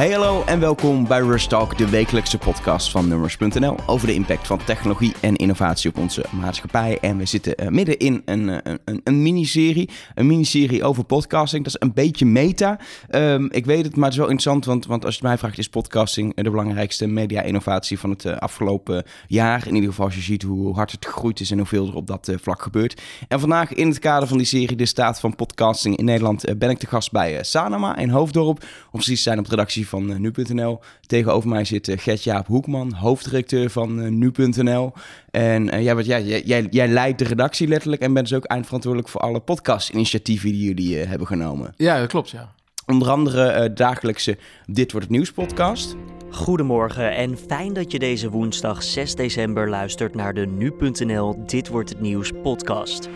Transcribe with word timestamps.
Hey 0.00 0.10
hallo 0.10 0.44
en 0.44 0.60
welkom 0.60 1.06
bij 1.06 1.20
Rush 1.20 1.46
Talk, 1.46 1.78
de 1.78 1.88
wekelijkse 1.88 2.38
podcast 2.38 2.90
van 2.90 3.08
Numbers.nl 3.08 3.76
over 3.86 4.06
de 4.06 4.14
impact 4.14 4.46
van 4.46 4.64
technologie 4.64 5.14
en 5.20 5.36
innovatie 5.36 5.90
op 5.90 5.98
onze 5.98 6.24
maatschappij. 6.30 6.98
En 7.00 7.16
we 7.16 7.26
zitten 7.26 7.54
uh, 7.62 7.68
midden 7.68 7.98
in 7.98 8.22
een, 8.24 8.48
een, 8.48 8.78
een, 8.84 9.00
een 9.04 9.22
miniserie, 9.22 9.90
een 10.14 10.26
miniserie 10.26 10.84
over 10.84 11.04
podcasting. 11.04 11.64
Dat 11.64 11.74
is 11.74 11.88
een 11.88 11.94
beetje 11.94 12.26
meta. 12.26 12.78
Um, 13.10 13.48
ik 13.52 13.66
weet 13.66 13.84
het, 13.84 13.96
maar 13.96 14.04
het 14.04 14.12
is 14.12 14.18
wel 14.18 14.28
interessant, 14.28 14.64
want, 14.64 14.86
want 14.86 15.04
als 15.04 15.16
je 15.16 15.22
mij 15.22 15.38
vraagt 15.38 15.58
is 15.58 15.68
podcasting 15.68 16.34
de 16.34 16.50
belangrijkste 16.50 17.06
media-innovatie 17.06 17.98
van 17.98 18.10
het 18.10 18.26
afgelopen 18.26 19.04
jaar. 19.26 19.66
In 19.66 19.74
ieder 19.74 19.90
geval 19.90 20.04
als 20.04 20.14
je 20.14 20.20
ziet 20.20 20.42
hoe 20.42 20.74
hard 20.74 20.90
het 20.90 21.06
gegroeid 21.06 21.40
is 21.40 21.50
en 21.50 21.58
hoeveel 21.58 21.86
er 21.86 21.94
op 21.94 22.06
dat 22.06 22.32
vlak 22.42 22.62
gebeurt. 22.62 23.00
En 23.28 23.40
vandaag 23.40 23.72
in 23.72 23.88
het 23.88 23.98
kader 23.98 24.28
van 24.28 24.36
die 24.36 24.46
serie 24.46 24.76
De 24.76 24.86
Staat 24.86 25.20
van 25.20 25.36
Podcasting 25.36 25.96
in 25.96 26.04
Nederland 26.04 26.58
ben 26.58 26.70
ik 26.70 26.78
te 26.78 26.86
gast 26.86 27.12
bij 27.12 27.38
Sanoma 27.42 27.96
in 27.96 28.08
Hoofddorp. 28.08 28.62
Om 28.62 28.68
precies 28.90 29.16
te 29.16 29.22
zijn 29.22 29.38
op 29.38 29.44
de 29.44 29.50
redactie 29.50 29.88
van 29.90 30.10
uh, 30.10 30.16
nu.nl. 30.16 30.80
Tegenover 31.06 31.48
mij 31.48 31.64
zit 31.64 31.88
uh, 31.88 31.98
Gert-Jaap 31.98 32.46
Hoekman, 32.46 32.92
hoofddirecteur 32.92 33.70
van 33.70 34.00
uh, 34.00 34.08
nu.nl. 34.08 34.92
En 35.30 35.74
uh, 35.74 35.82
ja, 35.82 35.94
wat, 35.94 36.06
ja, 36.06 36.18
jij, 36.18 36.66
jij 36.70 36.88
leidt 36.88 37.18
de 37.18 37.24
redactie 37.24 37.68
letterlijk 37.68 38.02
en 38.02 38.12
bent 38.12 38.28
dus 38.28 38.36
ook 38.36 38.44
eindverantwoordelijk 38.44 39.10
voor 39.10 39.20
alle 39.20 39.40
podcast-initiatieven 39.40 40.50
die 40.50 40.64
jullie 40.64 40.96
hebben 40.96 41.26
genomen. 41.26 41.74
Ja, 41.76 41.98
dat 41.98 42.08
klopt, 42.08 42.30
ja. 42.30 42.52
Onder 42.86 43.10
andere 43.10 43.72
dagelijkse 43.72 44.38
Dit 44.66 44.92
Wordt 44.92 45.06
Het 45.06 45.16
Nieuws 45.16 45.32
podcast. 45.32 45.96
Goedemorgen 46.30 47.14
en 47.14 47.38
fijn 47.38 47.72
dat 47.72 47.92
je 47.92 47.98
deze 47.98 48.30
woensdag 48.30 48.82
6 48.82 49.14
december 49.14 49.68
luistert 49.68 50.14
naar 50.14 50.34
de 50.34 50.46
Nu.nl 50.46 51.46
Dit 51.46 51.68
Wordt 51.68 51.88
Het 51.88 52.00
Nieuws 52.00 52.30
podcast. 52.42 53.08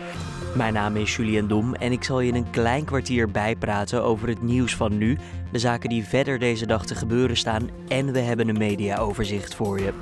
Mijn 0.55 0.73
naam 0.73 0.95
is 0.95 1.15
Julian 1.15 1.47
Dom 1.47 1.73
en 1.73 1.91
ik 1.91 2.03
zal 2.03 2.19
je 2.19 2.27
in 2.27 2.35
een 2.35 2.49
klein 2.49 2.85
kwartier 2.85 3.31
bijpraten 3.31 4.03
over 4.03 4.27
het 4.27 4.41
nieuws 4.41 4.75
van 4.75 4.97
nu, 4.97 5.17
de 5.51 5.59
zaken 5.59 5.89
die 5.89 6.03
verder 6.03 6.39
deze 6.39 6.65
dag 6.65 6.85
te 6.85 6.95
gebeuren 6.95 7.37
staan 7.37 7.69
en 7.87 8.11
we 8.11 8.19
hebben 8.19 8.47
een 8.47 8.57
mediaoverzicht 8.57 9.55
voor 9.55 9.79
je. 9.79 9.93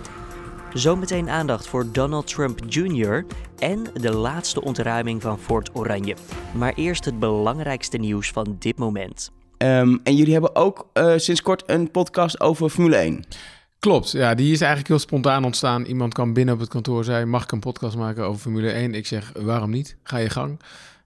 Zometeen 0.73 1.29
aandacht 1.29 1.67
voor 1.67 1.91
Donald 1.91 2.27
Trump 2.27 2.59
Jr. 2.67 3.25
en 3.59 3.83
de 3.93 4.15
laatste 4.15 4.61
ontruiming 4.61 5.21
van 5.21 5.39
Fort 5.39 5.69
Oranje. 5.75 6.15
Maar 6.55 6.73
eerst 6.73 7.05
het 7.05 7.19
belangrijkste 7.19 7.97
nieuws 7.97 8.31
van 8.31 8.55
dit 8.59 8.77
moment. 8.77 9.31
Um, 9.57 9.99
en 10.03 10.15
jullie 10.15 10.33
hebben 10.33 10.55
ook 10.55 10.87
uh, 10.93 11.13
sinds 11.15 11.41
kort 11.41 11.63
een 11.65 11.91
podcast 11.91 12.39
over 12.39 12.69
Formule 12.69 12.95
1. 12.95 13.25
Klopt, 13.83 14.11
ja, 14.11 14.35
die 14.35 14.51
is 14.51 14.59
eigenlijk 14.59 14.89
heel 14.89 14.99
spontaan 14.99 15.45
ontstaan. 15.45 15.85
Iemand 15.85 16.13
kwam 16.13 16.33
binnen 16.33 16.53
op 16.53 16.59
het 16.59 16.69
kantoor, 16.69 17.03
zei: 17.03 17.25
Mag 17.25 17.43
ik 17.43 17.51
een 17.51 17.59
podcast 17.59 17.95
maken 17.95 18.25
over 18.25 18.41
Formule 18.41 18.71
1? 18.71 18.93
Ik 18.93 19.07
zeg: 19.07 19.31
Waarom 19.35 19.69
niet? 19.69 19.95
Ga 20.03 20.17
je 20.17 20.29
gang. 20.29 20.59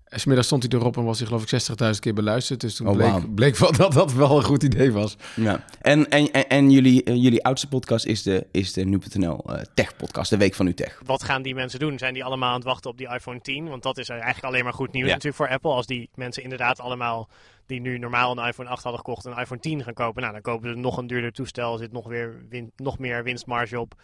En 0.03 0.19
smiddag 0.19 0.45
stond 0.45 0.63
hij 0.63 0.79
erop 0.79 0.97
en 0.97 1.03
was 1.03 1.17
hij 1.17 1.27
geloof 1.27 1.51
ik 1.51 1.61
60.000 1.93 1.99
keer 1.99 2.13
beluisterd. 2.13 2.61
Dus 2.61 2.75
toen 2.75 2.87
oh, 2.87 2.95
bleek, 2.95 3.11
wow. 3.11 3.33
bleek 3.33 3.57
wel 3.57 3.71
dat 3.71 3.91
dat 3.91 4.13
wel 4.13 4.37
een 4.37 4.43
goed 4.43 4.63
idee 4.63 4.91
was. 4.91 5.17
Ja. 5.35 5.63
En, 5.81 6.09
en, 6.09 6.31
en, 6.31 6.47
en 6.47 6.71
jullie, 6.71 7.01
uh, 7.05 7.15
jullie 7.15 7.43
oudste 7.43 7.67
podcast 7.67 8.05
is 8.05 8.23
de, 8.23 8.47
is 8.51 8.73
de 8.73 8.85
Nu.nl 8.85 9.43
uh, 9.49 9.61
Tech 9.73 9.95
podcast, 9.95 10.29
de 10.29 10.37
Week 10.37 10.53
van 10.53 10.65
Nu 10.65 10.73
Tech. 10.73 11.01
Wat 11.05 11.23
gaan 11.23 11.41
die 11.41 11.55
mensen 11.55 11.79
doen? 11.79 11.97
Zijn 11.97 12.13
die 12.13 12.23
allemaal 12.23 12.49
aan 12.49 12.55
het 12.55 12.63
wachten 12.63 12.89
op 12.89 12.97
die 12.97 13.13
iPhone 13.13 13.41
10? 13.41 13.69
Want 13.69 13.83
dat 13.83 13.97
is 13.97 14.09
eigenlijk 14.09 14.43
alleen 14.43 14.63
maar 14.63 14.73
goed 14.73 14.91
nieuws 14.91 15.07
ja. 15.07 15.13
natuurlijk 15.13 15.43
voor 15.43 15.49
Apple. 15.49 15.71
Als 15.71 15.85
die 15.85 16.09
mensen 16.15 16.43
inderdaad 16.43 16.79
allemaal 16.79 17.29
die 17.67 17.81
nu 17.81 17.97
normaal 17.97 18.37
een 18.37 18.47
iPhone 18.47 18.69
8 18.69 18.83
hadden 18.83 19.01
gekocht 19.01 19.25
een 19.25 19.37
iPhone 19.37 19.59
10 19.59 19.83
gaan 19.83 19.93
kopen. 19.93 20.21
Nou, 20.21 20.33
dan 20.33 20.41
kopen 20.41 20.69
ze 20.69 20.75
nog 20.75 20.97
een 20.97 21.07
duurder 21.07 21.31
toestel. 21.31 21.73
Er 21.73 21.79
zit 21.79 21.91
nog, 21.91 22.07
weer 22.07 22.45
win 22.49 22.71
nog 22.75 22.99
meer 22.99 23.23
winstmarge 23.23 23.79
op. 23.79 23.95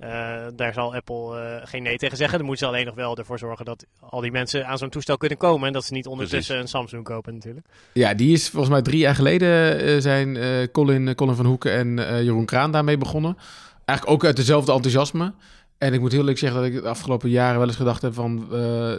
Uh, 0.00 0.08
daar 0.56 0.72
zal 0.72 0.94
Apple 0.94 1.58
uh, 1.60 1.66
geen 1.68 1.82
nee 1.82 1.96
tegen 1.96 2.16
zeggen. 2.16 2.38
Dan 2.38 2.46
moeten 2.46 2.66
ze 2.66 2.72
alleen 2.72 2.86
nog 2.86 2.94
wel 2.94 3.16
ervoor 3.16 3.38
zorgen 3.38 3.64
dat 3.64 3.86
al 4.00 4.20
die 4.20 4.30
mensen 4.30 4.66
aan 4.66 4.78
zo'n 4.78 4.88
toestel 4.88 5.16
kunnen 5.16 5.38
komen. 5.38 5.66
En 5.66 5.72
dat 5.72 5.84
ze 5.84 5.92
niet 5.92 6.06
ondertussen 6.06 6.54
Precies. 6.54 6.62
een 6.62 6.78
Samsung 6.78 7.04
kopen 7.04 7.34
natuurlijk. 7.34 7.66
Ja, 7.92 8.14
die 8.14 8.32
is 8.32 8.48
volgens 8.48 8.72
mij 8.72 8.82
drie 8.82 8.98
jaar 8.98 9.14
geleden 9.14 9.84
uh, 9.88 10.00
zijn 10.00 10.38
Colin, 10.72 11.14
Colin 11.14 11.34
van 11.34 11.46
Hoeken 11.46 11.72
en 11.72 12.24
Jeroen 12.24 12.44
Kraan 12.44 12.72
daarmee 12.72 12.98
begonnen. 12.98 13.36
Eigenlijk 13.84 14.18
ook 14.18 14.24
uit 14.24 14.36
dezelfde 14.36 14.72
enthousiasme. 14.72 15.34
En 15.78 15.92
ik 15.92 16.00
moet 16.00 16.10
heel 16.10 16.20
eerlijk 16.20 16.38
zeggen 16.38 16.60
dat 16.60 16.70
ik 16.70 16.82
de 16.82 16.88
afgelopen 16.88 17.30
jaren 17.30 17.58
wel 17.58 17.68
eens 17.68 17.76
gedacht 17.76 18.02
heb 18.02 18.14
van... 18.14 18.46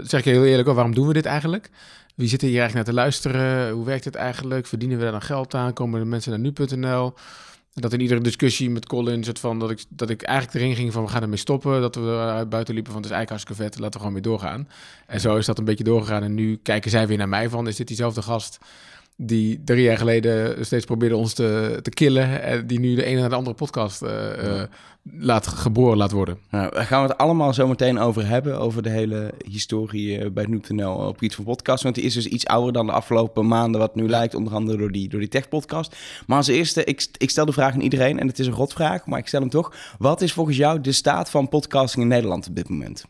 zeg 0.03 0.19
ik 0.19 0.25
heel 0.25 0.45
eerlijk, 0.45 0.67
oh, 0.67 0.73
waarom 0.73 0.93
doen 0.93 1.07
we 1.07 1.13
dit 1.13 1.25
eigenlijk? 1.25 1.69
Wie 2.21 2.29
zit 2.29 2.41
hier 2.41 2.59
eigenlijk 2.59 2.75
naar 2.75 2.95
te 2.95 3.01
luisteren? 3.01 3.71
Hoe 3.71 3.85
werkt 3.85 4.05
het 4.05 4.15
eigenlijk? 4.15 4.67
Verdienen 4.67 4.97
we 4.97 5.03
daar 5.03 5.11
dan 5.11 5.21
geld 5.21 5.55
aan? 5.55 5.73
Komen 5.73 5.99
de 5.99 6.05
mensen 6.05 6.31
naar 6.31 6.39
nu.nl? 6.39 7.13
Dat 7.73 7.93
in 7.93 8.01
iedere 8.01 8.21
discussie 8.21 8.69
met 8.69 8.87
Colin 8.87 9.23
soort 9.23 9.39
van 9.39 9.59
dat 9.59 9.71
ik, 9.71 9.83
dat 9.89 10.09
ik 10.09 10.21
eigenlijk 10.21 10.57
erin 10.57 10.75
ging 10.75 10.93
van 10.93 11.03
we 11.03 11.09
gaan 11.09 11.21
ermee 11.21 11.37
stoppen. 11.37 11.81
Dat 11.81 11.95
we 11.95 12.01
eruit 12.01 12.49
buiten 12.49 12.73
liepen 12.73 12.91
van 12.91 13.01
het 13.01 13.11
is 13.11 13.17
eigenlijk 13.17 13.59
laten 13.59 13.91
we 13.91 13.97
gewoon 13.97 14.13
weer 14.13 14.21
doorgaan. 14.21 14.67
En 15.07 15.19
zo 15.19 15.37
is 15.37 15.45
dat 15.45 15.57
een 15.57 15.65
beetje 15.65 15.83
doorgegaan. 15.83 16.23
En 16.23 16.33
nu 16.33 16.59
kijken 16.63 16.91
zij 16.91 17.07
weer 17.07 17.17
naar 17.17 17.29
mij 17.29 17.49
van 17.49 17.67
is 17.67 17.75
dit 17.75 17.87
diezelfde 17.87 18.21
gast 18.21 18.57
die 19.15 19.61
drie 19.63 19.83
jaar 19.83 19.97
geleden 19.97 20.65
steeds 20.65 20.85
probeerde 20.85 21.15
ons 21.15 21.33
te, 21.33 21.79
te 21.81 21.89
killen. 21.89 22.41
En 22.41 22.67
die 22.67 22.79
nu 22.79 22.95
de 22.95 23.03
ene 23.03 23.19
naar 23.19 23.29
de 23.29 23.35
andere 23.35 23.55
podcast 23.55 24.03
uh, 24.03 24.09
uh, 24.43 24.61
laat, 25.03 25.47
geboren 25.47 25.97
laat 25.97 26.11
worden. 26.11 26.37
Nou, 26.49 26.71
daar 26.71 26.85
gaan 26.85 27.01
we 27.01 27.07
het 27.07 27.17
allemaal 27.17 27.53
zo 27.53 27.67
meteen 27.67 27.99
over 27.99 28.27
hebben. 28.27 28.59
Over 28.59 28.83
de 28.83 28.89
hele 28.89 29.33
historie 29.47 30.19
uh, 30.19 30.31
bij 30.31 30.45
Nu.nl 30.45 30.93
op 30.93 31.21
iets 31.21 31.35
van 31.35 31.43
podcast. 31.43 31.83
Want 31.83 31.95
die 31.95 32.03
is 32.03 32.13
dus 32.13 32.25
iets 32.25 32.45
ouder 32.45 32.73
dan 32.73 32.85
de 32.85 32.91
afgelopen 32.91 33.47
maanden. 33.47 33.81
Wat 33.81 33.95
nu 33.95 34.09
lijkt, 34.09 34.35
onder 34.35 34.53
andere 34.53 34.77
door 34.77 34.91
die, 34.91 35.09
door 35.09 35.19
die 35.19 35.29
tech 35.29 35.49
podcast. 35.49 35.95
Maar 36.27 36.37
als 36.37 36.47
eerste, 36.47 36.83
ik, 36.83 37.07
ik 37.17 37.29
stel 37.29 37.45
de 37.45 37.51
vraag 37.51 37.73
aan 37.73 37.81
iedereen. 37.81 38.19
En 38.19 38.27
het 38.27 38.39
is 38.39 38.47
een 38.47 38.53
rotvraag, 38.53 39.05
maar 39.05 39.19
ik 39.19 39.27
stel 39.27 39.41
hem 39.41 39.49
toch. 39.49 39.73
Wat 39.97 40.21
is 40.21 40.33
volgens 40.33 40.57
jou 40.57 40.81
de 40.81 40.91
staat 40.91 41.29
van 41.29 41.49
podcasting 41.49 42.03
in 42.03 42.09
Nederland 42.09 42.47
op 42.47 42.55
dit 42.55 42.69
moment? 42.69 43.05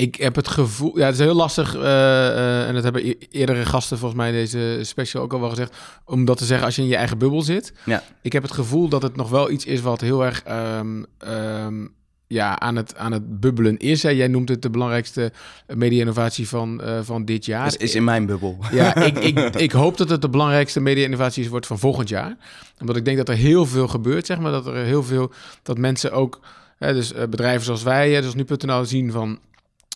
Ik 0.00 0.14
heb 0.14 0.34
het 0.34 0.48
gevoel, 0.48 0.98
ja, 0.98 1.04
het 1.04 1.14
is 1.14 1.20
heel 1.20 1.34
lastig, 1.34 1.74
uh, 1.74 1.82
uh, 1.82 2.68
en 2.68 2.74
dat 2.74 2.82
hebben 2.82 3.08
e-, 3.08 3.14
eerdere 3.30 3.64
gasten 3.64 3.98
volgens 3.98 4.20
mij 4.20 4.32
deze 4.32 4.78
special 4.82 5.22
ook 5.22 5.32
al 5.32 5.40
wel 5.40 5.48
gezegd, 5.48 5.76
om 6.04 6.24
dat 6.24 6.38
te 6.38 6.44
zeggen 6.44 6.66
als 6.66 6.76
je 6.76 6.82
in 6.82 6.88
je 6.88 6.96
eigen 6.96 7.18
bubbel 7.18 7.42
zit. 7.42 7.72
Ja. 7.84 8.02
Ik 8.22 8.32
heb 8.32 8.42
het 8.42 8.52
gevoel 8.52 8.88
dat 8.88 9.02
het 9.02 9.16
nog 9.16 9.30
wel 9.30 9.50
iets 9.50 9.64
is 9.64 9.80
wat 9.80 10.00
heel 10.00 10.24
erg 10.24 10.44
um, 10.48 11.06
um, 11.26 11.94
ja, 12.26 12.58
aan, 12.58 12.76
het, 12.76 12.96
aan 12.96 13.12
het 13.12 13.40
bubbelen 13.40 13.76
is. 13.76 14.02
Hè. 14.02 14.08
Jij 14.10 14.28
noemt 14.28 14.48
het 14.48 14.62
de 14.62 14.70
belangrijkste 14.70 15.32
media-innovatie 15.66 16.48
van, 16.48 16.80
uh, 16.84 16.98
van 17.02 17.24
dit 17.24 17.44
jaar. 17.44 17.66
Is, 17.66 17.76
is 17.76 17.94
in 17.94 18.04
mijn 18.04 18.26
bubbel. 18.26 18.58
Ja, 18.72 18.94
ik, 19.10 19.18
ik, 19.18 19.38
ik 19.38 19.72
hoop 19.72 19.96
dat 19.96 20.08
het 20.08 20.22
de 20.22 20.28
belangrijkste 20.28 20.80
media-innovatie 20.80 21.50
wordt 21.50 21.66
van 21.66 21.78
volgend 21.78 22.08
jaar. 22.08 22.36
Omdat 22.80 22.96
ik 22.96 23.04
denk 23.04 23.16
dat 23.16 23.28
er 23.28 23.34
heel 23.34 23.66
veel 23.66 23.88
gebeurt, 23.88 24.26
zeg 24.26 24.38
maar. 24.38 24.52
Dat 24.52 24.66
er 24.66 24.74
heel 24.74 25.02
veel, 25.02 25.32
dat 25.62 25.78
mensen 25.78 26.12
ook, 26.12 26.40
hè, 26.78 26.92
dus 26.92 27.12
bedrijven 27.12 27.64
zoals 27.64 27.82
wij, 27.82 28.20
dus 28.20 28.34
nu.nl 28.34 28.84
zien 28.84 29.12
van 29.12 29.38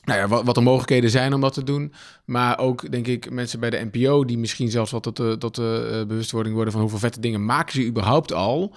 nou 0.05 0.19
ja, 0.19 0.45
wat, 0.45 0.55
de 0.55 0.61
mogelijkheden 0.61 1.11
zijn 1.11 1.35
om 1.35 1.41
dat 1.41 1.53
te 1.55 1.65
doen. 1.65 1.93
Maar 2.25 2.59
ook, 2.59 2.91
denk 2.91 3.06
ik, 3.06 3.31
mensen 3.31 3.61
bij 3.61 3.71
de 3.71 3.89
NPO... 3.93 4.25
die 4.25 4.39
misschien 4.39 4.71
zelfs 4.71 4.91
wat 4.91 5.03
tot 5.03 5.17
de, 5.17 5.37
tot 5.39 5.55
de 5.55 5.89
uh, 5.93 6.06
bewustwording 6.06 6.55
worden... 6.55 6.73
van 6.73 6.83
hoeveel 6.83 6.99
vette 6.99 7.21
dingen 7.21 7.45
maken 7.45 7.73
ze 7.73 7.87
überhaupt 7.87 8.33
al... 8.33 8.75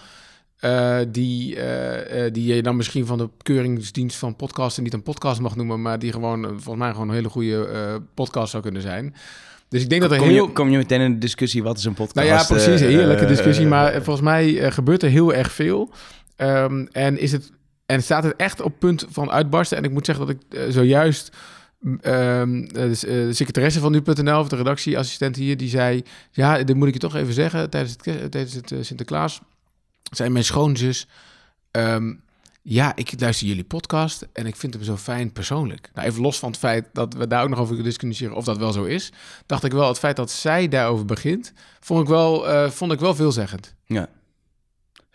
Uh, 0.62 0.98
die, 1.08 1.56
uh, 1.56 1.64
die 2.32 2.56
je 2.56 2.62
dan 2.62 2.76
misschien 2.76 3.06
van 3.06 3.18
de 3.18 3.30
keuringsdienst 3.42 4.18
van 4.18 4.36
podcasten 4.36 4.84
niet 4.84 4.94
een 4.94 5.04
podcast 5.04 5.40
mag 5.40 5.56
noemen, 5.56 5.82
maar 5.82 6.00
die 6.00 6.12
gewoon 6.12 6.44
volgens 6.44 6.78
mij 6.78 6.92
gewoon 6.92 7.08
een 7.08 7.16
hele 7.16 7.30
goede 7.30 8.02
podcast 8.14 8.52
zou 8.52 8.64
kunnen 8.64 8.82
zijn. 8.82 9.16
Dus 9.70 9.82
ik 9.82 9.90
denk 9.90 10.02
dat 10.02 10.12
er 10.12 10.18
kom 10.18 10.28
heel... 10.28 10.46
Je, 10.46 10.52
kom 10.52 10.70
je 10.70 10.78
meteen 10.78 11.02
in 11.02 11.14
de 11.14 11.18
discussie, 11.18 11.64
wat 11.64 11.78
is 11.78 11.86
een 11.86 11.94
podcast? 11.94 12.28
Nou 12.28 12.40
ja, 12.40 12.46
precies, 12.46 12.82
een 12.82 12.88
heerlijke 12.88 13.26
discussie. 13.26 13.66
maar 13.66 13.94
volgens 13.94 14.26
mij 14.26 14.72
gebeurt 14.72 15.04
er 15.04 15.10
heel 15.10 15.34
erg 15.34 15.52
veel. 15.52 15.90
Um, 16.38 16.88
en 16.92 17.20
is 17.20 17.32
het 17.32 17.52
en 17.86 18.04
staat 18.04 18.24
het 18.24 18.36
echt 18.36 18.62
op 18.62 18.74
punt 18.80 19.06
van 19.10 19.32
uitbarsten. 19.32 19.78
En 19.78 19.84
ik 19.84 19.92
moet 19.92 20.06
zeggen 20.06 20.28
dat 20.28 20.36
ik 20.36 20.72
zojuist... 20.72 21.32
Um, 22.02 22.62
uh, 22.62 22.70
de 22.72 23.30
secretaresse 23.32 23.80
van 23.80 23.92
nu.nl, 23.92 24.40
of 24.40 24.48
de 24.48 24.56
redactieassistent 24.56 25.36
hier, 25.36 25.58
die 25.58 25.70
zei... 25.70 26.04
Ja, 26.32 26.64
dit 26.64 26.76
moet 26.76 26.88
ik 26.88 26.94
je 26.94 27.00
toch 27.00 27.16
even 27.16 27.34
zeggen. 27.34 27.70
Tijdens 27.70 27.96
het, 28.04 28.32
tijdens 28.32 28.54
het 28.54 28.74
Sinterklaas 28.82 29.42
zei 30.12 30.30
mijn 30.30 30.46
schoonzus... 30.46 31.08
Um, 31.72 32.26
ja, 32.70 32.96
ik 32.96 33.20
luister 33.20 33.48
jullie 33.48 33.64
podcast 33.64 34.28
en 34.34 34.46
ik 34.46 34.56
vind 34.56 34.74
hem 34.74 34.84
zo 34.84 34.98
fijn 34.98 35.32
persoonlijk. 35.32 35.90
Nou, 35.94 36.08
even 36.08 36.22
los 36.22 36.40
van 36.40 36.50
het 36.50 36.60
feit 36.60 36.86
dat 36.94 37.14
we 37.14 37.28
daar 37.28 37.44
ook 37.44 37.50
nog 37.50 37.60
over 37.60 37.74
kunnen 37.74 37.92
discussiëren 37.92 38.36
of 38.36 38.46
dat 38.46 38.58
wel 38.58 38.72
zo 38.72 38.84
is, 38.84 39.12
dacht 39.46 39.64
ik 39.64 39.72
wel, 39.72 39.88
het 39.88 40.00
feit 40.00 40.16
dat 40.16 40.32
zij 40.32 40.68
daarover 40.68 41.06
begint, 41.06 41.54
vond 41.80 42.02
ik 42.02 42.08
wel, 42.08 42.50
uh, 42.50 42.70
vond 42.70 42.92
ik 42.92 43.00
wel 43.00 43.16
veelzeggend. 43.16 43.76
Ja. 43.86 44.10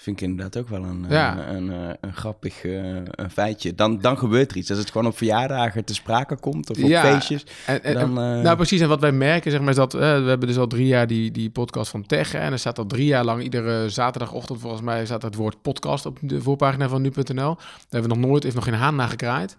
Vind 0.03 0.21
ik 0.21 0.29
inderdaad 0.29 0.57
ook 0.57 0.69
wel 0.69 0.85
een, 0.85 1.05
ja. 1.09 1.49
een, 1.49 1.69
een, 1.69 1.97
een, 2.01 2.15
grappig 2.15 2.65
uh, 2.65 2.97
een 3.11 3.31
feitje. 3.31 3.75
Dan, 3.75 3.99
dan 3.99 4.19
gebeurt 4.19 4.51
er 4.51 4.57
iets. 4.57 4.71
Als 4.71 4.79
het 4.79 4.91
gewoon 4.91 5.07
op 5.07 5.17
verjaardagen 5.17 5.85
te 5.85 5.95
sprake 5.95 6.37
komt 6.37 6.71
of 6.71 6.77
op 6.77 6.89
ja. 6.89 7.03
feestjes. 7.03 7.47
En, 7.67 7.85
en, 7.85 7.95
dan, 7.95 8.11
uh... 8.11 8.43
Nou, 8.43 8.57
precies. 8.57 8.81
En 8.81 8.89
wat 8.89 9.01
wij 9.01 9.13
merken, 9.13 9.51
zeg 9.51 9.61
maar, 9.61 9.69
is 9.69 9.77
dat 9.77 9.95
uh, 9.95 10.01
we 10.01 10.07
hebben 10.07 10.49
dus 10.49 10.59
al 10.59 10.67
drie 10.67 10.87
jaar 10.87 11.07
die, 11.07 11.31
die 11.31 11.51
podcast 11.51 11.91
van 11.91 12.07
Tech. 12.07 12.35
En 12.35 12.53
er 12.53 12.59
staat 12.59 12.79
al 12.79 12.87
drie 12.87 13.07
jaar 13.07 13.25
lang, 13.25 13.43
iedere 13.43 13.89
zaterdagochtend 13.89 14.61
volgens 14.61 14.83
mij, 14.83 15.05
staat 15.05 15.23
het 15.23 15.35
woord 15.35 15.63
podcast 15.63 16.07
op 16.07 16.19
de 16.21 16.43
voorpagina 16.43 16.89
van 16.89 17.03
nu.nl. 17.03 17.35
Daar 17.35 17.57
hebben 17.89 18.11
we 18.11 18.17
nog 18.17 18.27
nooit, 18.27 18.43
heeft 18.43 18.55
nog 18.55 18.65
geen 18.65 18.75
haan 18.75 18.97
naar 18.97 19.09
gekraaid. 19.09 19.57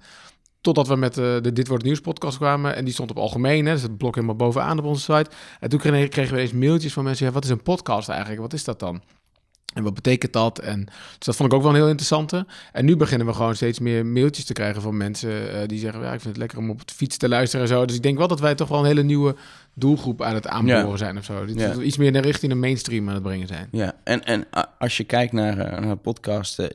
Totdat 0.62 0.88
we 0.88 0.96
met 0.96 1.14
de 1.14 1.52
Dit 1.54 1.68
Wordt 1.68 1.84
Nieuws 1.84 2.00
podcast 2.00 2.38
kwamen. 2.38 2.76
En 2.76 2.84
die 2.86 2.94
stond 2.94 3.10
op 3.10 3.18
algemeen. 3.18 3.66
Hè, 3.66 3.74
dus 3.74 3.82
het 3.82 3.98
blok 3.98 4.16
helemaal 4.16 4.36
bovenaan 4.36 4.80
op 4.80 4.86
onze 4.86 5.14
site. 5.14 5.30
En 5.60 5.70
toen 5.70 5.80
kregen, 5.80 6.10
kregen 6.10 6.36
we 6.36 6.42
eens 6.42 6.54
mailtjes 6.54 6.94
van 6.94 7.04
mensen. 7.04 7.26
Ja, 7.26 7.32
wat 7.32 7.44
is 7.44 7.50
een 7.50 7.64
podcast 7.64 8.10
eigenlijk? 8.10 8.42
Wat 8.42 8.54
is 8.54 8.64
dat 8.64 8.80
dan? 8.80 9.02
En 9.74 9.84
wat 9.84 9.94
betekent 9.94 10.34
dat? 10.34 10.60
En 10.60 10.86
dus 11.18 11.26
dat 11.26 11.36
vond 11.36 11.50
ik 11.50 11.56
ook 11.56 11.62
wel 11.62 11.72
een 11.72 11.78
heel 11.78 11.88
interessante. 11.88 12.46
En 12.72 12.86
nu 12.86 12.96
beginnen 12.96 13.28
we 13.28 13.34
gewoon 13.34 13.56
steeds 13.56 13.80
meer 13.80 14.06
mailtjes 14.06 14.46
te 14.46 14.54
krijgen 14.54 14.82
van 14.82 14.98
mensen 14.98 15.32
uh, 15.32 15.68
die 15.68 15.80
zeggen: 15.80 16.02
ja, 16.02 16.14
ik 16.14 16.22
vind 16.22 16.24
het 16.24 16.38
lekker 16.38 16.58
om 16.58 16.70
op 16.70 16.80
het 16.80 16.92
fiets 16.92 17.18
te 17.18 17.30
luisteren 17.30 17.66
en 17.66 17.72
zo. 17.72 17.86
Dus 17.86 17.96
ik 17.96 18.04
denk 18.04 18.18
wel 18.18 18.28
dat 18.28 18.40
wij 18.40 18.56
toch 18.56 18.68
wel 18.68 18.80
een 18.80 18.86
hele 18.86 19.04
nieuwe 19.04 19.36
doelgroep 19.76 20.22
aan 20.22 20.34
het 20.34 20.48
aanboren 20.48 20.98
zijn 20.98 21.18
of 21.18 21.24
zo. 21.24 21.46
Ja. 21.48 21.76
Iets 21.76 21.98
meer 21.98 22.12
naar 22.12 22.24
richting 22.24 22.52
de 22.52 22.58
mainstream 22.58 23.08
aan 23.08 23.14
het 23.14 23.24
brengen 23.24 23.48
zijn. 23.48 23.68
Ja, 23.72 23.96
en, 24.04 24.24
en 24.24 24.46
als 24.80 24.98
je 24.98 25.04
kijkt 25.04 25.34
naar, 25.34 25.58
uh, 25.58 25.80
naar 25.80 25.98
podcasten, 25.98 26.72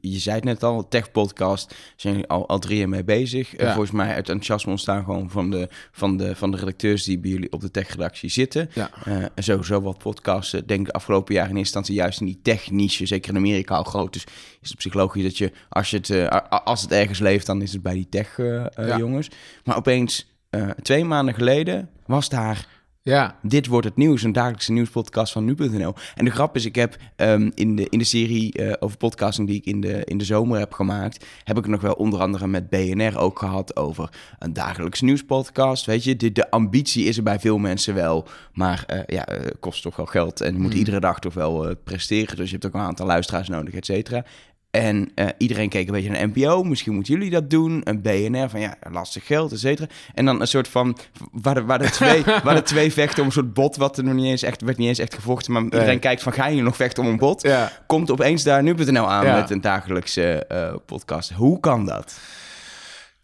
je 0.00 0.18
zei 0.18 0.36
het 0.36 0.44
net 0.44 0.62
al, 0.62 0.88
tech-podcast, 0.88 1.74
zijn 1.96 2.26
al, 2.26 2.48
al 2.48 2.58
drie 2.58 2.78
jaar 2.78 2.88
mee 2.88 3.04
bezig. 3.04 3.56
Ja. 3.56 3.72
volgens 3.72 3.90
mij 3.90 4.08
uit 4.08 4.28
enthousiasme 4.28 4.70
ontstaan 4.70 5.04
gewoon 5.04 5.30
van 5.30 5.50
de, 5.50 5.68
van, 5.92 6.16
de, 6.16 6.36
van 6.36 6.50
de 6.50 6.56
redacteurs 6.56 7.04
die 7.04 7.18
bij 7.18 7.30
jullie 7.30 7.52
op 7.52 7.60
de 7.60 7.70
tech-redactie 7.70 8.30
zitten. 8.30 8.70
Ja. 8.74 8.90
en 9.34 9.44
sowieso 9.44 9.80
wat 9.80 9.98
podcasten, 9.98 10.66
denk 10.66 10.88
ik, 10.88 10.94
afgelopen 10.94 11.34
jaar 11.34 11.48
in 11.48 11.56
eerste 11.56 11.78
instantie 11.78 11.94
juist 11.94 12.20
in 12.20 12.26
die 12.26 12.40
tech-niche, 12.42 13.06
zeker 13.06 13.30
in 13.30 13.36
Amerika 13.36 13.74
al 13.74 13.84
groot. 13.84 14.12
Dus 14.12 14.24
is 14.60 14.68
het 14.68 14.78
psychologisch 14.78 15.22
dat 15.22 15.38
je, 15.38 15.52
als, 15.68 15.90
je 15.90 15.96
het, 15.96 16.30
als 16.64 16.82
het 16.82 16.92
ergens 16.92 17.18
leeft, 17.18 17.46
dan 17.46 17.62
is 17.62 17.72
het 17.72 17.82
bij 17.82 17.94
die 17.94 18.08
tech-jongens. 18.08 19.30
maar 19.64 19.76
opeens 19.76 20.26
uh, 20.50 20.70
twee 20.70 21.04
maanden 21.04 21.34
geleden 21.34 21.90
was 22.06 22.28
daar. 22.28 22.76
Ja. 23.02 23.38
Dit 23.42 23.66
wordt 23.66 23.86
het 23.86 23.96
nieuws, 23.96 24.22
een 24.22 24.32
dagelijkse 24.32 24.72
nieuwspodcast 24.72 25.32
van 25.32 25.44
nu.nl. 25.44 25.94
En 26.14 26.24
de 26.24 26.30
grap 26.30 26.56
is, 26.56 26.64
ik 26.64 26.74
heb 26.74 26.96
um, 27.16 27.52
in, 27.54 27.76
de, 27.76 27.86
in 27.88 27.98
de 27.98 28.04
serie 28.04 28.58
uh, 28.60 28.72
over 28.78 28.96
podcasting 28.96 29.48
die 29.48 29.56
ik 29.56 29.64
in 29.64 29.80
de, 29.80 30.04
in 30.04 30.18
de 30.18 30.24
zomer 30.24 30.58
heb 30.58 30.72
gemaakt, 30.72 31.26
heb 31.44 31.56
ik 31.56 31.62
het 31.62 31.72
nog 31.72 31.80
wel 31.80 31.92
onder 31.92 32.20
andere 32.20 32.46
met 32.46 32.68
BNR 32.68 33.18
ook 33.18 33.38
gehad 33.38 33.76
over 33.76 34.10
een 34.38 34.52
dagelijkse 34.52 35.04
nieuwspodcast. 35.04 35.86
Weet 35.86 36.04
je, 36.04 36.16
de, 36.16 36.32
de 36.32 36.50
ambitie 36.50 37.04
is 37.04 37.16
er 37.16 37.22
bij 37.22 37.38
veel 37.38 37.58
mensen 37.58 37.94
wel, 37.94 38.28
maar 38.52 38.84
uh, 38.92 39.00
ja, 39.06 39.26
kost 39.60 39.82
toch 39.82 39.96
wel 39.96 40.06
geld 40.06 40.40
en 40.40 40.52
je 40.52 40.60
moet 40.60 40.72
mm. 40.72 40.78
iedere 40.78 41.00
dag 41.00 41.18
toch 41.18 41.34
wel 41.34 41.76
presteren. 41.84 42.36
Dus 42.36 42.46
je 42.46 42.52
hebt 42.52 42.66
ook 42.66 42.74
een 42.74 42.80
aantal 42.80 43.06
luisteraars 43.06 43.48
nodig, 43.48 43.74
et 43.74 43.86
cetera. 43.86 44.24
En 44.70 45.10
uh, 45.14 45.26
iedereen 45.38 45.68
keek 45.68 45.86
een 45.86 45.92
beetje 45.92 46.10
naar 46.10 46.28
NPO. 46.28 46.62
Misschien 46.62 46.94
moeten 46.94 47.14
jullie 47.14 47.30
dat 47.30 47.50
doen. 47.50 47.80
Een 47.84 48.02
BNR 48.02 48.48
van 48.48 48.60
ja, 48.60 48.76
lastig 48.90 49.26
geld, 49.26 49.52
et 49.52 49.58
cetera. 49.58 49.88
En 50.14 50.24
dan 50.24 50.40
een 50.40 50.46
soort 50.46 50.68
van... 50.68 50.96
Waar 51.32 51.54
de, 51.54 51.64
waar 51.64 51.78
de, 51.78 51.90
twee, 51.90 52.24
waar 52.44 52.54
de 52.54 52.62
twee 52.62 52.92
vechten 52.92 53.20
om 53.20 53.26
een 53.26 53.32
soort 53.32 53.54
bot... 53.54 53.76
wat 53.76 53.98
er 53.98 54.04
nog 54.04 54.14
niet 54.14 54.24
eens 54.24 54.42
echt... 54.42 54.62
werd 54.62 54.78
niet 54.78 54.88
eens 54.88 54.98
echt 54.98 55.14
gevochten. 55.14 55.52
Maar 55.52 55.62
iedereen 55.62 55.98
kijkt 55.98 56.22
van... 56.22 56.32
ga 56.32 56.46
je 56.46 56.62
nog 56.62 56.76
vechten 56.76 57.02
om 57.02 57.08
een 57.08 57.16
bot? 57.16 57.42
Ja. 57.42 57.72
Komt 57.86 58.10
opeens 58.10 58.42
daar 58.42 58.62
nu.nl 58.62 59.10
aan 59.10 59.34
met 59.34 59.50
een 59.50 59.60
dagelijkse 59.60 60.46
uh, 60.52 60.74
podcast. 60.86 61.30
Hoe 61.30 61.60
kan 61.60 61.86
dat? 61.86 62.20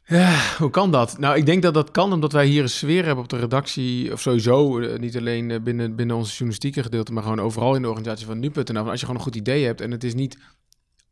Ja, 0.07 0.39
hoe 0.59 0.71
kan 0.71 0.91
dat? 0.91 1.19
Nou, 1.19 1.37
ik 1.37 1.47
denk 1.47 1.63
dat 1.63 1.75
dat 1.75 1.91
kan 1.91 2.13
omdat 2.13 2.33
wij 2.33 2.47
hier 2.47 2.63
een 2.63 2.69
sfeer 2.69 3.05
hebben 3.05 3.25
op 3.25 3.31
de 3.31 3.39
redactie, 3.39 4.13
of 4.13 4.21
sowieso, 4.21 4.79
uh, 4.79 4.99
niet 4.99 5.17
alleen 5.17 5.61
binnen, 5.63 5.95
binnen 5.95 6.17
onze 6.17 6.31
journalistieke 6.31 6.83
gedeelte, 6.83 7.13
maar 7.13 7.23
gewoon 7.23 7.41
overal 7.41 7.75
in 7.75 7.83
de 7.83 7.89
organisatie 7.89 8.27
van 8.27 8.39
nu.nl. 8.39 8.91
Als 8.91 9.01
je 9.01 9.07
gewoon 9.07 9.17
een 9.17 9.27
goed 9.27 9.37
idee 9.37 9.65
hebt 9.65 9.81
en 9.81 9.91
het 9.91 10.05
is 10.05 10.15
niet 10.15 10.37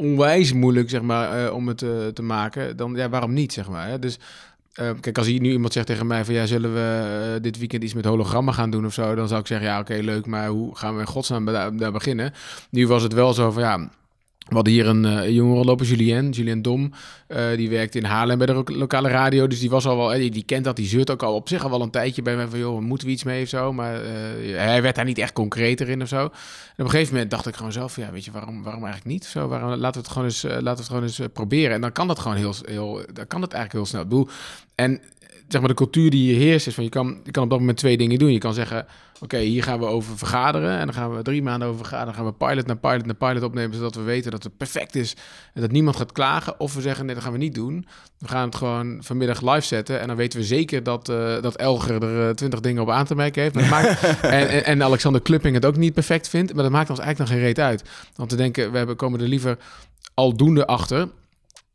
onwijs 0.03 0.53
moeilijk, 0.53 0.91
zeg 0.91 1.03
maar, 1.03 1.45
uh, 1.45 1.55
om 1.55 1.69
het 1.69 1.83
uh, 1.83 2.07
te 2.07 2.23
maken, 2.23 2.77
dan 2.77 2.95
ja, 2.95 3.09
waarom 3.09 3.33
niet, 3.33 3.53
zeg 3.53 3.69
maar. 3.69 3.89
Hè? 3.89 3.99
Dus 3.99 4.19
uh, 4.81 4.91
kijk, 5.01 5.19
als 5.19 5.27
hier 5.27 5.41
nu 5.41 5.51
iemand 5.51 5.73
zegt 5.73 5.87
tegen 5.87 6.07
mij 6.07 6.25
van 6.25 6.35
ja, 6.35 6.47
zullen 6.47 6.75
we 6.75 7.39
dit 7.43 7.59
weekend 7.59 7.83
iets 7.83 7.95
met 7.95 8.05
hologrammen 8.05 8.55
gaan 8.55 8.71
doen 8.71 8.87
of 8.87 8.93
zo, 8.93 9.15
dan 9.15 9.29
zou 9.29 9.41
ik 9.41 9.47
zeggen 9.47 9.67
ja, 9.67 9.81
oké, 9.81 9.95
leuk, 9.95 10.27
maar 10.27 10.49
hoe 10.49 10.77
gaan 10.77 10.95
we 10.95 11.01
in 11.01 11.07
godsnaam 11.07 11.45
daar 11.77 11.93
beginnen? 11.93 12.33
Nu 12.71 12.87
was 12.87 13.03
het 13.03 13.13
wel 13.13 13.35
zo 13.35 13.51
van 13.51 13.63
ja 13.63 13.91
we 14.49 14.55
hadden 14.55 14.73
hier 14.73 14.87
een 14.87 15.05
uh, 15.05 15.29
jongere 15.29 15.65
lopen, 15.65 15.87
Julien, 15.87 16.31
Julien 16.31 16.63
Dom. 16.63 16.93
Uh, 17.29 17.57
die 17.57 17.71
werkt 17.71 17.95
in 17.95 18.05
Haarlem 18.05 18.39
bij 18.39 18.47
de 18.47 18.63
lokale 18.67 19.09
radio. 19.09 19.47
Dus 19.47 19.61
die 19.61 19.71
was 19.71 19.87
al 19.87 19.97
wel, 19.97 20.09
die, 20.09 20.31
die, 20.31 20.45
kent 20.45 20.65
dat, 20.65 20.77
die 20.77 20.87
zeurt 20.87 21.11
ook 21.11 21.23
al 21.23 21.35
op 21.35 21.49
zich 21.49 21.65
al 21.65 21.71
wel 21.71 21.83
een 21.83 21.91
tijdje 21.91 22.23
bij 22.23 22.37
mij 22.37 22.47
van, 22.47 22.59
joh, 22.59 22.81
moeten 22.81 23.07
we 23.07 23.13
iets 23.13 23.25
mee 23.25 23.43
of 23.43 23.49
zo? 23.49 23.73
Maar 23.73 24.01
hij 24.45 24.83
werd 24.83 24.95
daar 24.95 25.05
niet 25.05 25.19
echt 25.19 25.33
concreter 25.33 25.89
in 25.89 26.03
of 26.03 26.09
zo. 26.09 26.19
En 26.19 26.27
op 26.27 26.85
een 26.85 26.91
gegeven 26.91 27.13
moment 27.13 27.31
dacht 27.31 27.47
ik 27.47 27.57
gewoon 27.57 27.73
zelf, 27.73 27.97
ja, 27.97 28.13
weet 28.13 28.25
je, 28.25 28.31
waarom, 28.31 28.63
waarom 28.63 28.85
eigenlijk 28.85 29.13
niet? 29.13 29.25
Zo, 29.25 29.49
waarom, 29.49 29.71
laten 29.71 30.01
we 30.01 30.07
het 30.07 30.17
gewoon 30.17 30.29
eens, 30.29 30.43
laten 30.43 30.63
we 30.63 30.71
het 30.71 30.87
gewoon 30.87 31.03
eens 31.03 31.21
proberen. 31.33 31.75
En 31.75 31.81
dan 31.81 31.93
kan 31.93 32.07
dat 32.07 32.19
gewoon 32.19 32.37
heel, 32.37 32.55
heel, 32.65 33.03
dan 33.13 33.27
kan 33.27 33.43
het 33.43 33.53
eigenlijk 33.53 33.73
heel 33.73 33.87
snel. 33.87 34.03
Ik 34.03 34.09
bedoel, 34.09 34.29
en 34.83 35.01
zeg 35.53 35.61
maar 35.61 35.71
de 35.71 35.77
cultuur 35.77 36.11
die 36.11 36.33
hier 36.33 36.41
heerst 36.41 36.67
is 36.67 36.75
van, 36.75 36.85
je 36.85 36.91
kan, 36.91 37.21
je 37.25 37.31
kan 37.31 37.43
op 37.43 37.51
dat 37.51 37.59
moment 37.59 37.79
twee 37.79 37.97
dingen 37.97 38.19
doen. 38.19 38.33
Je 38.33 38.39
kan 38.39 38.55
zeggen, 38.55 38.87
oké, 39.21 39.39
hier 39.39 39.63
gaan 39.63 39.79
we 39.79 39.85
over 39.85 40.19
vergaderen. 40.19 40.79
En 40.79 40.85
dan 40.85 40.95
gaan 40.95 41.17
we 41.17 41.23
drie 41.23 41.43
maanden 41.43 41.69
over 41.69 41.81
vergaderen. 41.81 42.15
Dan 42.15 42.23
gaan 42.23 42.33
we 42.33 42.47
pilot 42.47 42.67
naar 42.67 42.77
pilot 42.77 43.07
naar 43.07 43.15
pilot 43.15 43.43
opnemen, 43.43 43.77
zodat 43.77 43.95
we 43.95 44.03
weten 44.03 44.31
dat 44.31 44.43
het 44.43 44.57
perfect 44.57 44.95
is 44.95 45.17
en 45.55 45.61
dat 45.61 45.71
niemand 45.71 45.97
gaat 45.97 46.13
klagen. 46.13 46.61
Of 46.61 46.75
we 46.75 46.81
zeggen, 46.81 47.07
nee, 47.07 47.15
dat 47.15 47.25
gaan 47.25 47.33
we 47.33 47.39
niet 47.39 47.55
doen. 47.55 47.87
We 48.19 48.29
gaan 48.29 48.45
het 48.45 48.55
gewoon 48.55 48.99
vanmiddag 49.01 49.41
live 49.41 49.67
zetten. 49.67 50.01
En 50.01 50.07
dan 50.07 50.17
weten 50.17 50.39
we 50.39 50.45
zeker 50.45 50.83
dat, 50.83 51.09
uh, 51.09 51.43
dat 51.43 51.57
Elger 51.57 52.03
er 52.03 52.29
uh, 52.29 52.35
twintig 52.35 52.61
dingen 52.61 52.83
op 52.83 52.91
aan 52.91 53.07
te 53.07 53.15
merken 53.15 53.43
heeft. 53.43 53.71
maakt, 53.71 54.03
en, 54.23 54.49
en, 54.49 54.65
en, 54.65 54.83
Alexander 54.83 55.23
Klupping 55.23 55.55
het 55.55 55.67
ook 55.67 55.77
niet 55.77 55.95
perfect 55.95 56.29
vindt. 56.29 56.55
Maar 56.55 56.63
dat 56.63 56.73
maakt 56.73 56.91
ons 56.91 56.99
eigenlijk 56.99 57.31
nog 57.31 57.39
geen 57.39 57.49
reet 57.49 57.59
uit. 57.65 57.85
Want 58.17 58.31
we 58.31 58.37
denken, 58.37 58.71
we 58.71 58.77
hebben, 58.77 58.97
komen 58.97 59.21
er 59.21 59.29
liever 59.29 59.59
aldoende 60.15 60.67
achter 60.67 61.09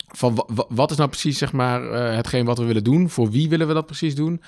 van 0.08 0.46
wat 0.70 0.92
is 0.92 0.98
nou 0.98 1.10
precies 1.10 1.38
zeg 1.38 1.52
maar 1.52 1.84
uh, 1.84 2.16
hetgeen 2.16 2.46
wat 2.46 2.58
we 2.58 2.66
willen 2.66 2.84
doen? 2.84 3.10
Voor 3.10 3.32
wie 3.32 3.50
willen 3.50 3.68
we 3.68 3.74
dat 3.74 3.86
precies 3.86 4.16
doen? 4.16 4.42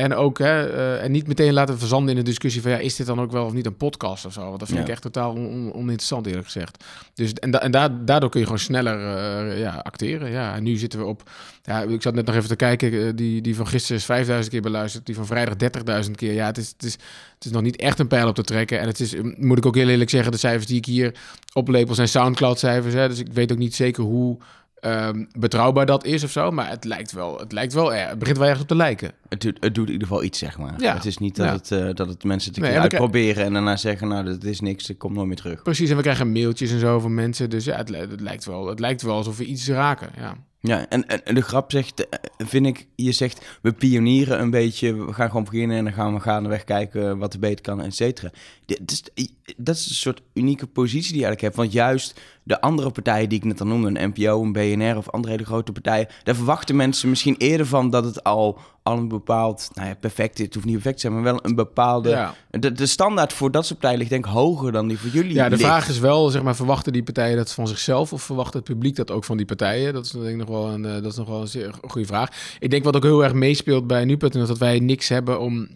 En 0.00 0.14
ook, 0.14 0.38
hè, 0.38 0.72
uh, 0.72 1.02
en 1.04 1.10
niet 1.10 1.26
meteen 1.26 1.52
laten 1.52 1.78
verzanden 1.78 2.10
in 2.10 2.16
de 2.16 2.28
discussie 2.30 2.62
van 2.62 2.70
ja, 2.70 2.78
is 2.78 2.96
dit 2.96 3.06
dan 3.06 3.20
ook 3.20 3.32
wel 3.32 3.44
of 3.44 3.52
niet 3.52 3.66
een 3.66 3.76
podcast 3.76 4.24
of 4.24 4.32
zo? 4.32 4.46
Want 4.46 4.58
dat 4.58 4.68
vind 4.68 4.80
ik 4.80 4.88
echt 4.88 5.02
totaal 5.02 5.32
on, 5.32 5.72
oninteressant, 5.74 6.26
eerlijk 6.26 6.44
gezegd. 6.44 6.84
Dus 7.14 7.32
en, 7.32 7.50
da 7.50 7.60
en 7.60 7.70
da 7.70 7.88
daardoor 7.88 8.30
kun 8.30 8.40
je 8.40 8.46
gewoon 8.46 8.60
sneller 8.60 8.98
uh, 8.98 9.58
ja, 9.58 9.74
acteren. 9.82 10.30
Ja, 10.30 10.54
en 10.54 10.62
nu 10.62 10.76
zitten 10.76 10.98
we 10.98 11.04
op. 11.04 11.30
Ja, 11.62 11.82
ik 11.82 12.02
zat 12.02 12.14
net 12.14 12.26
nog 12.26 12.34
even 12.34 12.48
te 12.48 12.56
kijken. 12.56 13.16
Die, 13.16 13.40
die 13.40 13.56
van 13.56 13.66
gisteren 13.66 13.96
is 13.96 14.04
5000 14.04 14.52
keer 14.52 14.62
beluisterd. 14.62 15.06
Die 15.06 15.14
van 15.14 15.26
vrijdag 15.26 15.54
30.000 16.04 16.10
keer. 16.10 16.32
Ja, 16.32 16.46
het 16.46 16.58
is, 16.58 16.68
het, 16.68 16.82
is, 16.82 16.92
het 17.34 17.44
is 17.44 17.50
nog 17.50 17.62
niet 17.62 17.76
echt 17.76 17.98
een 17.98 18.08
pijl 18.08 18.28
op 18.28 18.34
te 18.34 18.42
trekken. 18.42 18.80
En 18.80 18.86
het 18.86 19.00
is, 19.00 19.14
moet 19.36 19.58
ik 19.58 19.66
ook 19.66 19.76
heel 19.76 19.88
eerlijk 19.88 20.10
zeggen, 20.10 20.32
de 20.32 20.38
cijfers 20.38 20.66
die 20.66 20.76
ik 20.76 20.84
hier 20.84 21.14
oplepel 21.52 21.94
zijn 21.94 22.08
Soundcloud-cijfers. 22.08 22.94
Dus 22.94 23.18
ik 23.18 23.32
weet 23.32 23.52
ook 23.52 23.58
niet 23.58 23.74
zeker 23.74 24.02
hoe 24.02 24.38
um, 24.80 25.28
betrouwbaar 25.38 25.86
dat 25.86 26.04
is 26.04 26.24
of 26.24 26.30
zo. 26.30 26.50
Maar 26.50 26.68
het 26.68 26.84
lijkt 26.84 27.12
wel, 27.12 27.38
het 27.38 27.52
lijkt 27.52 27.72
wel, 27.72 27.92
het 27.92 28.18
begint 28.18 28.38
wel 28.38 28.46
ergens 28.46 28.62
op 28.62 28.68
te 28.68 28.76
lijken. 28.76 29.12
Het 29.28 29.40
doet, 29.40 29.56
het 29.60 29.74
doet 29.74 29.86
in 29.86 29.92
ieder 29.92 30.08
geval 30.08 30.22
iets, 30.22 30.38
zeg 30.38 30.58
maar. 30.58 30.74
Ja. 30.78 30.94
Het 30.94 31.04
is 31.04 31.18
niet 31.18 31.36
dat, 31.36 31.50
het, 31.50 31.70
uh, 31.70 31.94
dat 31.94 32.08
het 32.08 32.24
mensen 32.24 32.52
te 32.52 32.60
nee, 32.60 32.78
uitproberen 32.78 33.44
en 33.44 33.52
daarna 33.52 33.76
zeggen, 33.76 34.08
nou, 34.08 34.24
dat 34.24 34.44
is 34.44 34.60
niks, 34.60 34.90
ik 34.90 34.98
kom 34.98 35.12
nooit 35.12 35.26
meer 35.26 35.36
terug. 35.36 35.62
Precies, 35.62 35.90
en 35.90 35.96
we 35.96 36.02
krijgen 36.02 36.32
mailtjes 36.32 36.70
en 36.70 36.78
zo 36.78 37.00
van 37.00 37.14
mensen. 37.14 37.50
Dus 37.50 37.64
ja, 37.64 37.76
het, 37.76 37.88
het, 37.88 38.20
lijkt, 38.20 38.44
wel, 38.44 38.66
het 38.66 38.80
lijkt 38.80 39.02
wel 39.02 39.14
alsof 39.14 39.36
we 39.36 39.44
iets 39.44 39.68
raken, 39.68 40.10
ja. 40.16 40.36
Ja, 40.62 40.88
en, 40.88 41.24
en 41.24 41.34
de 41.34 41.40
grap 41.40 41.70
zegt, 41.70 42.08
eh, 42.08 42.18
vind 42.38 42.66
ik, 42.66 42.86
je 42.94 43.12
zegt, 43.12 43.58
we 43.62 43.72
pionieren 43.72 44.40
een 44.40 44.50
beetje, 44.50 45.04
we 45.06 45.12
gaan 45.12 45.28
gewoon 45.28 45.44
beginnen 45.44 45.76
en 45.76 45.84
dan 45.84 45.92
gaan 45.92 46.14
we 46.14 46.20
gaandeweg 46.20 46.64
kijken 46.64 47.18
wat 47.18 47.32
er 47.32 47.38
beter 47.38 47.60
kan, 47.60 47.82
et 47.82 47.94
cetera. 47.94 48.30
Dat 48.66 49.00
is, 49.14 49.28
dat 49.56 49.76
is 49.76 49.88
een 49.88 49.94
soort 49.94 50.22
unieke 50.34 50.66
positie 50.66 51.12
die 51.12 51.20
je 51.20 51.26
eigenlijk 51.26 51.40
hebt, 51.40 51.56
want 51.56 51.72
juist 51.72 52.20
de 52.42 52.60
andere 52.60 52.90
partijen 52.90 53.28
die 53.28 53.38
ik 53.38 53.44
net 53.44 53.60
al 53.60 53.66
noemde, 53.66 54.00
een 54.00 54.12
NPO, 54.14 54.42
een 54.42 54.52
BNR 54.52 54.96
of 54.96 55.10
andere 55.10 55.32
hele 55.32 55.44
grote 55.44 55.72
partijen, 55.72 56.08
daar 56.22 56.34
verwachten 56.34 56.76
mensen 56.76 57.08
misschien 57.08 57.36
eerder 57.36 57.66
van 57.66 57.90
dat 57.90 58.04
het 58.04 58.24
al, 58.24 58.58
al 58.82 58.96
een 58.96 59.08
bepaald, 59.08 59.68
nou 59.74 59.88
ja, 59.88 59.94
perfect, 59.94 60.38
het 60.38 60.54
hoeft 60.54 60.66
niet 60.66 60.74
perfect 60.74 60.94
te 60.94 61.00
zijn, 61.00 61.12
maar 61.12 61.22
wel 61.22 61.38
een 61.42 61.54
bepaalde, 61.54 62.08
ja. 62.08 62.34
de, 62.50 62.72
de 62.72 62.86
standaard 62.86 63.32
voor 63.32 63.50
dat 63.50 63.66
soort 63.66 63.78
partijen 63.78 63.98
ligt 63.98 64.10
denk 64.10 64.26
ik 64.26 64.32
hoger 64.32 64.72
dan 64.72 64.88
die 64.88 64.98
voor 64.98 65.10
jullie 65.10 65.34
Ja, 65.34 65.48
de 65.48 65.58
vraag 65.58 65.88
is 65.88 65.98
wel, 65.98 66.28
zeg 66.28 66.42
maar, 66.42 66.56
verwachten 66.56 66.92
die 66.92 67.02
partijen 67.02 67.36
dat 67.36 67.52
van 67.52 67.68
zichzelf 67.68 68.12
of 68.12 68.22
verwacht 68.22 68.54
het 68.54 68.64
publiek 68.64 68.96
dat 68.96 69.10
ook 69.10 69.24
van 69.24 69.36
die 69.36 69.46
partijen? 69.46 69.92
Dat 69.92 70.04
is 70.04 70.10
denk 70.10 70.26
ik 70.26 70.36
nog 70.36 70.48
wel 70.48 70.68
een, 70.68 70.84
eh, 70.84 70.92
dat 70.92 71.12
is 71.12 71.16
nog 71.16 71.28
wel 71.28 71.40
een 71.40 71.48
zeer 71.48 71.74
goede 71.88 72.06
vraag. 72.06 72.56
Ik 72.58 72.70
denk 72.70 72.84
wat 72.84 72.96
ook 72.96 73.02
heel 73.02 73.24
erg 73.24 73.32
meespeelt 73.32 73.86
bij 73.86 74.04
nu.nl, 74.04 74.46
dat 74.46 74.58
wij 74.58 74.78
niks 74.78 75.08
hebben 75.08 75.40
om 75.40 75.68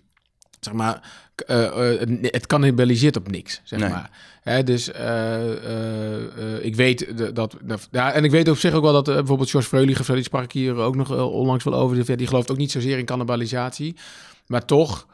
zeg 0.65 0.75
maar, 0.75 1.01
uh, 1.47 2.01
uh, 2.01 2.19
het 2.21 2.47
cannibaliseert 2.47 3.17
op 3.17 3.31
niks, 3.31 3.61
zeg 3.65 3.81
maar. 3.81 4.11
Hè, 4.43 4.63
dus 4.63 4.89
uh, 4.89 6.65
ik 6.65 6.77
weet 6.77 7.19
dat, 7.35 7.57
dat, 7.63 7.89
ja, 7.91 8.13
en 8.13 8.25
ik 8.25 8.31
weet 8.31 8.49
op 8.49 8.59
zich 8.59 8.73
ook 8.73 8.83
wel 8.83 8.93
dat 8.93 9.05
bijvoorbeeld 9.05 9.51
George 9.51 9.69
Freulich, 9.69 10.07
die 10.07 10.23
sprak 10.23 10.45
ik 10.45 10.53
hier 10.53 10.75
ook 10.77 10.97
nog 10.97 11.11
onlangs 11.11 11.65
wel 11.65 11.75
over, 11.75 12.17
die 12.17 12.27
gelooft 12.27 12.51
ook 12.51 12.57
niet 12.57 12.71
zozeer 12.71 12.99
in 12.99 13.05
cannibalisatie, 13.05 13.97
maar 14.47 14.65
toch, 14.65 15.07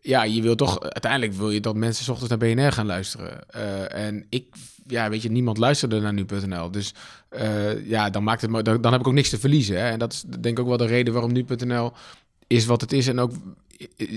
ja, 0.00 0.24
je 0.24 0.42
wil 0.42 0.54
toch, 0.54 0.80
uiteindelijk 0.80 1.32
wil 1.32 1.50
je 1.50 1.60
dat 1.60 1.76
mensen 1.76 2.04
s 2.04 2.08
ochtends 2.08 2.30
naar 2.30 2.54
BNR 2.54 2.72
gaan 2.72 2.86
luisteren. 2.86 3.48
en 3.90 4.26
ik, 4.28 4.46
ja, 4.86 5.10
weet 5.10 5.22
je, 5.22 5.30
niemand 5.30 5.58
luisterde 5.58 6.00
naar 6.00 6.12
nu.nl, 6.12 6.70
dus 6.70 6.94
ja, 7.84 8.10
dan 8.10 8.24
maakt 8.24 8.40
het, 8.40 8.64
dan, 8.64 8.80
dan 8.80 8.92
heb 8.92 9.00
ik 9.00 9.06
ook 9.06 9.12
niks 9.12 9.30
te 9.30 9.38
verliezen. 9.38 9.76
Hè? 9.76 9.88
En 9.88 9.98
dat 9.98 10.12
is 10.12 10.24
denk 10.40 10.58
ik 10.58 10.60
ook 10.60 10.68
wel 10.68 10.76
de 10.76 10.86
reden 10.86 11.12
waarom 11.12 11.32
nu.nl 11.32 11.92
is 12.46 12.66
wat 12.66 12.80
het 12.80 12.92
is 12.92 13.08
en 13.08 13.18
ook 13.18 13.32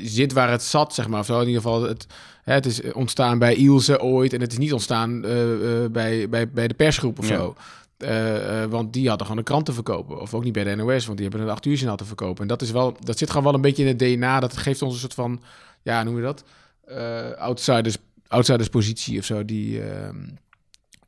zit 0.03 0.33
waar 0.33 0.51
het 0.51 0.63
zat, 0.63 0.93
zeg 0.93 1.07
maar. 1.07 1.19
Of 1.19 1.25
zo. 1.25 1.39
In 1.39 1.47
ieder 1.47 1.61
geval, 1.61 1.81
het, 1.81 2.07
hè, 2.43 2.53
het 2.53 2.65
is 2.65 2.81
ontstaan 2.93 3.39
bij 3.39 3.55
Ilse 3.55 4.01
ooit 4.01 4.33
en 4.33 4.41
het 4.41 4.51
is 4.51 4.57
niet 4.57 4.73
ontstaan 4.73 5.25
uh, 5.25 5.53
uh, 5.53 5.89
bij, 5.89 6.29
bij, 6.29 6.49
bij 6.49 6.67
de 6.67 6.73
persgroep 6.73 7.19
of 7.19 7.25
zo. 7.25 7.55
Uh, 7.97 8.63
want 8.65 8.93
die 8.93 9.07
hadden 9.07 9.27
gewoon 9.27 9.41
een 9.41 9.47
krant 9.47 9.65
te 9.65 9.73
verkopen. 9.73 10.21
Of 10.21 10.33
ook 10.33 10.43
niet 10.43 10.53
bij 10.53 10.63
de 10.63 10.75
NOS, 10.75 11.05
want 11.05 11.17
die 11.17 11.27
hebben 11.27 11.47
een 11.47 11.53
acht 11.53 11.65
uur 11.65 11.95
te 11.95 12.05
verkopen. 12.05 12.41
En 12.41 12.47
dat, 12.47 12.61
is 12.61 12.71
wel, 12.71 12.97
dat 12.99 13.17
zit 13.17 13.29
gewoon 13.29 13.43
wel 13.43 13.53
een 13.53 13.61
beetje 13.61 13.83
in 13.83 13.89
het 13.89 13.99
DNA. 13.99 14.39
Dat 14.39 14.57
geeft 14.57 14.81
ons 14.81 14.93
een 14.93 14.99
soort 14.99 15.13
van, 15.13 15.41
ja, 15.81 16.03
noem 16.03 16.15
je 16.15 16.21
dat? 16.21 16.43
outsiders, 17.37 17.97
outsiders 18.27 18.69
positie 18.69 19.19
of 19.19 19.25
zo, 19.25 19.45
die, 19.45 19.81
ehm, 19.81 20.15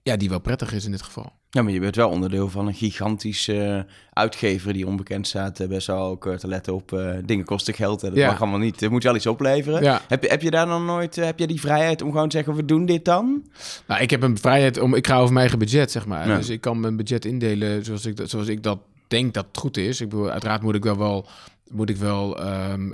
ja, 0.03 0.17
die 0.17 0.29
wel 0.29 0.39
prettig 0.39 0.73
is 0.73 0.85
in 0.85 0.91
dit 0.91 1.01
geval. 1.01 1.37
Ja, 1.49 1.61
maar 1.61 1.73
je 1.73 1.79
bent 1.79 1.95
wel 1.95 2.09
onderdeel 2.09 2.49
van 2.49 2.67
een 2.67 2.73
gigantische 2.73 3.85
uitgever 4.13 4.73
die 4.73 4.87
onbekend 4.87 5.27
staat. 5.27 5.59
Uh, 5.59 5.67
best 5.67 5.87
wel 5.87 6.05
ook 6.05 6.25
uh, 6.25 6.33
te 6.33 6.47
letten 6.47 6.73
op 6.73 7.01
dingen 7.25 7.45
kosten 7.45 7.73
geld. 7.73 8.01
Dat 8.01 8.15
mag 8.15 8.41
allemaal 8.41 8.59
niet. 8.59 8.79
Het 8.79 8.91
moet 8.91 9.03
wel 9.03 9.15
iets 9.15 9.27
opleveren. 9.27 9.83
Ja. 9.83 10.01
Heb, 10.07 10.29
heb 10.29 10.41
je 10.41 10.51
daar 10.51 10.65
dan 10.65 10.85
nooit, 10.85 11.15
heb 11.15 11.39
je 11.39 11.47
die 11.47 11.59
vrijheid 11.59 12.01
om 12.01 12.11
gewoon 12.11 12.29
te 12.29 12.35
zeggen, 12.35 12.55
we 12.55 12.65
doen 12.65 12.85
dit 12.85 13.05
dan? 13.05 13.43
Nou, 13.87 14.01
ik 14.01 14.09
heb 14.09 14.23
een 14.23 14.37
vrijheid 14.37 14.79
om, 14.79 14.93
ik 14.93 15.07
ga 15.07 15.15
over 15.15 15.33
mijn 15.33 15.39
eigen 15.39 15.59
budget, 15.59 15.91
zeg 15.91 16.05
maar. 16.05 16.25
Dus 16.25 16.49
ik 16.49 16.61
kan 16.61 16.79
mijn 16.79 16.97
budget 16.97 17.25
indelen 17.25 17.85
zoals 17.85 18.05
ik, 18.05 18.19
zoals 18.23 18.47
ik 18.47 18.63
dat 18.63 18.79
denk 19.07 19.33
dat 19.33 19.45
het 19.47 19.57
goed 19.57 19.77
is. 19.77 20.01
Ik 20.01 20.09
bedoel, 20.09 20.29
uiteraard 20.29 20.61
moet 20.61 20.75
ik 20.75 20.83
daar 20.83 20.97
wel 20.97 21.27
moet 21.71 21.89
ik 21.89 21.97
wel 21.97 22.47
um, 22.71 22.93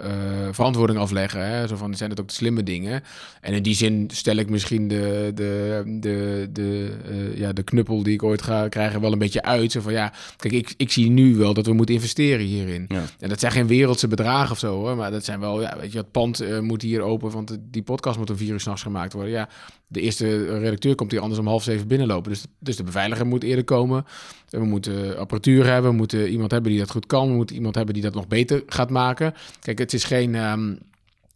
verantwoording 0.52 1.00
afleggen. 1.00 1.48
Hè? 1.48 1.68
Zo 1.68 1.76
van, 1.76 1.96
zijn 1.96 2.10
het 2.10 2.20
ook 2.20 2.28
de 2.28 2.34
slimme 2.34 2.64
dingen? 2.64 3.04
En 3.42 3.54
in 3.54 3.64
die 3.64 3.76
zin 3.76 4.10
stel 4.14 4.36
ik 4.36 4.50
misschien 4.50 4.88
de, 4.88 5.32
de, 5.36 5.84
de, 6.00 6.48
de, 6.52 6.92
uh, 7.10 7.38
ja, 7.38 7.54
de 7.54 7.64
knuppel 7.64 8.04
die 8.04 8.14
ik 8.14 8.24
ooit 8.24 8.42
ga 8.42 8.68
krijgen 8.68 9.02
wel 9.02 9.12
een 9.12 9.20
beetje 9.20 9.42
uit. 9.42 9.72
Zo 9.72 9.82
van, 9.82 9.94
ja, 9.94 10.14
kijk, 10.38 10.54
ik, 10.54 10.74
ik 10.78 10.92
zie 10.92 11.10
nu 11.10 11.36
wel 11.36 11.54
dat 11.54 11.66
we 11.66 11.74
moeten 11.74 11.96
investeren 11.96 12.46
hierin. 12.46 12.86
Ja. 12.88 13.04
En 13.20 13.30
dat 13.30 13.40
zijn 13.40 13.52
geen 13.52 13.68
wereldse 13.68 14.08
bedragen 14.08 14.52
of 14.52 14.60
zo, 14.60 14.76
hoor. 14.76 14.96
Maar 14.96 15.12
dat 15.12 15.26
zijn 15.26 15.40
wel, 15.40 15.62
ja, 15.62 15.78
weet 15.80 15.92
je, 15.92 15.98
het 15.98 16.12
pand 16.12 16.42
uh, 16.42 16.60
moet 16.60 16.82
hier 16.82 17.02
open, 17.02 17.32
want 17.32 17.58
die 17.62 17.84
podcast 17.84 18.18
moet 18.18 18.30
om 18.30 18.38
vier 18.38 18.52
uur 18.52 18.60
s'nachts 18.60 18.82
gemaakt 18.82 19.14
worden. 19.14 19.32
Ja, 19.32 19.50
de 19.88 20.02
eerste 20.02 20.58
redacteur 20.60 20.96
komt 20.96 21.12
hier 21.12 21.20
anders 21.20 21.40
om 21.40 21.48
half 21.48 21.64
zeven 21.64 21.88
binnenlopen. 21.88 22.32
Dus, 22.32 22.46
dus 22.60 22.76
de 22.76 22.84
beveiliger 22.84 23.26
moet 23.26 23.44
eerder 23.44 23.64
komen. 23.64 24.06
We 24.50 24.66
moeten 24.66 25.18
apparatuur 25.18 25.66
hebben. 25.66 25.92
We 25.92 25.98
moeten 25.98 26.30
iemand 26.30 26.52
hebben 26.52 26.72
die 26.72 26.80
dat 26.80 26.92
goed 26.92 27.06
kan. 27.06 27.28
We 27.28 27.36
moeten 27.36 27.56
iemand 27.56 27.76
hebben 27.76 27.94
die 27.94 28.04
dat 28.04 28.14
nog 28.14 28.28
beter 28.28 28.64
gaat 28.68 28.90
maken. 28.90 29.34
Kijk, 29.60 29.78
het 29.78 29.94
is 29.94 30.04
geen 30.04 30.36
um, 30.36 30.80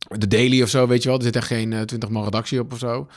de 0.08 0.28
daily 0.28 0.62
of 0.62 0.70
zo, 0.70 0.88
weet 0.88 1.04
je 1.04 1.10
wel. 1.10 1.18
Er 1.18 1.24
zit 1.24 1.36
er 1.36 1.42
geen 1.42 1.72
uh, 1.72 1.82
20 1.82 2.10
man 2.10 2.24
redactie 2.24 2.60
op 2.60 2.72
of 2.72 2.80
zo. 2.80 3.08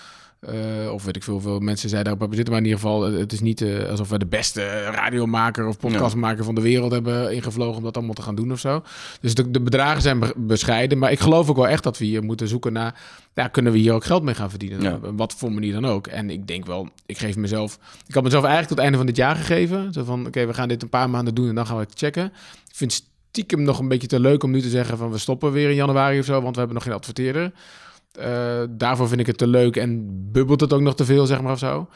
Uh, 0.51 0.93
of 0.93 1.05
weet 1.05 1.17
ik 1.17 1.23
veel, 1.23 1.41
veel 1.41 1.59
mensen 1.59 1.89
zij 1.89 2.03
daarop 2.03 2.19
hebben 2.19 2.37
zitten. 2.37 2.55
Maar 2.55 2.65
in 2.65 2.69
ieder 2.71 2.83
geval, 2.83 3.03
het 3.03 3.33
is 3.33 3.41
niet 3.41 3.61
uh, 3.61 3.89
alsof 3.89 4.09
we 4.09 4.19
de 4.19 4.27
beste 4.27 4.85
radiomaker 4.85 5.67
of 5.67 5.79
podcastmaker 5.79 6.45
van 6.45 6.55
de 6.55 6.61
wereld 6.61 6.93
hebben 6.93 7.35
ingevlogen 7.35 7.77
om 7.77 7.83
dat 7.83 7.97
allemaal 7.97 8.15
te 8.15 8.23
gaan 8.23 8.35
doen 8.35 8.53
of 8.53 8.59
zo. 8.59 8.83
Dus 9.21 9.35
de, 9.35 9.51
de 9.51 9.61
bedragen 9.61 10.03
zijn 10.03 10.33
bescheiden. 10.37 10.99
Maar 10.99 11.13
ik 11.13 11.21
geloof 11.21 11.51
ook 11.51 11.57
wel 11.57 11.69
echt 11.69 11.83
dat 11.83 11.99
we 11.99 12.05
hier 12.05 12.23
moeten 12.23 12.49
zoeken 12.49 12.73
naar, 12.73 13.01
ja, 13.35 13.49
kunnen 13.49 13.73
we 13.73 13.79
hier 13.79 13.93
ook 13.93 14.05
geld 14.05 14.23
mee 14.23 14.35
gaan 14.35 14.51
verdienen? 14.51 14.81
Ja. 14.81 14.99
Wat 15.01 15.35
voor 15.35 15.53
manier 15.53 15.73
dan 15.73 15.87
ook. 15.87 16.07
En 16.07 16.31
ik 16.31 16.47
denk 16.47 16.67
wel, 16.67 16.89
ik 17.07 17.19
geef 17.19 17.37
mezelf, 17.37 17.79
ik 18.07 18.15
had 18.15 18.23
mezelf 18.23 18.45
eigenlijk 18.45 18.69
tot 18.69 18.77
het 18.77 18.87
einde 18.87 18.97
van 18.97 19.07
dit 19.07 19.17
jaar 19.17 19.37
gegeven. 19.37 19.93
Zo 19.93 20.05
van, 20.05 20.27
oké, 20.27 20.47
we 20.47 20.55
gaan 20.55 20.69
dit 20.69 20.83
een 20.83 20.89
paar 20.89 21.11
maanden 21.11 21.35
doen 21.35 21.49
en 21.49 21.55
dan 21.55 21.67
gaan 21.67 21.77
we 21.77 21.83
het 21.83 21.99
checken. 21.99 22.25
Ik 22.69 22.77
vind 22.77 23.12
stiekem 23.33 23.63
nog 23.63 23.79
een 23.79 23.89
beetje 23.89 24.07
te 24.07 24.21
leuk 24.21 24.43
om 24.43 24.51
nu 24.51 24.61
te 24.61 24.69
zeggen 24.69 24.99
van 24.99 25.11
we 25.11 25.19
stoppen 25.19 25.53
weer 25.53 25.69
in 25.69 25.75
januari 25.75 26.19
of 26.19 26.25
zo, 26.25 26.41
want 26.41 26.53
we 26.53 26.59
hebben 26.59 26.75
nog 26.75 26.85
geen 26.85 26.93
adverteerder. 26.93 27.53
Uh, 28.19 28.63
daarvoor 28.71 29.09
vind 29.09 29.21
ik 29.21 29.27
het 29.27 29.39
te 29.39 29.47
leuk 29.47 29.77
en 29.77 30.09
bubbelt 30.33 30.61
het 30.61 30.73
ook 30.73 30.81
nog 30.81 30.95
te 30.95 31.05
veel, 31.05 31.27
zeg 31.27 31.43
maar 31.43 31.53
of 31.53 31.59
zo. 31.59 31.89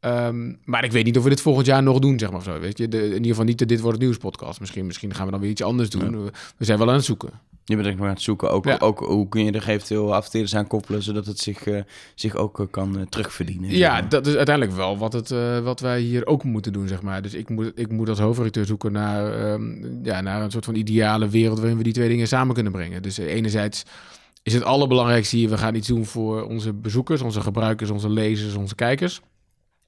Um, 0.00 0.58
maar 0.64 0.84
ik 0.84 0.92
weet 0.92 1.04
niet 1.04 1.16
of 1.16 1.22
we 1.22 1.28
dit 1.28 1.40
volgend 1.40 1.66
jaar 1.66 1.82
nog 1.82 1.98
doen, 1.98 2.18
zeg 2.18 2.28
maar 2.30 2.38
of 2.38 2.44
zo. 2.44 2.60
Weet 2.60 2.78
je, 2.78 2.88
de, 2.88 3.04
in 3.04 3.12
ieder 3.12 3.26
geval 3.26 3.44
niet 3.44 3.58
de 3.58 3.66
Dit 3.66 3.80
Wordt 3.80 3.96
Het 3.96 4.06
Nieuws 4.06 4.18
podcast. 4.18 4.60
Misschien, 4.60 4.86
misschien 4.86 5.14
gaan 5.14 5.24
we 5.24 5.30
dan 5.30 5.40
weer 5.40 5.50
iets 5.50 5.62
anders 5.62 5.90
doen. 5.90 6.10
Ja. 6.10 6.10
We, 6.10 6.30
we, 6.56 6.64
zijn 6.64 6.78
wel 6.78 6.88
aan 6.88 6.94
het 6.94 7.04
zoeken. 7.04 7.30
Je 7.64 7.76
bent 7.76 7.86
echt 7.88 7.96
maar 7.96 8.08
aan 8.08 8.14
het 8.14 8.22
zoeken. 8.22 8.50
Ook, 8.50 8.64
ja. 8.64 8.76
ook 8.78 8.98
hoe 8.98 9.28
kun 9.28 9.44
je 9.44 9.52
er 9.52 9.68
eventueel 9.68 10.14
adverteerders 10.14 10.54
aan 10.54 10.66
koppelen, 10.66 11.02
zodat 11.02 11.26
het 11.26 11.38
zich, 11.38 11.66
uh, 11.66 11.80
zich 12.14 12.36
ook 12.36 12.60
uh, 12.60 12.66
kan 12.70 12.98
uh, 12.98 13.02
terugverdienen. 13.08 13.70
Ja, 13.70 14.02
dat 14.02 14.26
is 14.26 14.36
uiteindelijk 14.36 14.76
wel 14.76 14.98
wat, 14.98 15.12
het, 15.12 15.34
wat 15.62 15.80
wij 15.80 16.00
hier 16.00 16.26
ook 16.26 16.44
moeten 16.44 16.72
doen, 16.72 16.88
zeg 16.88 17.02
maar. 17.02 17.22
Dus 17.22 17.34
ik 17.34 17.48
moet, 17.48 17.72
ik 17.74 17.90
moet 17.90 18.08
als 18.08 18.18
hoofdredacteur 18.18 18.66
zoeken 18.66 18.92
naar, 18.92 19.52
um, 19.52 20.00
ja, 20.02 20.20
naar 20.20 20.42
een 20.42 20.50
soort 20.50 20.64
van 20.64 20.74
ideale 20.74 21.28
wereld 21.28 21.58
waarin 21.58 21.76
we 21.76 21.82
die 21.82 21.92
twee 21.92 22.08
dingen 22.08 22.28
samen 22.28 22.54
kunnen 22.54 22.72
brengen. 22.72 23.02
Dus 23.02 23.18
enerzijds 23.18 23.82
is 24.42 24.54
het 24.54 24.64
allerbelangrijkste 24.64 25.36
hier, 25.36 25.48
we 25.48 25.58
gaan 25.58 25.74
iets 25.74 25.88
doen 25.88 26.04
voor 26.04 26.42
onze 26.42 26.72
bezoekers, 26.72 27.20
onze 27.20 27.40
gebruikers, 27.40 27.90
onze 27.90 28.10
lezers, 28.10 28.54
onze 28.54 28.74
kijkers. 28.74 29.20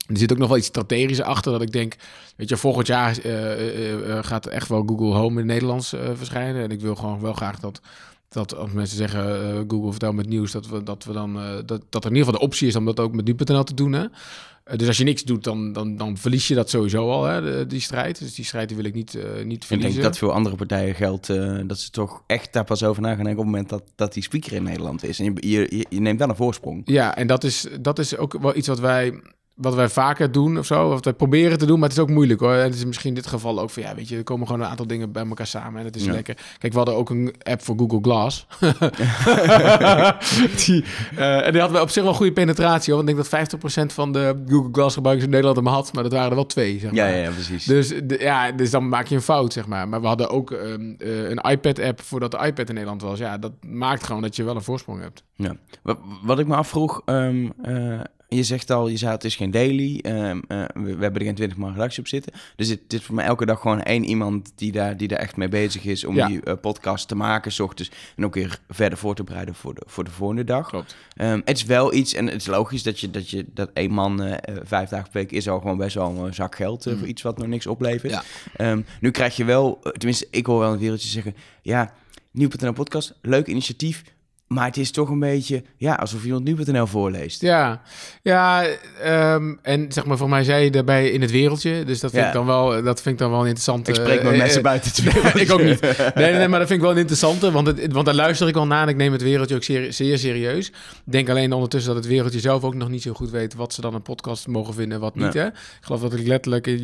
Er 0.09 0.17
zit 0.17 0.33
ook 0.33 0.39
nog 0.39 0.49
wel 0.49 0.57
iets 0.57 0.67
strategisch 0.67 1.21
achter 1.21 1.53
dat 1.53 1.63
ik 1.63 1.73
denk, 1.73 1.95
weet 2.37 2.49
je, 2.49 2.57
volgend 2.57 2.87
jaar 2.87 3.19
uh, 3.25 4.09
uh, 4.09 4.19
gaat 4.23 4.47
echt 4.47 4.69
wel 4.69 4.83
Google 4.87 5.15
Home 5.15 5.31
in 5.31 5.37
het 5.37 5.47
Nederlands 5.47 5.95
verschijnen. 6.15 6.63
En 6.63 6.71
ik 6.71 6.81
wil 6.81 6.95
gewoon 6.95 7.21
wel 7.21 7.33
graag 7.33 7.61
dat, 7.61 7.81
dat 8.29 8.57
als 8.57 8.73
mensen 8.73 8.97
zeggen 8.97 9.25
Google 9.69 9.91
vertel 9.91 10.13
met 10.13 10.29
nieuws, 10.29 10.53
dat 10.53 10.69
we, 10.69 10.83
dat 10.83 11.05
we 11.05 11.13
dan, 11.13 11.35
dat, 11.67 11.83
dat 11.91 12.05
er 12.05 12.11
in 12.11 12.17
ieder 12.17 12.25
geval 12.25 12.41
de 12.41 12.47
optie 12.47 12.69
is 12.69 12.77
om 12.77 12.85
dat 12.85 13.01
ook 13.01 13.15
met 13.15 13.25
nu.nl 13.25 13.65
te 13.65 13.75
doen. 13.75 13.93
Hè? 13.93 14.05
dus 14.77 14.87
als 14.87 14.97
je 14.97 15.05
niks 15.05 15.25
doet, 15.25 15.45
dan, 15.45 15.73
dan, 15.73 15.97
dan 15.97 16.17
verlies 16.17 16.49
je 16.49 16.55
dat 16.55 16.71
sowieso 16.71 17.11
al, 17.11 17.25
hè, 17.25 17.67
die 17.67 17.81
strijd. 17.81 18.19
Dus 18.19 18.35
die 18.35 18.45
strijd 18.45 18.69
die 18.69 18.77
wil 18.77 18.87
ik 18.87 18.95
niet, 18.95 19.19
niet 19.45 19.65
verliezen. 19.65 19.75
Ik 19.75 19.81
denk 19.81 20.03
dat 20.03 20.19
veel 20.19 20.33
andere 20.33 20.57
partijen 20.57 20.95
geldt 20.95 21.27
dat 21.67 21.79
ze 21.79 21.91
toch 21.91 22.23
echt 22.27 22.53
daar 22.53 22.65
pas 22.65 22.83
over 22.83 23.03
na 23.03 23.15
gaan 23.15 23.25
denken 23.25 23.39
op 23.39 23.45
het 23.45 23.55
moment 23.55 23.69
dat, 23.69 23.83
dat 23.95 24.13
die 24.13 24.23
speaker 24.23 24.53
in 24.53 24.63
Nederland 24.63 25.05
is. 25.05 25.19
En 25.19 25.25
je, 25.25 25.49
je, 25.49 25.87
je 25.89 26.01
neemt 26.01 26.19
dan 26.19 26.29
een 26.29 26.37
voorsprong. 26.37 26.83
Ja, 26.85 27.17
en 27.17 27.27
dat 27.27 27.45
is, 27.45 27.67
dat 27.81 27.99
is 27.99 28.17
ook 28.17 28.41
wel 28.41 28.57
iets 28.57 28.69
wat 28.69 28.81
wij 28.81 29.21
wat 29.57 29.75
wij 29.75 29.89
vaker 29.89 30.33
doen 30.33 30.59
of 30.59 30.67
zo, 30.67 30.89
wat 30.89 31.05
wij 31.05 31.15
proberen 31.15 31.59
te 31.59 31.67
doen, 31.67 31.79
maar 31.79 31.89
het 31.89 31.99
is 31.99 32.03
ook 32.03 32.11
moeilijk 32.11 32.41
hoor. 32.41 32.53
En 32.53 32.63
het 32.63 32.75
is 32.75 32.85
misschien 32.85 33.09
in 33.09 33.15
dit 33.15 33.27
geval 33.27 33.61
ook 33.61 33.71
van 33.71 33.83
ja, 33.83 33.95
weet 33.95 34.09
je, 34.09 34.17
er 34.17 34.23
komen 34.23 34.47
gewoon 34.47 34.63
een 34.63 34.69
aantal 34.69 34.87
dingen 34.87 35.13
bij 35.13 35.27
elkaar 35.27 35.47
samen 35.47 35.81
en 35.81 35.87
het 35.87 35.97
is 35.97 36.05
ja. 36.05 36.13
lekker. 36.13 36.37
Kijk, 36.59 36.73
we 36.73 36.79
hadden 36.79 36.97
ook 36.97 37.11
een 37.11 37.35
app 37.43 37.63
voor 37.63 37.77
Google 37.79 37.99
Glass. 38.03 38.47
die, 40.65 40.85
uh, 41.19 41.47
en 41.47 41.53
die 41.53 41.61
hadden 41.61 41.79
we 41.79 41.81
op 41.81 41.91
zich 41.91 42.03
wel 42.03 42.15
goede 42.15 42.33
penetratie 42.33 42.93
hoor. 42.93 43.05
Want 43.05 43.19
ik 43.19 43.25
denk 43.31 43.51
dat 43.51 43.91
50% 43.91 43.95
van 43.95 44.13
de 44.13 44.43
Google 44.49 44.73
Glass 44.73 44.95
gebruikers 44.95 45.27
in 45.27 45.33
Nederland 45.33 45.65
hem 45.65 45.75
had, 45.75 45.93
maar 45.93 46.03
dat 46.03 46.13
waren 46.13 46.29
er 46.29 46.35
wel 46.35 46.47
twee. 46.47 46.79
Zeg 46.79 46.93
maar. 46.93 47.11
ja, 47.11 47.17
ja, 47.17 47.31
precies. 47.31 47.65
Dus, 47.65 47.89
de, 48.05 48.17
ja, 48.19 48.53
dus 48.53 48.71
dan 48.71 48.89
maak 48.89 49.07
je 49.07 49.15
een 49.15 49.23
fout, 49.23 49.53
zeg 49.53 49.67
maar. 49.67 49.89
Maar 49.89 50.01
we 50.01 50.07
hadden 50.07 50.31
ook 50.31 50.51
um, 50.51 50.97
uh, 50.99 51.29
een 51.29 51.41
iPad-app 51.51 52.03
voordat 52.03 52.31
de 52.31 52.39
iPad 52.47 52.69
in 52.69 52.75
Nederland 52.75 53.03
was. 53.03 53.19
Ja, 53.19 53.39
dat 53.39 53.53
maakt 53.67 54.05
gewoon 54.05 54.23
dat 54.23 54.37
je 54.37 54.45
wel 54.45 54.55
een 54.55 54.63
voorsprong 54.63 55.01
hebt. 55.01 55.23
Ja. 55.35 55.57
Wat, 55.83 55.99
wat 56.23 56.39
ik 56.39 56.47
me 56.47 56.55
afvroeg, 56.55 57.03
um, 57.05 57.53
uh, 57.67 58.01
je 58.29 58.43
zegt 58.43 58.71
al, 58.71 58.89
je 58.89 58.97
zei 58.97 59.13
het 59.13 59.25
is 59.25 59.37
geen 59.37 59.51
daily. 59.51 60.01
Um, 60.07 60.43
uh, 60.49 60.65
we, 60.75 60.83
we, 60.83 61.03
hebben 61.03 61.15
er 61.15 61.27
geen 61.27 61.35
20 61.35 61.57
man 61.57 61.73
redactie 61.73 62.01
op 62.01 62.09
zitten. 62.09 62.33
Dus 62.57 62.69
het, 62.69 62.93
is 62.93 63.03
voor 63.03 63.15
mij 63.15 63.25
elke 63.25 63.47
dag 63.47 63.61
gewoon 63.61 63.83
één 63.83 64.05
iemand 64.05 64.53
die 64.55 64.73
daar, 64.73 64.97
die 64.97 65.09
daar 65.09 65.19
echt 65.19 65.37
mee 65.37 65.49
bezig 65.49 65.85
is 65.85 66.05
om 66.05 66.15
ja. 66.15 66.27
die 66.27 66.41
uh, 66.45 66.55
podcast 66.61 67.09
te 67.09 67.15
maken, 67.15 67.53
s 67.53 67.61
ochtends. 67.61 67.91
En 68.17 68.25
ook 68.25 68.35
weer 68.35 68.59
verder 68.69 68.99
voor 68.99 69.15
te 69.15 69.25
bereiden 69.25 69.55
voor 69.55 69.75
de, 69.75 69.83
voor 69.87 70.05
de 70.05 70.11
volgende 70.11 70.45
dag. 70.45 70.69
Klopt. 70.69 70.97
Um, 71.17 71.43
het 71.45 71.57
is 71.57 71.65
wel 71.65 71.95
iets, 71.95 72.15
en 72.15 72.27
het 72.27 72.41
is 72.41 72.47
logisch 72.47 72.83
dat 72.83 73.01
je 73.01 73.11
dat, 73.11 73.31
je, 73.31 73.45
dat 73.55 73.71
één 73.73 73.91
man 73.91 74.27
uh, 74.27 74.35
vijf 74.63 74.89
dagen 74.89 75.11
per 75.11 75.21
week 75.21 75.33
is 75.33 75.49
al 75.49 75.61
gewoon 75.61 75.77
best 75.77 75.95
wel 75.95 76.27
een 76.27 76.35
zak 76.35 76.57
geld 76.57 76.87
mm. 76.87 76.99
voor 76.99 77.09
iets 77.09 77.23
wat 77.23 77.39
nog 77.39 77.47
niks 77.47 77.67
oplevert. 77.67 78.23
Ja. 78.57 78.71
Um, 78.71 78.85
nu 79.01 79.11
krijg 79.11 79.37
je 79.37 79.45
wel, 79.45 79.79
tenminste, 79.83 80.27
ik 80.31 80.47
hoor 80.47 80.59
wel 80.59 80.73
een 80.73 80.79
wereldje 80.79 81.09
zeggen, 81.09 81.37
ja, 81.63 81.95
Nieuw.nl 82.37 82.73
podcast, 82.73 83.15
leuk 83.23 83.47
initiatief 83.47 84.03
maar 84.47 84.67
het 84.67 84.77
is 84.77 84.91
toch 84.91 85.09
een 85.09 85.19
beetje, 85.19 85.63
ja, 85.77 85.95
alsof 85.95 86.25
iemand 86.25 86.45
nu.nl 86.45 86.87
voorleest. 86.87 87.41
Ja, 87.41 87.83
ja 88.23 88.67
um, 89.35 89.59
en 89.63 89.93
zeg 89.93 90.07
maar, 90.07 90.17
voor 90.17 90.29
mij 90.29 90.45
zei 90.45 90.65
je 90.65 90.71
daarbij 90.71 91.11
in 91.11 91.21
het 91.21 91.31
wereldje. 91.31 91.85
Dus 91.85 92.01
dat 92.01 92.11
vind, 92.11 92.23
ja. 92.23 92.29
ik, 92.29 92.35
dan 92.35 92.47
wel, 92.47 92.83
dat 92.83 93.03
vind 93.03 93.15
ik 93.15 93.21
dan 93.21 93.31
wel 93.31 93.41
een 93.41 93.47
interessante... 93.47 93.91
Ik 93.91 93.97
spreek 93.97 94.23
met 94.23 94.33
uh, 94.33 94.39
mensen 94.39 94.59
uh, 94.59 94.65
buiten 94.65 94.91
het 94.91 95.03
wereldje. 95.13 95.41
ik 95.41 95.53
ook 95.53 95.63
niet. 95.63 95.81
Nee, 96.15 96.33
nee, 96.33 96.49
maar 96.49 96.59
dat 96.59 96.69
vind 96.69 96.81
ik 96.81 96.81
wel 96.81 96.91
een 96.91 96.97
interessante. 96.97 97.51
Want, 97.51 97.67
het, 97.67 97.93
want 97.93 98.07
daar 98.07 98.15
luister 98.15 98.49
ik 98.49 98.55
wel 98.55 98.67
naar 98.67 98.83
en 98.83 98.89
ik 98.89 98.97
neem 98.97 99.13
het 99.13 99.23
wereldje 99.23 99.55
ook 99.55 99.63
zeer, 99.63 99.93
zeer 99.93 100.19
serieus. 100.19 100.69
Ik 100.69 100.75
denk 101.05 101.29
alleen 101.29 101.53
ondertussen 101.53 101.95
dat 101.95 102.03
het 102.03 102.13
wereldje 102.13 102.41
zelf 102.41 102.65
ook 102.65 102.75
nog 102.75 102.89
niet 102.89 103.03
zo 103.03 103.13
goed 103.13 103.31
weet... 103.31 103.55
wat 103.55 103.73
ze 103.73 103.81
dan 103.81 103.95
een 103.95 104.03
podcast 104.03 104.47
mogen 104.47 104.75
vinden 104.75 104.95
en 104.95 105.01
wat 105.01 105.15
niet. 105.15 105.35
Hè? 105.35 105.47
Ik 105.47 105.55
geloof 105.81 106.01
dat 106.01 106.13
ik 106.13 106.27
letterlijk 106.27 106.67
in, 106.67 106.83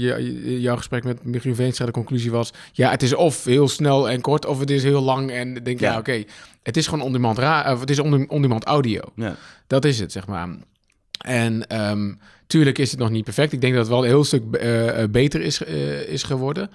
jouw 0.60 0.76
gesprek 0.76 1.04
met 1.04 1.24
Michiel 1.24 1.54
Veenstra 1.54 1.86
de 1.86 1.92
conclusie 1.92 2.30
was... 2.30 2.52
ja, 2.72 2.90
het 2.90 3.02
is 3.02 3.14
of 3.14 3.44
heel 3.44 3.68
snel 3.68 4.10
en 4.10 4.20
kort 4.20 4.46
of 4.46 4.58
het 4.58 4.70
is 4.70 4.82
heel 4.82 5.02
lang. 5.02 5.30
En 5.30 5.54
denk, 5.54 5.80
ja, 5.80 5.90
ja 5.90 5.98
oké... 5.98 6.10
Okay, 6.10 6.26
het 6.62 6.76
is 6.76 6.86
gewoon 6.86 7.04
on-demand, 7.04 7.38
ra- 7.38 7.78
het 7.78 7.90
is 7.90 7.98
on-demand 7.98 8.64
audio. 8.64 9.00
Ja. 9.16 9.36
Dat 9.66 9.84
is 9.84 9.98
het, 9.98 10.12
zeg 10.12 10.26
maar. 10.26 10.48
En 11.18 11.80
um, 11.90 12.18
tuurlijk 12.46 12.78
is 12.78 12.90
het 12.90 13.00
nog 13.00 13.10
niet 13.10 13.24
perfect. 13.24 13.52
Ik 13.52 13.60
denk 13.60 13.72
dat 13.74 13.82
het 13.82 13.92
wel 13.92 14.02
een 14.02 14.08
heel 14.10 14.24
stuk 14.24 14.42
uh, 14.50 15.04
beter 15.10 15.40
is, 15.40 15.62
uh, 15.62 16.00
is 16.08 16.22
geworden. 16.22 16.70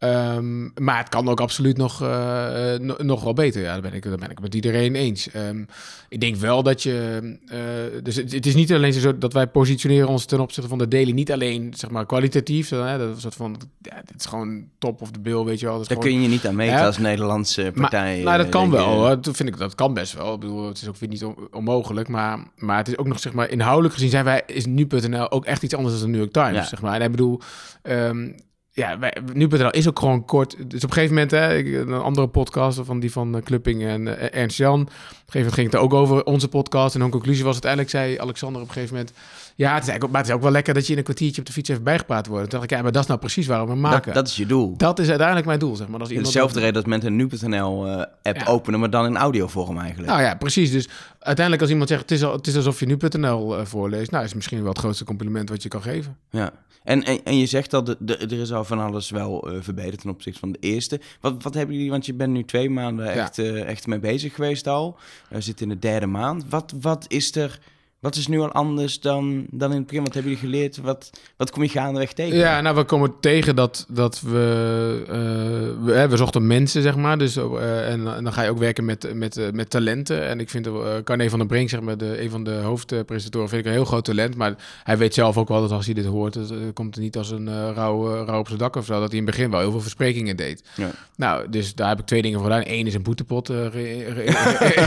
Um, 0.00 0.72
maar 0.74 0.98
het 0.98 1.08
kan 1.08 1.28
ook 1.28 1.40
absoluut 1.40 1.76
nog, 1.76 2.02
uh, 2.02 2.74
uh, 2.80 2.98
nog 2.98 3.22
wel 3.22 3.32
beter. 3.32 3.62
Ja, 3.62 3.72
daar 3.72 3.80
ben 3.80 3.92
ik, 3.92 4.02
daar 4.02 4.18
ben 4.18 4.30
ik 4.30 4.40
met 4.40 4.54
iedereen 4.54 4.94
eens. 4.94 5.28
Um, 5.34 5.66
ik 6.08 6.20
denk 6.20 6.36
wel 6.36 6.62
dat 6.62 6.82
je. 6.82 7.20
Uh, 7.52 8.02
dus 8.02 8.16
het, 8.16 8.32
het, 8.32 8.46
is 8.46 8.54
niet 8.54 8.72
alleen 8.72 8.92
zo 8.92 9.18
dat 9.18 9.32
wij 9.32 9.46
positioneren 9.46 10.08
ons 10.08 10.24
ten 10.24 10.40
opzichte 10.40 10.68
van 10.68 10.78
de 10.78 10.88
daily. 10.88 11.10
Niet 11.10 11.32
alleen 11.32 11.72
zeg 11.76 11.90
maar 11.90 12.06
kwalitatief. 12.06 12.68
Hè, 12.68 12.98
dat 12.98 13.16
is 13.16 13.22
soort 13.22 13.34
van. 13.34 13.56
Ja, 13.80 14.02
dit 14.04 14.18
is 14.18 14.26
gewoon 14.26 14.64
top 14.78 15.00
of 15.00 15.10
de 15.10 15.20
bill, 15.20 15.44
weet 15.44 15.60
je 15.60 15.66
wel. 15.66 15.86
Daar 15.86 15.98
kun 15.98 16.20
je 16.20 16.28
niet 16.28 16.46
aan 16.46 16.56
meten 16.56 16.84
als 16.84 16.98
Nederlandse 16.98 17.72
partij. 17.74 18.14
Maar, 18.14 18.24
nou, 18.24 18.38
dat 18.38 18.48
kan 18.48 18.70
wel. 18.70 18.86
Hoor. 18.86 19.20
Dat 19.20 19.36
vind 19.36 19.48
ik 19.48 19.58
dat 19.58 19.74
kan 19.74 19.94
best 19.94 20.12
wel. 20.12 20.34
Ik 20.34 20.40
bedoel, 20.40 20.66
het 20.66 20.82
is 20.82 20.88
ook 20.88 20.96
weer 20.96 21.08
niet 21.08 21.24
on 21.24 21.36
onmogelijk. 21.50 22.08
Maar, 22.08 22.38
maar 22.56 22.76
het 22.76 22.88
is 22.88 22.98
ook 22.98 23.06
nog 23.06 23.18
zeg 23.18 23.32
maar 23.32 23.50
inhoudelijk 23.50 23.94
gezien 23.94 24.10
zijn 24.10 24.24
wij 24.24 24.42
is 24.46 24.66
nu.nl 24.66 25.30
ook 25.30 25.44
echt 25.44 25.62
iets 25.62 25.74
anders 25.74 25.94
dan 25.94 26.04
de 26.04 26.10
New 26.10 26.20
York 26.20 26.32
Times. 26.32 26.62
Ja. 26.62 26.64
Zeg 26.64 26.80
maar. 26.80 26.94
En 26.94 27.02
ik 27.02 27.10
bedoel. 27.10 27.40
Um, 27.82 28.34
ja, 28.78 28.98
nu.nl 29.32 29.70
is 29.70 29.88
ook 29.88 29.98
gewoon 29.98 30.24
kort. 30.24 30.56
Dus 30.70 30.84
op 30.84 30.88
een 30.88 30.94
gegeven 30.94 31.14
moment, 31.14 31.30
hè, 31.30 31.58
een 31.78 31.92
andere 31.92 32.26
podcast 32.26 32.80
van 32.82 33.00
die 33.00 33.12
van 33.12 33.40
Clupping 33.44 33.84
en 33.84 34.06
uh, 34.06 34.34
Ernst 34.34 34.56
Jan. 34.56 34.80
Op 34.80 34.86
een 34.88 34.94
gegeven 34.94 35.32
moment 35.34 35.54
ging 35.54 35.66
het 35.66 35.76
er 35.76 35.80
ook 35.80 35.94
over 35.94 36.24
onze 36.24 36.48
podcast. 36.48 36.94
En 36.94 37.00
hun 37.00 37.10
conclusie 37.10 37.44
was 37.44 37.52
uiteindelijk, 37.52 37.90
zei 37.90 38.18
Alexander 38.18 38.62
op 38.62 38.68
een 38.68 38.74
gegeven 38.74 38.96
moment... 38.96 39.14
Ja, 39.58 39.74
het 39.74 39.82
is, 39.82 39.88
eigenlijk, 39.88 40.12
maar 40.12 40.20
het 40.20 40.30
is 40.30 40.36
ook 40.36 40.42
wel 40.42 40.50
lekker 40.50 40.74
dat 40.74 40.86
je 40.86 40.92
in 40.92 40.98
een 40.98 41.04
kwartiertje 41.04 41.40
op 41.40 41.46
de 41.46 41.52
fiets 41.52 41.68
even 41.68 41.82
bijgepraat 41.82 42.26
wordt. 42.26 42.42
Toen 42.42 42.58
dacht 42.58 42.70
ik, 42.70 42.76
ja, 42.76 42.82
maar 42.82 42.92
dat 42.92 43.02
is 43.02 43.08
nou 43.08 43.20
precies 43.20 43.46
waarom 43.46 43.68
we 43.68 43.74
maken. 43.74 44.04
Dat, 44.04 44.14
dat 44.14 44.28
is 44.28 44.36
je 44.36 44.46
doel. 44.46 44.76
Dat 44.76 44.98
is 44.98 45.08
uiteindelijk 45.08 45.46
mijn 45.46 45.58
doel, 45.58 45.76
zeg 45.76 45.88
maar. 45.88 46.00
Als 46.00 46.08
iemand 46.08 46.26
Dezelfde 46.26 46.58
reden 46.58 46.74
dat 46.74 46.86
mensen 46.86 47.10
een 47.10 47.16
nu.nl-app 47.16 48.36
uh, 48.36 48.42
ja. 48.42 48.46
openen, 48.46 48.80
maar 48.80 48.90
dan 48.90 49.06
in 49.06 49.16
audiovorm 49.16 49.78
eigenlijk. 49.78 50.08
Nou 50.08 50.22
ja, 50.22 50.34
precies. 50.34 50.70
Dus 50.70 50.88
uiteindelijk 51.18 51.60
als 51.60 51.70
iemand 51.70 51.88
zegt, 51.88 52.00
het 52.00 52.10
is, 52.10 52.24
al, 52.24 52.32
het 52.32 52.46
is 52.46 52.56
alsof 52.56 52.80
je 52.80 52.86
nu.nl 52.86 53.58
uh, 53.58 53.64
voorleest. 53.64 54.10
Nou, 54.10 54.24
is 54.24 54.34
misschien 54.34 54.58
wel 54.60 54.68
het 54.68 54.78
grootste 54.78 55.04
compliment 55.04 55.48
wat 55.48 55.62
je 55.62 55.68
kan 55.68 55.82
geven. 55.82 56.16
Ja. 56.30 56.52
En, 56.84 57.04
en, 57.04 57.24
en 57.24 57.38
je 57.38 57.46
zegt 57.46 57.70
dat 57.70 57.86
de, 57.86 57.96
de, 57.98 58.16
er 58.16 58.40
is 58.40 58.52
al 58.52 58.64
van 58.64 58.78
alles 58.78 59.10
wel 59.10 59.52
uh, 59.52 59.58
verbeterd 59.60 60.00
ten 60.00 60.10
opzichte 60.10 60.38
van 60.38 60.52
de 60.52 60.58
eerste. 60.60 61.00
Wat, 61.20 61.42
wat 61.42 61.54
hebben 61.54 61.74
jullie, 61.74 61.90
want 61.90 62.06
je 62.06 62.14
bent 62.14 62.32
nu 62.32 62.44
twee 62.44 62.70
maanden 62.70 63.12
echt, 63.12 63.36
ja. 63.36 63.54
echt 63.54 63.86
mee 63.86 63.98
bezig 63.98 64.34
geweest 64.34 64.66
al. 64.66 64.98
We 65.28 65.40
zitten 65.40 65.68
in 65.68 65.72
de 65.72 65.78
derde 65.78 66.06
maand. 66.06 66.44
Wat, 66.48 66.74
wat 66.80 67.04
is 67.08 67.36
er 67.36 67.58
Wat 68.00 68.16
is 68.16 68.26
nu 68.26 68.40
al 68.40 68.52
anders 68.52 69.00
dan, 69.00 69.46
dan 69.50 69.70
in 69.70 69.76
het 69.76 69.86
begin? 69.86 70.02
Wat 70.04 70.14
hebben 70.14 70.32
jullie 70.32 70.48
geleerd? 70.48 70.76
Wat, 70.76 71.10
wat 71.36 71.50
kom 71.50 71.62
je 71.62 71.68
gaandeweg 71.68 72.12
tegen? 72.12 72.36
Ja, 72.36 72.60
nou, 72.60 72.76
we 72.76 72.84
komen 72.84 73.12
tegen 73.20 73.56
dat, 73.56 73.86
dat 73.88 74.20
we, 74.20 75.02
uh, 75.02 75.84
we, 75.84 76.08
we, 76.08 76.16
zochten 76.16 76.46
mensen, 76.46 76.82
zeg 76.82 76.96
maar. 76.96 77.18
Dus, 77.18 77.36
uh, 77.36 77.90
en, 77.90 78.14
en, 78.14 78.24
dan 78.24 78.32
ga 78.32 78.42
je 78.42 78.50
ook 78.50 78.58
werken 78.58 78.84
met, 78.84 79.14
met, 79.14 79.36
uh, 79.36 79.50
met 79.50 79.70
talenten. 79.70 80.26
En 80.26 80.40
ik 80.40 80.50
vind 80.50 80.66
uh, 80.66 80.74
Carne 81.04 81.30
van 81.30 81.38
der 81.38 81.48
Brink, 81.48 81.68
zeg 81.68 81.80
maar, 81.80 81.98
de, 81.98 82.22
een 82.22 82.30
van 82.30 82.44
de 82.44 82.54
hoofdpresentatoren, 82.54 83.48
vind 83.48 83.60
ik 83.60 83.66
een 83.66 83.76
heel 83.76 83.84
groot 83.84 84.04
talent. 84.04 84.36
Maar 84.36 84.54
hij 84.84 84.98
weet 84.98 85.14
zelf 85.14 85.36
ook 85.36 85.48
wel 85.48 85.60
dat 85.60 85.70
als 85.70 85.84
hij 85.84 85.94
dit 85.94 86.06
hoort, 86.06 86.34
het 86.34 86.52
komt 86.74 86.96
er 86.96 87.02
niet 87.02 87.16
als 87.16 87.30
een 87.30 87.74
rauw, 87.74 88.24
rauw 88.24 88.38
op 88.38 88.46
zijn 88.46 88.58
dak 88.58 88.76
of 88.76 88.84
zo. 88.84 89.00
Dat 89.00 89.10
hij 89.10 89.18
in 89.18 89.26
het 89.26 89.34
begin 89.34 89.50
wel 89.50 89.60
heel 89.60 89.70
veel 89.70 89.80
versprekingen 89.80 90.36
deed. 90.36 90.62
Ja. 90.74 90.90
Nou, 91.16 91.48
dus 91.48 91.74
daar 91.74 91.88
heb 91.88 91.98
ik 91.98 92.06
twee 92.06 92.22
dingen 92.22 92.38
voor 92.40 92.48
gedaan. 92.48 92.64
Eén 92.66 92.86
is 92.86 92.94
een 92.94 93.02
boetepot 93.02 93.52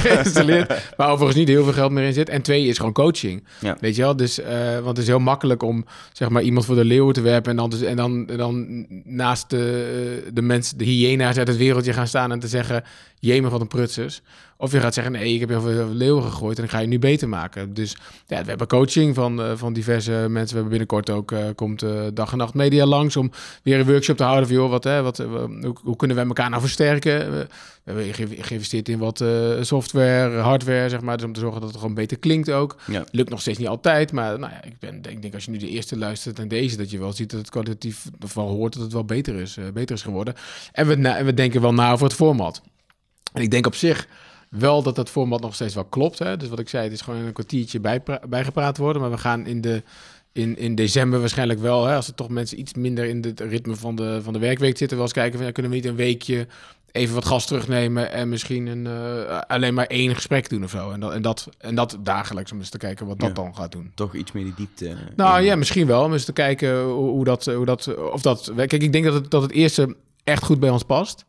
geïnstalleerd, 0.01 0.67
waar 0.97 1.09
overigens 1.09 1.37
niet 1.37 1.47
heel 1.47 1.63
veel 1.63 1.73
geld 1.73 1.91
meer 1.91 2.03
in 2.03 2.13
zit. 2.13 2.29
En 2.29 2.41
twee 2.41 2.65
is 2.65 2.77
gewoon 2.77 2.93
coaching. 3.01 3.43
Ja. 3.59 3.77
Weet 3.79 3.95
je 3.95 4.01
wel? 4.01 4.15
Dus, 4.15 4.39
uh, 4.39 4.73
want 4.73 4.87
het 4.87 4.97
is 4.97 5.07
heel 5.07 5.19
makkelijk 5.19 5.63
om 5.63 5.85
zeg 6.13 6.29
maar 6.29 6.41
iemand 6.41 6.65
voor 6.65 6.75
de 6.75 6.85
leeuwen 6.85 7.13
te 7.13 7.21
werpen 7.21 7.51
en 7.51 7.57
dan, 7.57 7.69
dus, 7.69 7.81
en 7.81 7.95
dan, 7.95 8.25
dan 8.25 8.85
naast 9.03 9.49
de, 9.49 10.29
de 10.33 10.41
mensen, 10.41 10.77
de 10.77 10.85
hyena's 10.85 11.37
uit 11.37 11.47
het 11.47 11.57
wereldje 11.57 11.93
gaan 11.93 12.07
staan 12.07 12.31
en 12.31 12.39
te 12.39 12.47
zeggen: 12.47 12.83
Jemen 13.19 13.51
van 13.51 13.61
een 13.61 13.67
prutsers. 13.67 14.21
Of 14.61 14.71
je 14.71 14.79
gaat 14.79 14.93
zeggen, 14.93 15.13
nee, 15.13 15.33
ik 15.33 15.39
heb 15.39 15.49
heel 15.49 15.61
veel 15.61 15.87
leeuwen 15.87 16.23
gegooid 16.23 16.57
en 16.57 16.63
ik 16.63 16.69
ga 16.69 16.79
je 16.79 16.87
nu 16.87 16.99
beter 16.99 17.29
maken. 17.29 17.73
Dus 17.73 17.97
ja, 18.27 18.41
we 18.41 18.49
hebben 18.49 18.67
coaching 18.67 19.15
van, 19.15 19.39
uh, 19.39 19.51
van 19.55 19.73
diverse 19.73 20.11
mensen. 20.11 20.47
We 20.47 20.53
hebben 20.53 20.69
binnenkort 20.69 21.09
ook, 21.09 21.31
uh, 21.31 21.45
komt 21.55 21.83
uh, 21.83 22.01
Dag 22.13 22.31
en 22.31 22.37
Nacht 22.37 22.53
Media 22.53 22.85
langs 22.85 23.15
om 23.15 23.31
weer 23.63 23.79
een 23.79 23.85
workshop 23.85 24.17
te 24.17 24.23
houden 24.23 24.47
van, 24.47 24.55
joh, 24.55 24.69
wat, 24.69 24.83
hè, 24.83 25.01
wat, 25.01 25.17
hoe, 25.17 25.75
hoe, 25.83 25.95
kunnen 25.95 26.17
we 26.17 26.23
elkaar 26.23 26.49
nou 26.49 26.61
versterken? 26.61 27.31
We, 27.31 27.47
hebben 27.83 28.13
geïnvesteerd 28.43 28.89
in 28.89 28.97
wat 28.97 29.23
software, 29.61 30.37
hardware, 30.37 30.89
zeg 30.89 31.01
maar, 31.01 31.17
dus 31.17 31.25
om 31.25 31.33
te 31.33 31.39
zorgen 31.39 31.61
dat 31.61 31.69
het 31.69 31.79
gewoon 31.79 31.95
beter 31.95 32.19
klinkt 32.19 32.51
ook. 32.51 32.75
Ja. 32.87 33.03
Lukt 33.11 33.29
nog 33.29 33.41
steeds 33.41 33.57
niet 33.57 33.67
altijd, 33.67 34.11
maar 34.11 34.39
nou 34.39 34.51
ja, 34.51 34.63
ik, 34.63 34.79
ben, 34.79 35.01
ik 35.09 35.21
denk 35.21 35.33
als 35.33 35.45
je 35.45 35.51
nu 35.51 35.57
de 35.57 35.69
eerste 35.69 35.97
luistert 35.97 36.39
en 36.39 36.47
deze, 36.47 36.77
dat 36.77 36.91
je 36.91 36.99
wel 36.99 37.13
ziet 37.13 37.29
dat 37.29 37.39
het 37.39 37.49
kwalitatief, 37.49 38.05
of 38.23 38.33
wel 38.33 38.47
hoort 38.47 38.73
dat 38.73 38.83
het 38.83 38.93
wel 38.93 39.05
beter 39.05 39.35
is, 39.35 39.57
beter 39.73 39.95
is 39.95 40.01
geworden. 40.01 40.33
En 40.71 40.87
we, 40.87 41.09
en 41.09 41.25
we 41.25 41.33
denken 41.33 41.61
wel 41.61 41.73
na 41.73 41.91
over 41.91 42.05
het 42.05 42.15
format. 42.15 42.61
En 43.33 43.41
ik 43.41 43.51
denk 43.51 43.65
op 43.65 43.75
zich 43.75 44.07
wel 44.51 44.83
dat 44.83 44.95
dat 44.95 45.09
format 45.09 45.41
nog 45.41 45.53
steeds 45.53 45.73
wel 45.73 45.85
klopt. 45.85 46.19
Hè? 46.19 46.37
Dus 46.37 46.49
wat 46.49 46.59
ik 46.59 46.69
zei, 46.69 46.83
het 46.83 46.93
is 46.93 47.01
gewoon 47.01 47.25
een 47.25 47.33
kwartiertje 47.33 47.79
bij, 47.79 48.03
bijgepraat 48.29 48.77
worden. 48.77 49.01
Maar 49.01 49.11
we 49.11 49.17
gaan 49.17 49.45
in, 49.45 49.61
de, 49.61 49.83
in, 50.31 50.57
in 50.57 50.75
december 50.75 51.19
waarschijnlijk 51.19 51.59
wel, 51.59 51.85
hè, 51.85 51.95
als 51.95 52.07
er 52.07 52.15
toch 52.15 52.29
mensen 52.29 52.59
iets 52.59 52.73
minder 52.73 53.05
in 53.05 53.23
het 53.23 53.39
ritme 53.39 53.75
van 53.75 53.95
de, 53.95 54.19
van 54.23 54.33
de 54.33 54.39
werkweek 54.39 54.77
zitten, 54.77 54.97
wel 54.97 55.05
eens 55.05 55.15
kijken 55.15 55.37
van 55.37 55.45
ja, 55.45 55.51
kunnen 55.51 55.71
we 55.71 55.77
niet 55.77 55.87
een 55.87 55.95
weekje 55.95 56.47
even 56.91 57.15
wat 57.15 57.25
gas 57.25 57.45
terugnemen 57.45 58.11
en 58.11 58.29
misschien 58.29 58.67
een, 58.67 58.85
uh, 58.85 59.39
alleen 59.47 59.73
maar 59.73 59.85
één 59.85 60.15
gesprek 60.15 60.49
doen 60.49 60.63
of 60.63 60.69
zo. 60.69 60.91
En 60.91 60.99
dat, 60.99 61.13
en 61.13 61.21
dat, 61.21 61.49
en 61.57 61.75
dat 61.75 61.97
dagelijks, 61.99 62.51
om 62.51 62.59
eens 62.59 62.69
te 62.69 62.77
kijken 62.77 63.07
wat 63.07 63.19
dat 63.19 63.35
dan 63.35 63.55
gaat 63.55 63.71
doen. 63.71 63.91
Toch 63.95 64.15
iets 64.15 64.31
meer 64.31 64.43
die 64.43 64.53
diepte. 64.55 64.95
Nou 65.15 65.41
ja, 65.41 65.55
misschien 65.55 65.87
wel. 65.87 66.03
Om 66.03 66.13
eens 66.13 66.25
te 66.25 66.33
kijken 66.33 66.83
hoe, 66.83 67.09
hoe, 67.09 67.23
dat, 67.23 67.45
hoe 67.45 67.65
dat, 67.65 67.95
of 68.11 68.21
dat... 68.21 68.51
Kijk, 68.55 68.73
ik 68.73 68.91
denk 68.91 69.05
dat 69.05 69.13
het, 69.13 69.31
dat 69.31 69.41
het 69.41 69.51
eerste 69.51 69.95
echt 70.23 70.43
goed 70.43 70.59
bij 70.59 70.69
ons 70.69 70.83
past. 70.83 71.25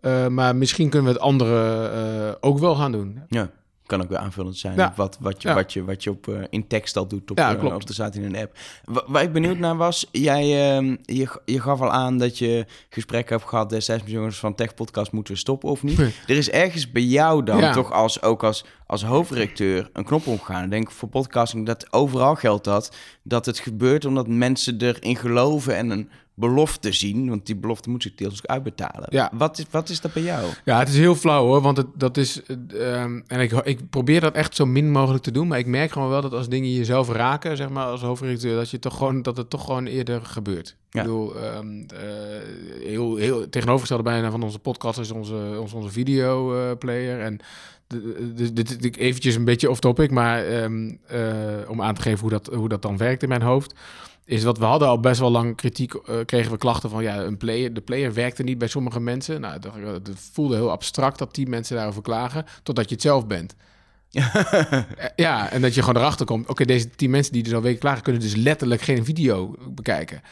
Uh, 0.00 0.26
maar 0.26 0.56
misschien 0.56 0.88
kunnen 0.88 1.08
we 1.08 1.14
het 1.14 1.24
andere 1.24 1.90
uh, 2.28 2.34
ook 2.40 2.58
wel 2.58 2.74
gaan 2.74 2.92
doen. 2.92 3.22
Ja, 3.28 3.50
kan 3.86 4.02
ook 4.02 4.08
weer 4.08 4.18
aanvullend 4.18 4.56
zijn. 4.56 4.76
Ja. 4.76 4.92
Wat, 4.96 5.18
wat, 5.20 5.42
je, 5.42 5.48
ja. 5.48 5.54
wat, 5.54 5.72
je, 5.72 5.84
wat 5.84 6.04
je 6.04 6.10
op, 6.10 6.26
uh, 6.26 6.38
in 6.50 6.66
tekst 6.66 6.96
al 6.96 7.06
doet 7.06 7.30
op, 7.30 7.38
ja, 7.38 7.54
klopt. 7.54 7.74
op 7.74 7.86
de 7.86 7.92
staat 7.92 8.14
in 8.14 8.24
een 8.24 8.36
app. 8.36 8.58
Waar 9.06 9.22
ik 9.22 9.32
benieuwd 9.32 9.58
naar 9.58 9.76
was, 9.76 10.08
jij 10.12 10.42
uh, 10.80 10.96
je, 11.02 11.40
je 11.44 11.60
gaf 11.60 11.80
al 11.80 11.90
aan 11.90 12.18
dat 12.18 12.38
je 12.38 12.66
gesprekken 12.90 13.36
hebt 13.36 13.48
gehad 13.48 13.70
destijds 13.70 14.02
met 14.02 14.12
jongens 14.12 14.38
van 14.38 14.54
Tech 14.54 14.74
Podcast 14.74 15.12
moeten 15.12 15.32
we 15.32 15.38
stoppen 15.38 15.68
of 15.68 15.82
niet. 15.82 15.98
er 15.98 16.36
is 16.36 16.50
ergens 16.50 16.90
bij 16.90 17.02
jou 17.02 17.42
dan 17.42 17.72
toch 17.72 17.92
als, 17.92 18.22
ook 18.22 18.44
als, 18.44 18.64
als 18.86 19.04
hoofdredacteur 19.04 19.90
een 19.92 20.04
knop 20.04 20.26
omgaan. 20.26 20.64
Ik 20.64 20.70
denk 20.70 20.90
voor 20.90 21.08
podcasting 21.08 21.66
dat 21.66 21.92
overal 21.92 22.34
geldt 22.34 22.64
dat, 22.64 22.96
dat 23.22 23.46
het 23.46 23.58
gebeurt 23.58 24.04
omdat 24.04 24.28
mensen 24.28 24.80
erin 24.80 25.16
geloven 25.16 25.76
en 25.76 25.90
een 25.90 26.10
belofte 26.38 26.92
zien, 26.92 27.28
want 27.28 27.46
die 27.46 27.56
belofte 27.56 27.90
moet 27.90 28.02
zich 28.02 28.14
deels 28.14 28.46
uitbetalen. 28.46 29.06
Ja. 29.08 29.30
Wat, 29.32 29.58
is, 29.58 29.64
wat 29.70 29.88
is 29.88 30.00
dat 30.00 30.12
bij 30.12 30.22
jou? 30.22 30.52
Ja, 30.64 30.78
het 30.78 30.88
is 30.88 30.96
heel 30.96 31.14
flauw 31.14 31.44
hoor, 31.44 31.60
want 31.60 31.76
het, 31.76 31.86
dat 31.94 32.16
is... 32.16 32.40
Uh, 32.72 33.02
en 33.02 33.40
ik, 33.40 33.52
ik 33.52 33.90
probeer 33.90 34.20
dat 34.20 34.34
echt 34.34 34.56
zo 34.56 34.66
min 34.66 34.90
mogelijk 34.90 35.22
te 35.24 35.30
doen, 35.30 35.46
maar 35.46 35.58
ik 35.58 35.66
merk 35.66 35.90
gewoon 35.90 36.08
wel 36.08 36.20
dat 36.20 36.32
als 36.32 36.48
dingen 36.48 36.72
jezelf 36.72 37.08
raken, 37.08 37.56
zeg 37.56 37.68
maar, 37.68 37.86
als 37.86 38.00
hoofdredacteur, 38.00 38.56
dat, 38.56 38.70
je 38.70 38.78
toch 38.78 38.96
gewoon, 38.96 39.22
dat 39.22 39.36
het 39.36 39.50
toch 39.50 39.64
gewoon 39.64 39.86
eerder 39.86 40.24
gebeurt. 40.24 40.76
Ja. 40.90 41.00
Ik 41.00 41.06
bedoel, 41.06 41.36
um, 41.36 41.86
uh, 41.94 41.98
heel, 42.84 43.16
heel 43.16 43.48
tegenovergestelde 43.48 44.02
bijna 44.02 44.30
van 44.30 44.42
onze 44.42 44.58
podcast 44.58 44.98
is 44.98 45.10
onze, 45.10 45.56
onze, 45.60 45.76
onze 45.76 45.90
videoplayer. 45.90 47.20
en 47.20 47.40
dus 48.34 48.52
dit 48.52 48.96
eventjes 48.96 49.34
een 49.34 49.44
beetje 49.44 49.70
off 49.70 49.80
topic, 49.80 50.10
maar 50.10 50.62
um, 50.62 50.98
uh, 51.12 51.20
om 51.68 51.82
aan 51.82 51.94
te 51.94 52.02
geven 52.02 52.20
hoe 52.20 52.30
dat, 52.30 52.46
hoe 52.46 52.68
dat 52.68 52.82
dan 52.82 52.96
werkt 52.96 53.22
in 53.22 53.28
mijn 53.28 53.42
hoofd 53.42 53.74
is 54.26 54.44
wat 54.44 54.58
we 54.58 54.64
hadden 54.64 54.88
al 54.88 55.00
best 55.00 55.20
wel 55.20 55.30
lang 55.30 55.56
kritiek, 55.56 55.94
uh, 55.94 56.00
kregen 56.24 56.52
we 56.52 56.58
klachten 56.58 56.90
van 56.90 57.02
ja, 57.02 57.22
een 57.22 57.36
player, 57.36 57.74
de 57.74 57.80
player 57.80 58.14
werkte 58.14 58.42
niet 58.42 58.58
bij 58.58 58.68
sommige 58.68 59.00
mensen. 59.00 59.40
Nou, 59.40 59.58
dat, 59.58 59.74
dat 60.04 60.14
voelde 60.32 60.54
heel 60.54 60.70
abstract 60.70 61.18
dat 61.18 61.34
die 61.34 61.48
mensen 61.48 61.76
daarover 61.76 62.02
klagen, 62.02 62.44
totdat 62.62 62.88
je 62.88 62.94
het 62.94 63.04
zelf 63.04 63.26
bent. 63.26 63.54
ja, 65.16 65.50
en 65.50 65.62
dat 65.62 65.74
je 65.74 65.82
gewoon 65.82 66.02
erachter 66.02 66.26
komt. 66.26 66.48
Oké, 66.48 66.64
deze 66.64 66.90
tien 66.90 67.10
mensen 67.10 67.32
die 67.32 67.42
dus 67.42 67.54
al 67.54 67.62
weken 67.62 67.80
klagen, 67.80 68.02
kunnen 68.02 68.22
dus 68.22 68.34
letterlijk 68.34 68.80
geen 68.80 69.04
video 69.04 69.54
bekijken. 69.70 70.22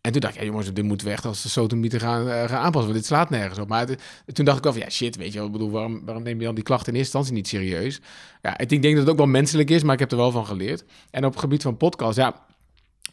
En 0.00 0.12
toen 0.12 0.20
dacht 0.20 0.34
ik, 0.34 0.40
ja 0.40 0.46
jongens, 0.46 0.72
dit 0.72 0.84
moeten 0.84 1.06
we 1.06 1.12
echt 1.12 1.24
als 1.24 1.42
de 1.42 1.48
sotomieter 1.48 2.00
gaan, 2.00 2.26
uh, 2.26 2.32
gaan 2.32 2.62
aanpassen, 2.62 2.82
want 2.90 2.94
dit 2.94 3.06
slaat 3.06 3.30
nergens 3.30 3.58
op. 3.58 3.68
Maar 3.68 3.86
toen 4.32 4.44
dacht 4.44 4.58
ik 4.58 4.64
wel 4.64 4.72
van, 4.72 4.82
ja 4.82 4.90
shit, 4.90 5.16
weet 5.16 5.32
je 5.32 5.38
wel, 5.38 5.46
ik 5.46 5.52
bedoel, 5.52 5.70
waarom, 5.70 6.04
waarom 6.04 6.22
neem 6.22 6.38
je 6.38 6.44
dan 6.44 6.54
die 6.54 6.64
klachten 6.64 6.92
in 6.92 6.98
eerste 6.98 7.18
instantie 7.18 7.42
niet 7.42 7.48
serieus? 7.48 8.00
Ja, 8.42 8.58
ik 8.58 8.68
denk 8.68 8.82
dat 8.82 8.96
het 8.96 9.08
ook 9.08 9.16
wel 9.16 9.26
menselijk 9.26 9.70
is, 9.70 9.82
maar 9.82 9.94
ik 9.94 10.00
heb 10.00 10.10
er 10.10 10.16
wel 10.16 10.30
van 10.30 10.46
geleerd. 10.46 10.84
En 11.10 11.24
op 11.24 11.30
het 11.30 11.40
gebied 11.40 11.62
van 11.62 11.76
podcast, 11.76 12.16
ja, 12.16 12.46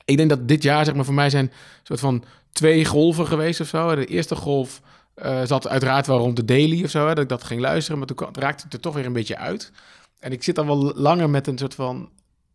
ik 0.05 0.17
denk 0.17 0.29
dat 0.29 0.47
dit 0.47 0.63
jaar, 0.63 0.85
zeg 0.85 0.95
maar, 0.95 1.05
voor 1.05 1.13
mij 1.13 1.29
zijn 1.29 1.51
soort 1.83 1.99
van 1.99 2.23
twee 2.51 2.85
golven 2.85 3.27
geweest 3.27 3.59
of 3.59 3.67
zo. 3.67 3.95
De 3.95 4.05
eerste 4.05 4.35
golf 4.35 4.81
uh, 5.15 5.41
zat 5.43 5.67
uiteraard 5.67 6.07
wel 6.07 6.17
rond 6.17 6.35
de 6.35 6.45
daily 6.45 6.83
of 6.83 6.89
zo, 6.89 7.07
hè, 7.07 7.13
dat 7.13 7.23
ik 7.23 7.29
dat 7.29 7.43
ging 7.43 7.61
luisteren, 7.61 7.97
maar 7.97 8.07
toen 8.07 8.27
raakte 8.31 8.63
het 8.63 8.73
er 8.73 8.79
toch 8.79 8.93
weer 8.93 9.05
een 9.05 9.13
beetje 9.13 9.37
uit. 9.37 9.71
En 10.19 10.31
ik 10.31 10.43
zit 10.43 10.55
dan 10.55 10.65
wel 10.65 10.93
langer 10.95 11.29
met 11.29 11.47
een 11.47 11.57
soort 11.57 11.75
van 11.75 12.09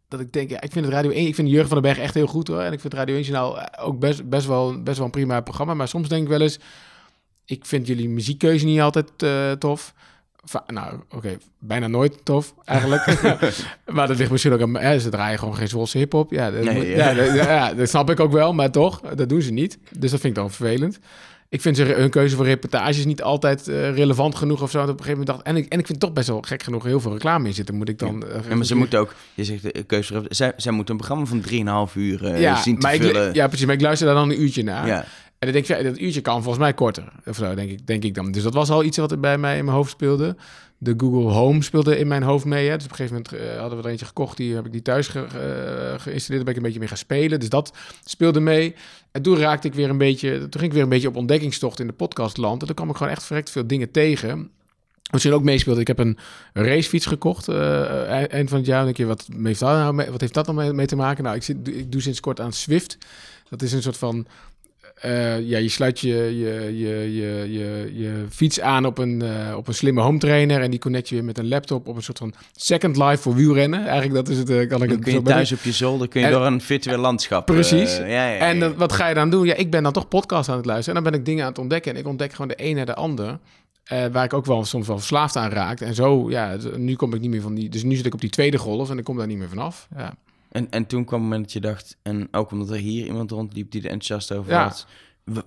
dat 0.08 0.20
ik 0.20 0.32
denk, 0.32 0.50
ja, 0.50 0.60
ik 0.60 0.72
vind 0.72 0.84
het 0.84 0.94
Radio 0.94 1.10
1, 1.10 1.26
ik 1.26 1.34
vind 1.34 1.48
Jurgen 1.48 1.68
van 1.68 1.82
den 1.82 1.92
Berg 1.92 2.04
echt 2.04 2.14
heel 2.14 2.26
goed 2.26 2.48
hoor. 2.48 2.60
En 2.60 2.72
ik 2.72 2.80
vind 2.80 2.94
Radio 2.94 3.14
1 3.14 3.24
Journaal 3.24 3.78
ook 3.78 3.98
best, 3.98 4.28
best, 4.28 4.46
wel, 4.46 4.82
best 4.82 4.96
wel 4.96 5.06
een 5.06 5.12
prima 5.12 5.40
programma. 5.40 5.74
Maar 5.74 5.88
soms 5.88 6.08
denk 6.08 6.22
ik 6.22 6.28
wel 6.28 6.40
eens, 6.40 6.58
ik 7.44 7.66
vind 7.66 7.86
jullie 7.86 8.08
muziekkeuze 8.08 8.64
niet 8.64 8.80
altijd 8.80 9.10
uh, 9.22 9.52
tof 9.52 9.94
nou, 10.66 11.00
oké, 11.10 11.38
bijna 11.58 11.86
nooit 11.86 12.24
tof 12.24 12.54
eigenlijk. 12.64 13.20
maar 13.94 14.06
dat 14.06 14.18
ligt 14.18 14.30
misschien 14.30 14.52
ook 14.52 14.60
aan... 14.60 14.72
Ja, 14.72 14.98
ze 14.98 15.08
draaien 15.08 15.38
gewoon 15.38 15.56
geen 15.56 15.68
Zwolse 15.68 15.98
hip-hop. 15.98 16.30
Ja, 16.30 16.50
dat, 16.50 16.64
nee, 16.64 16.88
ja. 16.88 17.10
Ja, 17.10 17.32
ja, 17.32 17.74
dat 17.74 17.88
snap 17.88 18.10
ik 18.10 18.20
ook 18.20 18.32
wel, 18.32 18.52
maar 18.52 18.70
toch, 18.70 19.00
dat 19.00 19.28
doen 19.28 19.42
ze 19.42 19.50
niet. 19.50 19.78
Dus 19.90 20.10
dat 20.10 20.20
vind 20.20 20.36
ik 20.36 20.42
dan 20.42 20.50
vervelend. 20.50 20.98
Ik 21.50 21.60
vind 21.60 21.76
ze, 21.76 21.82
hun 21.82 22.10
keuze 22.10 22.36
voor 22.36 22.44
reportages 22.44 23.04
niet 23.04 23.22
altijd 23.22 23.68
uh, 23.68 23.94
relevant 23.94 24.34
genoeg 24.34 24.62
of 24.62 24.70
zo. 24.70 24.78
Dat 24.78 24.88
op 24.88 24.98
een 24.98 25.04
gegeven 25.04 25.18
moment 25.18 25.36
dacht... 25.36 25.56
En 25.56 25.56
ik, 25.56 25.72
en 25.72 25.78
ik 25.78 25.86
vind 25.86 26.00
toch 26.00 26.12
best 26.12 26.28
wel 26.28 26.42
gek 26.42 26.62
genoeg 26.62 26.84
heel 26.84 27.00
veel 27.00 27.12
reclame 27.12 27.48
in 27.48 27.54
zitten. 27.54 27.74
Moet 27.74 27.88
ik 27.88 27.98
dan... 27.98 28.24
Ja, 28.28 28.50
uh, 28.50 28.54
maar 28.54 28.64
ze 28.64 28.74
moeten 28.74 28.98
ook... 28.98 29.14
Je 29.34 29.44
zegt 29.44 29.62
de 29.62 29.82
keuze 29.82 30.14
voor... 30.14 30.24
Zij, 30.28 30.52
zij 30.56 30.72
moeten 30.72 30.94
een 30.94 31.00
programma 31.00 31.26
van 31.26 31.88
3,5 31.88 31.94
uur 31.94 32.24
uh, 32.24 32.40
ja, 32.40 32.62
zien 32.62 32.78
te 32.78 32.86
maar 32.86 32.96
vullen. 32.96 33.28
Ik, 33.28 33.34
ja, 33.34 33.46
precies. 33.46 33.66
Maar 33.66 33.74
ik 33.74 33.80
luister 33.80 34.06
daar 34.06 34.16
dan 34.16 34.30
een 34.30 34.40
uurtje 34.40 34.62
naar. 34.62 34.86
Ja. 34.86 35.04
En 35.38 35.46
dan 35.46 35.52
denk 35.52 35.68
ik, 35.68 35.76
ja, 35.76 35.82
dat 35.82 35.98
uurtje 35.98 36.20
kan 36.20 36.42
volgens 36.42 36.64
mij 36.64 36.74
korter. 36.74 37.12
Of 37.26 37.36
zo, 37.36 37.54
denk 37.54 37.70
ik, 37.70 37.86
denk 37.86 38.04
ik 38.04 38.14
dan. 38.14 38.32
Dus 38.32 38.42
dat 38.42 38.54
was 38.54 38.70
al 38.70 38.84
iets 38.84 38.96
wat 38.96 39.10
er 39.10 39.20
bij 39.20 39.38
mij 39.38 39.58
in 39.58 39.64
mijn 39.64 39.76
hoofd 39.76 39.90
speelde. 39.90 40.36
De 40.78 40.94
Google 40.96 41.32
Home 41.32 41.62
speelde 41.62 41.98
in 41.98 42.06
mijn 42.06 42.22
hoofd 42.22 42.44
mee. 42.44 42.68
Hè. 42.68 42.76
Dus 42.76 42.84
op 42.84 42.90
een 42.90 42.96
gegeven 42.96 43.22
moment 43.30 43.52
uh, 43.52 43.60
hadden 43.60 43.78
we 43.78 43.84
er 43.84 43.90
eentje 43.90 44.06
gekocht. 44.06 44.36
Die 44.36 44.54
heb 44.54 44.66
ik 44.66 44.72
die 44.72 44.82
thuis 44.82 45.08
ge, 45.08 45.18
uh, 45.18 46.00
geïnstalleerd. 46.00 46.28
Daar 46.28 46.44
ben 46.44 46.48
ik 46.48 46.56
een 46.56 46.62
beetje 46.62 46.78
mee 46.78 46.88
gaan 46.88 46.96
spelen. 46.96 47.40
Dus 47.40 47.48
dat 47.48 47.72
speelde 48.04 48.40
mee. 48.40 48.74
En 49.12 49.22
toen 49.22 49.38
raakte 49.38 49.68
ik 49.68 49.74
weer 49.74 49.90
een 49.90 49.98
beetje... 49.98 50.38
Toen 50.38 50.60
ging 50.60 50.64
ik 50.64 50.72
weer 50.72 50.82
een 50.82 50.88
beetje 50.88 51.08
op 51.08 51.16
ontdekkingstocht 51.16 51.80
in 51.80 51.86
de 51.86 51.92
podcastland. 51.92 52.60
En 52.60 52.66
toen 52.66 52.76
kwam 52.76 52.90
ik 52.90 52.96
gewoon 52.96 53.12
echt 53.12 53.24
verrekt 53.24 53.50
veel 53.50 53.66
dingen 53.66 53.90
tegen. 53.90 54.50
Misschien 55.10 55.32
ook 55.32 55.42
meespeelde. 55.42 55.80
Ik 55.80 55.86
heb 55.86 55.98
een 55.98 56.18
racefiets 56.52 57.06
gekocht 57.06 57.48
uh, 57.48 58.32
eind 58.32 58.48
van 58.48 58.58
het 58.58 58.66
jaar. 58.66 58.78
En 58.78 58.84
denk 58.84 58.96
je, 58.96 59.06
wat 59.06 59.26
heeft 59.42 59.60
dat 59.60 59.76
nou 59.76 59.94
mee, 59.94 60.10
wat 60.10 60.20
heeft 60.20 60.34
dat 60.34 60.46
nou 60.46 60.72
mee 60.72 60.86
te 60.86 60.96
maken? 60.96 61.24
Nou, 61.24 61.36
ik, 61.36 61.42
zit, 61.42 61.56
ik 61.68 61.92
doe 61.92 62.00
sinds 62.00 62.20
kort 62.20 62.40
aan 62.40 62.52
Swift. 62.52 62.98
Dat 63.48 63.62
is 63.62 63.72
een 63.72 63.82
soort 63.82 63.96
van 63.96 64.26
uh, 65.04 65.40
ja, 65.40 65.58
je 65.58 65.68
sluit 65.68 66.00
je, 66.00 66.38
je, 66.38 66.78
je, 66.78 67.14
je, 67.14 67.52
je, 67.52 67.90
je 67.94 68.26
fiets 68.30 68.60
aan 68.60 68.86
op 68.86 68.98
een, 68.98 69.22
uh, 69.22 69.56
op 69.56 69.68
een 69.68 69.74
slimme 69.74 70.00
home 70.00 70.18
trainer 70.18 70.60
en 70.60 70.70
die 70.70 70.80
connect 70.80 71.08
je 71.08 71.14
weer 71.14 71.24
met 71.24 71.38
een 71.38 71.48
laptop 71.48 71.88
op 71.88 71.96
een 71.96 72.02
soort 72.02 72.18
van 72.18 72.34
second 72.56 72.96
life 72.96 73.16
voor 73.16 73.34
wielrennen. 73.34 73.86
Eigenlijk 73.86 74.14
dat 74.14 74.28
is 74.28 74.38
het, 74.38 74.50
uh, 74.50 74.68
kan 74.68 74.82
ik 74.82 74.90
het 74.90 75.00
kun 75.00 75.12
je 75.12 75.22
thuis 75.22 75.52
op 75.52 75.62
je 75.62 75.72
zolder, 75.72 76.08
kun 76.08 76.20
je 76.20 76.26
en, 76.26 76.32
door 76.32 76.46
een 76.46 76.60
virtueel 76.60 76.98
landschap. 76.98 77.46
Precies. 77.46 77.96
ja, 77.96 78.06
ja, 78.06 78.28
ja, 78.28 78.38
en 78.38 78.76
wat 78.76 78.92
ga 78.92 79.08
je 79.08 79.14
dan 79.14 79.30
doen? 79.30 79.46
Ja, 79.46 79.54
ik 79.54 79.70
ben 79.70 79.82
dan 79.82 79.92
toch 79.92 80.08
podcast 80.08 80.48
aan 80.48 80.56
het 80.56 80.66
luisteren 80.66 80.96
en 80.96 81.02
dan 81.02 81.12
ben 81.12 81.20
ik 81.20 81.26
dingen 81.26 81.44
aan 81.44 81.50
het 81.50 81.58
ontdekken 81.58 81.92
en 81.92 81.98
ik 81.98 82.06
ontdek 82.06 82.32
gewoon 82.32 82.48
de 82.48 82.64
een 82.64 82.76
naar 82.76 82.86
de 82.86 82.94
ander. 82.94 83.38
waar 84.12 84.24
ik 84.24 84.32
ook 84.32 84.46
wel 84.46 84.64
soms 84.64 84.86
wel 84.86 84.98
verslaafd 84.98 85.36
aan 85.36 85.50
raak. 85.50 85.80
En 85.80 85.94
zo, 85.94 86.30
ja, 86.30 86.56
nu 86.76 86.94
kom 86.94 87.14
ik 87.14 87.20
niet 87.20 87.30
meer 87.30 87.42
van 87.42 87.54
die. 87.54 87.68
Dus 87.68 87.82
nu 87.82 87.94
zit 87.94 88.06
ik 88.06 88.14
op 88.14 88.20
die 88.20 88.30
tweede 88.30 88.58
golf 88.58 88.90
en 88.90 88.98
ik 88.98 89.04
kom 89.04 89.16
daar 89.16 89.26
niet 89.26 89.38
meer 89.38 89.48
vanaf. 89.48 89.88
Ja. 89.96 90.14
En, 90.50 90.70
en 90.70 90.86
toen 90.86 91.04
kwam 91.04 91.20
het 91.20 91.28
moment 91.28 91.44
dat 91.44 91.52
je 91.52 91.60
dacht, 91.60 91.96
en 92.02 92.28
ook 92.30 92.50
omdat 92.50 92.70
er 92.70 92.76
hier 92.76 93.06
iemand 93.06 93.30
rondliep 93.30 93.70
die 93.70 93.82
er 93.82 93.90
enthousiast 93.90 94.32
over 94.32 94.52
ja. 94.52 94.64
was, 94.64 94.86
we, 95.24 95.44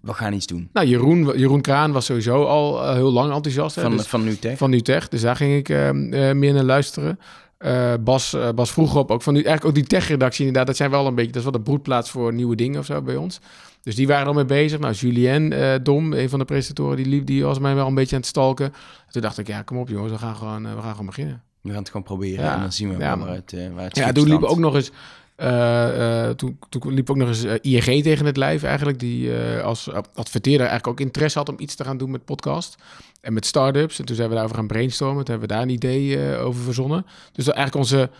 we, 0.00 0.12
gaan 0.12 0.32
iets 0.32 0.46
doen. 0.46 0.68
Nou, 0.72 0.86
Jeroen, 0.86 1.38
Jeroen 1.38 1.60
Kraan 1.60 1.92
was 1.92 2.04
sowieso 2.04 2.44
al 2.44 2.82
uh, 2.82 2.92
heel 2.92 3.12
lang 3.12 3.32
enthousiast. 3.32 3.80
Van, 3.80 3.96
dus, 3.96 4.06
van 4.06 4.24
NuTech? 4.24 4.58
Van 4.58 4.70
NuTech, 4.70 5.08
dus 5.08 5.20
daar 5.20 5.36
ging 5.36 5.56
ik 5.56 5.68
uh, 5.68 5.88
uh, 5.88 6.32
meer 6.32 6.52
naar 6.52 6.64
luisteren. 6.64 7.18
Uh, 7.58 7.94
Bas, 8.00 8.36
Bas 8.54 8.72
vroeg 8.72 8.96
op, 8.96 9.10
ook 9.10 9.22
van 9.22 9.34
die, 9.34 9.44
eigenlijk 9.44 9.76
ook 9.76 9.82
die 9.82 9.98
tech-redactie 9.98 10.46
inderdaad, 10.46 10.66
dat 10.66 10.76
zijn 10.76 10.90
wel 10.90 11.06
een 11.06 11.14
beetje, 11.14 11.32
dat 11.32 11.42
is 11.42 11.50
wel 11.50 11.58
de 11.58 11.60
broedplaats 11.60 12.10
voor 12.10 12.32
nieuwe 12.32 12.56
dingen 12.56 12.78
of 12.78 12.86
zo 12.86 13.02
bij 13.02 13.16
ons. 13.16 13.40
Dus 13.82 13.94
die 13.94 14.06
waren 14.06 14.26
al 14.26 14.32
mee 14.32 14.44
bezig. 14.44 14.78
Nou, 14.78 14.94
Julien 14.94 15.52
uh, 15.52 15.74
Dom, 15.82 16.12
een 16.12 16.28
van 16.28 16.38
de 16.38 16.44
presentatoren, 16.44 16.96
die 16.96 17.06
liep, 17.06 17.26
die 17.26 17.44
was 17.44 17.58
mij 17.58 17.74
wel 17.74 17.86
een 17.86 17.94
beetje 17.94 18.14
aan 18.14 18.20
het 18.20 18.30
stalken. 18.30 18.72
Toen 19.10 19.22
dacht 19.22 19.38
ik, 19.38 19.46
ja, 19.46 19.62
kom 19.62 19.78
op 19.78 19.88
jongens, 19.88 20.12
we 20.12 20.18
gaan 20.18 20.36
gewoon, 20.36 20.62
we 20.62 20.82
gaan 20.82 20.90
gewoon 20.90 21.06
beginnen. 21.06 21.42
We 21.60 21.68
gaan 21.70 21.78
het 21.78 21.86
gewoon 21.86 22.02
proberen 22.02 22.44
ja. 22.44 22.54
en 22.54 22.60
dan 22.60 22.72
zien 22.72 22.88
we 22.88 22.98
ja, 22.98 23.18
waar, 23.18 23.34
het, 23.34 23.54
waar 23.74 23.84
het 23.84 23.96
Ja, 23.96 24.12
toen 24.12 24.28
liep 24.28 24.42
ook 24.42 24.58
nog 24.58 24.74
eens, 24.74 24.90
toen, 26.36 26.58
toen 26.68 26.94
liep 26.94 27.10
ook 27.10 27.16
nog 27.16 27.28
eens 27.28 27.44
ING 27.44 28.02
tegen 28.02 28.26
het 28.26 28.36
lijf 28.36 28.62
eigenlijk, 28.62 28.98
die 28.98 29.32
als 29.62 29.90
adverteerder 30.14 30.66
eigenlijk 30.66 30.86
ook 30.86 31.06
interesse 31.06 31.38
had 31.38 31.48
om 31.48 31.56
iets 31.58 31.74
te 31.74 31.84
gaan 31.84 31.96
doen 31.96 32.10
met 32.10 32.24
podcast. 32.24 32.76
En 33.20 33.32
met 33.32 33.46
startups. 33.46 33.98
En 33.98 34.04
toen 34.04 34.16
zijn 34.16 34.28
we 34.28 34.34
daarover 34.34 34.58
gaan 34.58 34.66
brainstormen. 34.66 35.24
Toen 35.24 35.30
hebben 35.30 35.48
we 35.48 35.54
daar 35.54 35.62
een 35.62 35.74
idee 35.74 36.36
over 36.36 36.62
verzonnen. 36.62 37.06
Dus 37.32 37.46
eigenlijk 37.46 37.76
onze 37.76 38.10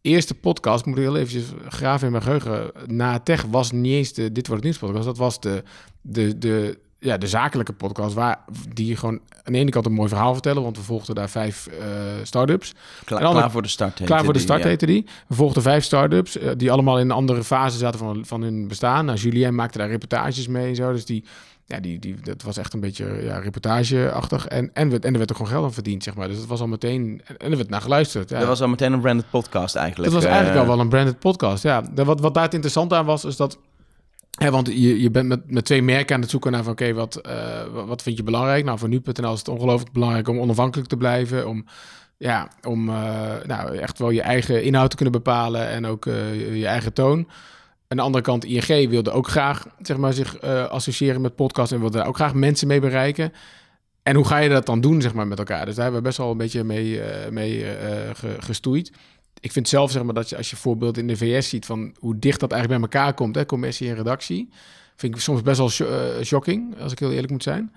eerste 0.00 0.34
podcast, 0.34 0.84
moet 0.84 0.96
ik 0.96 1.02
heel 1.02 1.16
eventjes 1.16 1.44
graven 1.68 2.06
in 2.06 2.12
mijn 2.12 2.24
geheugen. 2.24 2.72
Na 2.86 3.18
Tech 3.18 3.42
was 3.42 3.70
niet 3.70 3.92
eens 3.92 4.12
de 4.12 4.32
Dit 4.32 4.46
Wordt 4.46 4.64
Het 4.64 4.72
Nieuws 4.72 4.78
podcast. 4.78 5.04
Dat 5.04 5.18
was 5.18 5.40
de, 5.40 5.62
de, 6.00 6.38
de, 6.38 6.78
ja, 7.04 7.18
de 7.18 7.26
zakelijke 7.26 7.72
podcast. 7.72 8.14
Waar 8.14 8.38
die 8.74 8.96
gewoon 8.96 9.20
aan 9.42 9.52
de 9.52 9.58
ene 9.58 9.70
kant 9.70 9.86
een 9.86 9.92
mooi 9.92 10.08
verhaal 10.08 10.32
vertellen. 10.32 10.62
Want 10.62 10.76
we 10.76 10.82
volgden 10.82 11.14
daar 11.14 11.28
vijf 11.28 11.68
uh, 11.68 11.84
startups. 12.22 12.74
Klaar, 13.04 13.20
andere, 13.20 13.38
klaar 13.38 13.50
voor 13.50 13.62
de 13.62 13.68
start 13.68 14.00
Klaar 14.04 14.24
voor 14.24 14.32
de 14.32 14.38
start 14.38 14.64
heette 14.64 14.86
die. 14.86 15.06
We 15.26 15.34
volgden 15.34 15.62
vijf 15.62 15.84
startups. 15.84 16.36
Uh, 16.36 16.50
die 16.56 16.72
allemaal 16.72 16.98
in 16.98 17.04
een 17.04 17.16
andere 17.16 17.44
fase 17.44 17.78
zaten 17.78 17.98
van, 17.98 18.24
van 18.26 18.42
hun 18.42 18.68
bestaan. 18.68 19.04
Nou, 19.04 19.18
Julien 19.18 19.54
maakte 19.54 19.78
daar 19.78 19.88
reportages 19.88 20.46
mee 20.46 20.68
en 20.68 20.74
zo. 20.74 20.92
Dus 20.92 21.04
die 21.04 21.24
ja, 21.66 21.80
die, 21.80 21.98
die, 21.98 22.16
dat 22.22 22.42
was 22.42 22.56
echt 22.56 22.72
een 22.72 22.80
beetje 22.80 23.20
ja, 23.22 23.38
reportageachtig. 23.38 24.46
En, 24.46 24.70
en, 24.72 25.00
en 25.00 25.12
er 25.12 25.18
werd 25.18 25.30
ook 25.30 25.36
gewoon 25.36 25.52
geld 25.52 25.64
aan 25.64 25.72
verdiend, 25.72 26.02
zeg 26.02 26.14
maar. 26.14 26.28
Dus 26.28 26.36
het 26.36 26.46
was 26.46 26.60
al 26.60 26.66
meteen... 26.66 27.22
En 27.38 27.50
er 27.50 27.56
werd 27.56 27.70
naar 27.70 27.80
geluisterd. 27.80 28.30
Ja. 28.30 28.38
Dat 28.38 28.48
was 28.48 28.60
al 28.60 28.68
meteen 28.68 28.92
een 28.92 29.00
branded 29.00 29.30
podcast 29.30 29.74
eigenlijk. 29.76 30.12
Dat 30.12 30.22
was 30.22 30.30
eigenlijk 30.30 30.60
uh... 30.60 30.60
al 30.62 30.76
wel 30.76 30.80
een 30.80 30.88
branded 30.88 31.18
podcast, 31.18 31.62
ja. 31.62 31.82
Wat, 31.94 32.20
wat 32.20 32.34
daar 32.34 32.42
het 32.42 32.54
interessant 32.54 32.92
aan 32.92 33.04
was, 33.04 33.24
is 33.24 33.36
dat... 33.36 33.58
Want 34.34 34.66
je, 34.66 35.00
je 35.00 35.10
bent 35.10 35.28
met, 35.28 35.50
met 35.50 35.64
twee 35.64 35.82
merken 35.82 36.14
aan 36.14 36.20
het 36.20 36.30
zoeken 36.30 36.52
naar 36.52 36.62
van... 36.62 36.72
oké, 36.72 36.92
wat, 36.92 37.20
uh, 37.26 37.86
wat 37.86 38.02
vind 38.02 38.16
je 38.16 38.22
belangrijk? 38.22 38.64
Nou, 38.64 38.78
voor 38.78 38.88
nu.nl 38.88 39.32
is 39.32 39.38
het 39.38 39.48
ongelooflijk 39.48 39.92
belangrijk 39.92 40.28
om 40.28 40.38
onafhankelijk 40.38 40.88
te 40.88 40.96
blijven... 40.96 41.48
om 41.48 41.64
ja, 42.18 42.48
om 42.62 42.88
uh, 42.88 42.94
nou, 43.46 43.76
echt 43.76 43.98
wel 43.98 44.10
je 44.10 44.22
eigen 44.22 44.62
inhoud 44.62 44.90
te 44.90 44.96
kunnen 44.96 45.14
bepalen 45.14 45.68
en 45.68 45.86
ook 45.86 46.06
uh, 46.06 46.56
je 46.56 46.66
eigen 46.66 46.92
toon. 46.92 47.28
Aan 47.88 47.96
de 47.96 48.02
andere 48.02 48.24
kant, 48.24 48.44
ING 48.44 48.88
wilde 48.88 49.10
ook 49.10 49.28
graag 49.28 49.66
zeg 49.82 49.96
maar, 49.96 50.12
zich 50.12 50.40
associëren 50.68 51.20
met 51.20 51.36
podcast 51.36 51.72
en 51.72 51.80
wilde 51.80 51.98
daar 51.98 52.06
ook 52.06 52.16
graag 52.16 52.34
mensen 52.34 52.66
mee 52.66 52.80
bereiken. 52.80 53.32
En 54.02 54.14
hoe 54.14 54.24
ga 54.24 54.38
je 54.38 54.48
dat 54.48 54.66
dan 54.66 54.80
doen, 54.80 55.02
zeg 55.02 55.14
maar, 55.14 55.26
met 55.26 55.38
elkaar? 55.38 55.66
Dus 55.66 55.74
daar 55.74 55.84
hebben 55.84 56.02
we 56.02 56.08
best 56.08 56.18
wel 56.18 56.30
een 56.30 56.36
beetje 56.36 56.64
mee, 56.64 57.00
mee 57.30 57.66
gestoeid. 58.38 58.92
Ik 59.44 59.52
vind 59.52 59.68
zelf, 59.68 59.90
zeg 59.90 60.02
maar, 60.02 60.14
dat 60.14 60.28
je 60.28 60.36
als 60.36 60.50
je 60.50 60.56
voorbeeld 60.56 60.98
in 60.98 61.06
de 61.06 61.16
VS 61.16 61.48
ziet 61.48 61.66
van 61.66 61.94
hoe 61.98 62.18
dicht 62.18 62.40
dat 62.40 62.52
eigenlijk 62.52 62.82
bij 62.82 62.90
elkaar 62.90 63.14
komt, 63.14 63.34
hè, 63.34 63.46
commercie 63.46 63.88
en 63.88 63.94
redactie, 63.94 64.48
vind 64.96 65.14
ik 65.14 65.20
soms 65.20 65.42
best 65.42 65.58
wel 65.58 65.70
shocking, 66.22 66.80
als 66.80 66.92
ik 66.92 66.98
heel 66.98 67.12
eerlijk 67.12 67.32
moet 67.32 67.42
zijn. 67.42 67.72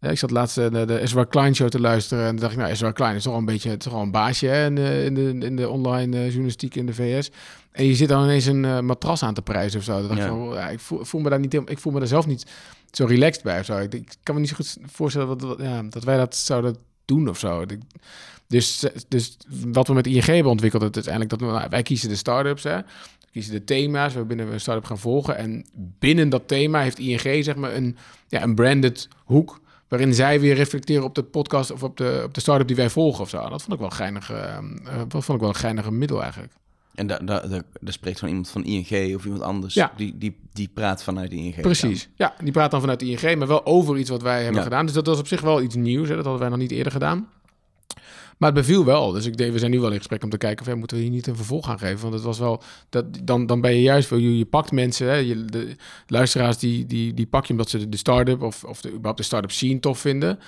Ja, 0.00 0.08
ik 0.10 0.18
zat 0.18 0.30
laatst 0.30 0.56
naar 0.56 0.86
de 0.86 1.00
Ezra 1.00 1.24
Klein 1.24 1.54
show 1.54 1.68
te 1.68 1.80
luisteren 1.80 2.26
en 2.26 2.36
dacht 2.36 2.52
ik, 2.52 2.58
nou, 2.58 2.70
Ezra 2.70 2.90
Klein 2.90 3.16
is 3.16 3.22
toch 3.22 3.32
wel 3.32 3.40
een 3.40 3.46
beetje, 3.46 3.76
toch 3.76 3.92
een 3.92 4.10
baasje 4.10 4.46
hè, 4.46 4.66
in, 4.66 4.74
de, 4.74 5.04
in, 5.04 5.14
de, 5.14 5.46
in 5.46 5.56
de 5.56 5.68
online 5.68 6.24
journalistiek 6.24 6.74
in 6.74 6.86
de 6.86 6.94
VS. 6.94 7.30
En 7.72 7.84
je 7.84 7.94
zit 7.94 8.08
dan 8.08 8.22
ineens 8.22 8.46
een 8.46 8.64
uh, 8.64 8.80
matras 8.80 9.22
aan 9.22 9.34
te 9.34 9.42
prijzen 9.42 9.78
of 9.78 9.84
zo. 9.84 9.98
Ja. 9.98 10.10
Ik, 10.10 10.22
van, 10.22 10.48
ja, 10.52 10.68
ik, 10.68 10.80
voel, 10.80 11.04
voel, 11.04 11.20
me 11.20 11.30
daar 11.30 11.40
niet, 11.40 11.54
ik 11.54 11.78
voel 11.78 11.92
me 11.92 11.98
daar 11.98 12.08
zelf 12.08 12.26
niet 12.26 12.46
zo 12.90 13.04
relaxed 13.04 13.42
bij 13.42 13.58
of 13.58 13.64
zo. 13.64 13.78
Ik, 13.78 13.94
ik 13.94 14.14
kan 14.22 14.34
me 14.34 14.40
niet 14.40 14.50
zo 14.50 14.56
goed 14.56 14.76
voorstellen 14.86 15.90
dat 15.90 16.04
wij 16.04 16.16
dat 16.16 16.36
zouden 16.36 16.76
doen 17.14 17.28
of 17.28 17.38
zo. 17.38 17.64
Dus, 18.46 18.84
dus 19.08 19.36
wat 19.48 19.86
we 19.86 19.94
met 19.94 20.06
ING 20.06 20.24
hebben 20.24 20.52
ontwikkeld, 20.52 20.96
is 20.96 21.06
eigenlijk 21.06 21.30
dat 21.30 21.40
we, 21.40 21.56
nou, 21.56 21.68
wij 21.70 21.82
kiezen 21.82 22.08
de 22.08 22.16
start-ups, 22.16 22.62
hè. 22.62 22.76
We 22.76 23.26
kiezen 23.32 23.52
de 23.52 23.64
thema's, 23.64 24.14
we 24.14 24.24
binnen 24.24 24.52
een 24.52 24.60
start-up 24.60 24.84
gaan 24.84 24.98
volgen. 24.98 25.36
En 25.36 25.66
binnen 25.98 26.28
dat 26.28 26.48
thema 26.48 26.80
heeft 26.80 26.98
ING 26.98 27.44
zeg 27.44 27.56
maar 27.56 27.74
een, 27.74 27.96
ja, 28.28 28.42
een 28.42 28.54
branded 28.54 29.08
hoek 29.24 29.60
waarin 29.88 30.14
zij 30.14 30.40
weer 30.40 30.54
reflecteren 30.54 31.04
op 31.04 31.14
de 31.14 31.22
podcast 31.22 31.70
of 31.70 31.82
op 31.82 31.96
de, 31.96 32.22
op 32.24 32.34
de 32.34 32.40
start-up 32.40 32.66
die 32.66 32.76
wij 32.76 32.90
volgen 32.90 33.22
of 33.22 33.28
zo. 33.28 33.48
Dat 33.48 33.62
vond 33.62 33.72
ik 33.72 33.78
wel 33.78 33.90
geinig, 33.90 34.32
uh, 34.32 34.58
vond 35.08 35.28
ik 35.28 35.40
wel 35.40 35.48
een 35.48 35.54
geinige 35.54 35.92
middel 35.92 36.22
eigenlijk. 36.22 36.52
En 37.00 37.06
daar 37.06 37.24
da, 37.24 37.40
da, 37.40 37.62
da, 37.80 37.92
spreekt 37.92 38.18
van 38.18 38.28
iemand 38.28 38.48
van 38.48 38.64
ING 38.64 39.14
of 39.14 39.24
iemand 39.24 39.42
anders. 39.42 39.74
Ja. 39.74 39.92
Die, 39.96 40.18
die, 40.18 40.36
die 40.52 40.70
praat 40.74 41.02
vanuit 41.02 41.32
ING. 41.32 41.60
Precies. 41.60 42.02
Dan. 42.02 42.12
Ja, 42.16 42.44
die 42.44 42.52
praat 42.52 42.70
dan 42.70 42.80
vanuit 42.80 43.02
ING, 43.02 43.38
maar 43.38 43.46
wel 43.46 43.66
over 43.66 43.98
iets 43.98 44.10
wat 44.10 44.22
wij 44.22 44.36
hebben 44.42 44.54
ja. 44.54 44.62
gedaan. 44.62 44.86
Dus 44.86 44.94
dat 44.94 45.06
was 45.06 45.18
op 45.18 45.26
zich 45.26 45.40
wel 45.40 45.62
iets 45.62 45.74
nieuws. 45.74 46.08
Hè? 46.08 46.14
Dat 46.14 46.24
hadden 46.24 46.40
wij 46.40 46.50
nog 46.50 46.58
niet 46.58 46.70
eerder 46.70 46.92
gedaan. 46.92 47.28
Maar 48.38 48.52
het 48.52 48.58
beviel 48.58 48.84
wel. 48.84 49.12
Dus 49.12 49.26
ik 49.26 49.36
denk, 49.36 49.52
we 49.52 49.58
zijn 49.58 49.70
nu 49.70 49.80
wel 49.80 49.90
in 49.90 49.96
gesprek 49.96 50.22
om 50.22 50.30
te 50.30 50.36
kijken 50.36 50.60
of 50.60 50.72
ja, 50.72 50.78
moeten 50.78 50.96
we 50.96 51.02
hier 51.02 51.12
niet 51.12 51.26
een 51.26 51.36
vervolg 51.36 51.66
gaan 51.66 51.78
geven. 51.78 52.00
Want 52.00 52.14
het 52.14 52.22
was 52.22 52.38
wel, 52.38 52.62
dat, 52.88 53.04
dan, 53.22 53.46
dan 53.46 53.60
ben 53.60 53.74
je 53.74 53.82
juist, 53.82 54.10
je, 54.10 54.38
je 54.38 54.46
pakt 54.46 54.72
mensen, 54.72 55.06
hè, 55.06 55.14
je, 55.14 55.44
de 55.44 55.76
luisteraars 56.06 56.58
die, 56.58 56.86
die, 56.86 57.14
die 57.14 57.26
pak 57.26 57.46
je 57.46 57.52
omdat 57.52 57.70
ze 57.70 57.78
de, 57.78 57.88
de 57.88 57.96
start-up 57.96 58.42
of, 58.42 58.64
of 58.64 58.80
de, 58.80 58.88
überhaupt 58.88 59.18
de 59.18 59.24
start-up 59.24 59.50
scene 59.50 59.80
tof 59.80 59.98
vinden. 59.98 60.38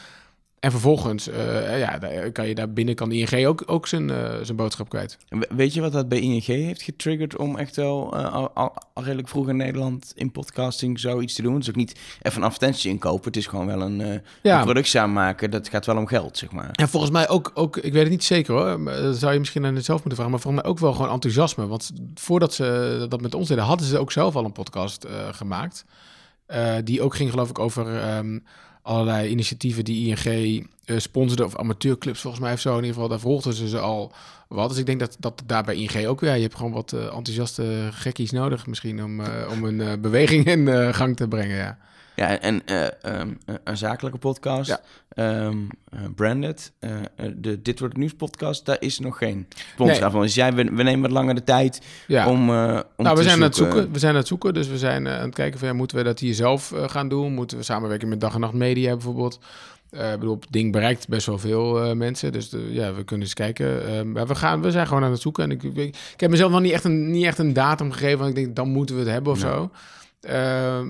En 0.62 0.70
vervolgens 0.70 1.28
uh, 1.28 1.78
ja, 1.78 1.98
kan 2.32 2.48
je 2.48 2.54
daar 2.54 2.72
binnen 2.72 2.94
kan 2.94 3.08
de 3.08 3.16
ING 3.16 3.46
ook, 3.46 3.62
ook 3.66 3.86
zijn, 3.86 4.08
uh, 4.08 4.34
zijn 4.42 4.56
boodschap 4.56 4.88
kwijt. 4.88 5.18
Weet 5.48 5.74
je 5.74 5.80
wat 5.80 5.92
dat 5.92 6.08
bij 6.08 6.20
ING 6.20 6.44
heeft 6.44 6.82
getriggerd 6.82 7.36
om 7.36 7.56
echt 7.56 7.76
wel 7.76 8.16
uh, 8.16 8.32
al, 8.32 8.50
al, 8.54 8.72
redelijk 8.94 9.28
vroeg 9.28 9.48
in 9.48 9.56
Nederland 9.56 10.12
in 10.14 10.30
podcasting 10.30 11.00
zoiets 11.00 11.34
te 11.34 11.42
doen? 11.42 11.54
Het 11.54 11.62
is 11.62 11.68
ook 11.68 11.74
niet 11.74 11.98
even 12.22 12.38
een 12.38 12.46
advertentie 12.46 12.90
inkopen. 12.90 13.24
Het 13.24 13.36
is 13.36 13.46
gewoon 13.46 13.66
wel 13.66 13.80
een, 13.80 14.22
ja. 14.42 14.66
een 14.66 14.84
aanmaken. 15.00 15.50
Dat 15.50 15.68
gaat 15.68 15.86
wel 15.86 15.96
om 15.96 16.06
geld, 16.06 16.38
zeg 16.38 16.52
maar. 16.52 16.70
En 16.72 16.88
volgens 16.88 17.12
mij 17.12 17.28
ook, 17.28 17.50
ook 17.54 17.76
ik 17.76 17.92
weet 17.92 18.02
het 18.02 18.10
niet 18.10 18.24
zeker 18.24 18.54
hoor. 18.54 18.84
Dat 18.84 19.16
zou 19.16 19.32
je 19.32 19.38
misschien 19.38 19.66
aan 19.66 19.74
het 19.74 19.84
zelf 19.84 19.98
moeten 19.98 20.16
vragen. 20.16 20.32
Maar 20.32 20.42
volgens 20.42 20.62
mij 20.62 20.72
ook 20.72 20.78
wel 20.78 20.92
gewoon 20.92 21.12
enthousiasme. 21.12 21.66
Want 21.66 21.92
voordat 22.14 22.54
ze 22.54 23.06
dat 23.08 23.20
met 23.20 23.34
ons 23.34 23.48
deden, 23.48 23.64
hadden 23.64 23.86
ze 23.86 23.98
ook 23.98 24.12
zelf 24.12 24.36
al 24.36 24.44
een 24.44 24.52
podcast 24.52 25.06
gemaakt. 25.32 25.84
die 26.84 27.02
ook 27.02 27.14
ging 27.14 27.30
geloof 27.30 27.48
ik 27.48 27.58
over... 27.58 28.16
Um, 28.16 28.44
allerlei 28.82 29.28
initiatieven 29.28 29.84
die 29.84 30.08
ING 30.08 30.66
uh, 30.86 30.98
sponsorde, 30.98 31.44
of 31.44 31.56
amateurclubs 31.56 32.20
volgens 32.20 32.42
mij 32.42 32.52
of 32.52 32.60
zo. 32.60 32.70
In 32.70 32.76
ieder 32.76 32.92
geval, 32.92 33.08
daar 33.08 33.20
volgden 33.20 33.54
ze 33.54 33.68
ze 33.68 33.78
al 33.78 34.12
wat. 34.48 34.68
Dus 34.68 34.78
ik 34.78 34.86
denk 34.86 35.00
dat, 35.00 35.16
dat 35.18 35.42
daar 35.46 35.64
bij 35.64 35.74
ING 35.74 36.06
ook 36.06 36.20
weer, 36.20 36.34
je 36.34 36.42
hebt 36.42 36.54
gewoon 36.54 36.72
wat 36.72 36.92
uh, 36.92 37.04
enthousiaste 37.04 37.88
gekkies 37.92 38.30
nodig 38.30 38.66
misschien 38.66 39.04
om, 39.04 39.20
uh, 39.20 39.26
om 39.50 39.64
een 39.64 40.00
beweging 40.00 40.46
in 40.46 40.94
gang 40.94 41.16
te 41.16 41.28
brengen, 41.28 41.56
ja. 41.56 41.78
Ja, 42.16 42.38
en 42.38 42.62
um, 43.20 43.38
een 43.64 43.76
zakelijke 43.76 44.18
podcast, 44.18 44.80
ja. 45.14 45.44
um, 45.44 45.68
branded, 46.14 46.72
de 47.36 47.62
Dit 47.62 47.78
Wordt 47.78 47.96
Nieuws 47.96 48.14
podcast, 48.14 48.66
daar 48.66 48.76
is 48.80 48.98
nog 48.98 49.18
geen 49.18 49.46
sponsor 49.72 50.00
nee. 50.00 50.10
van. 50.10 50.20
Dus 50.20 50.34
jij, 50.34 50.52
we, 50.52 50.64
we 50.64 50.82
nemen 50.82 51.00
wat 51.00 51.10
langer 51.10 51.34
de 51.34 51.44
tijd 51.44 51.80
ja. 52.06 52.28
om, 52.28 52.38
om 52.38 52.46
nou, 52.48 52.86
we 52.96 53.02
zijn 53.02 53.16
zoeken. 53.16 53.32
aan 53.32 53.42
het 53.42 53.56
zoeken. 53.56 53.92
We 53.92 53.98
zijn 53.98 54.12
aan 54.12 54.18
het 54.18 54.28
zoeken, 54.28 54.54
dus 54.54 54.68
we 54.68 54.78
zijn 54.78 55.08
aan 55.08 55.24
het 55.24 55.34
kijken 55.34 55.58
van, 55.58 55.68
ja, 55.68 55.74
moeten 55.74 55.96
we 55.96 56.02
dat 56.02 56.18
hier 56.18 56.34
zelf 56.34 56.72
gaan 56.86 57.08
doen? 57.08 57.34
Moeten 57.34 57.56
we 57.56 57.62
samenwerken 57.62 58.08
met 58.08 58.20
Dag 58.20 58.34
en 58.34 58.40
Nacht 58.40 58.52
Media 58.52 58.92
bijvoorbeeld? 58.92 59.40
Uh, 59.94 60.10
bedoel, 60.12 60.36
het 60.40 60.46
ding 60.50 60.72
bereikt 60.72 61.08
best 61.08 61.26
wel 61.26 61.38
veel 61.38 61.86
uh, 61.86 61.92
mensen. 61.92 62.32
Dus 62.32 62.48
de, 62.48 62.68
ja, 62.70 62.94
we 62.94 63.04
kunnen 63.04 63.26
eens 63.26 63.34
kijken. 63.34 63.90
Uh, 63.90 64.02
maar 64.02 64.26
we, 64.26 64.34
gaan, 64.34 64.62
we 64.62 64.70
zijn 64.70 64.86
gewoon 64.86 65.04
aan 65.04 65.10
het 65.10 65.20
zoeken. 65.20 65.44
En 65.44 65.50
ik, 65.50 65.62
ik, 65.62 65.76
ik, 65.76 66.20
heb 66.20 66.30
mezelf 66.30 66.50
nog 66.50 66.60
niet 66.60 66.72
echt, 66.72 66.84
een, 66.84 67.10
niet 67.10 67.24
echt 67.24 67.38
een 67.38 67.52
datum 67.52 67.92
gegeven. 67.92 68.18
Want 68.18 68.30
ik 68.30 68.44
denk, 68.44 68.56
dan 68.56 68.68
moeten 68.68 68.94
we 68.94 69.00
het 69.00 69.10
hebben 69.10 69.32
of 69.32 69.38
zo. 69.38 69.70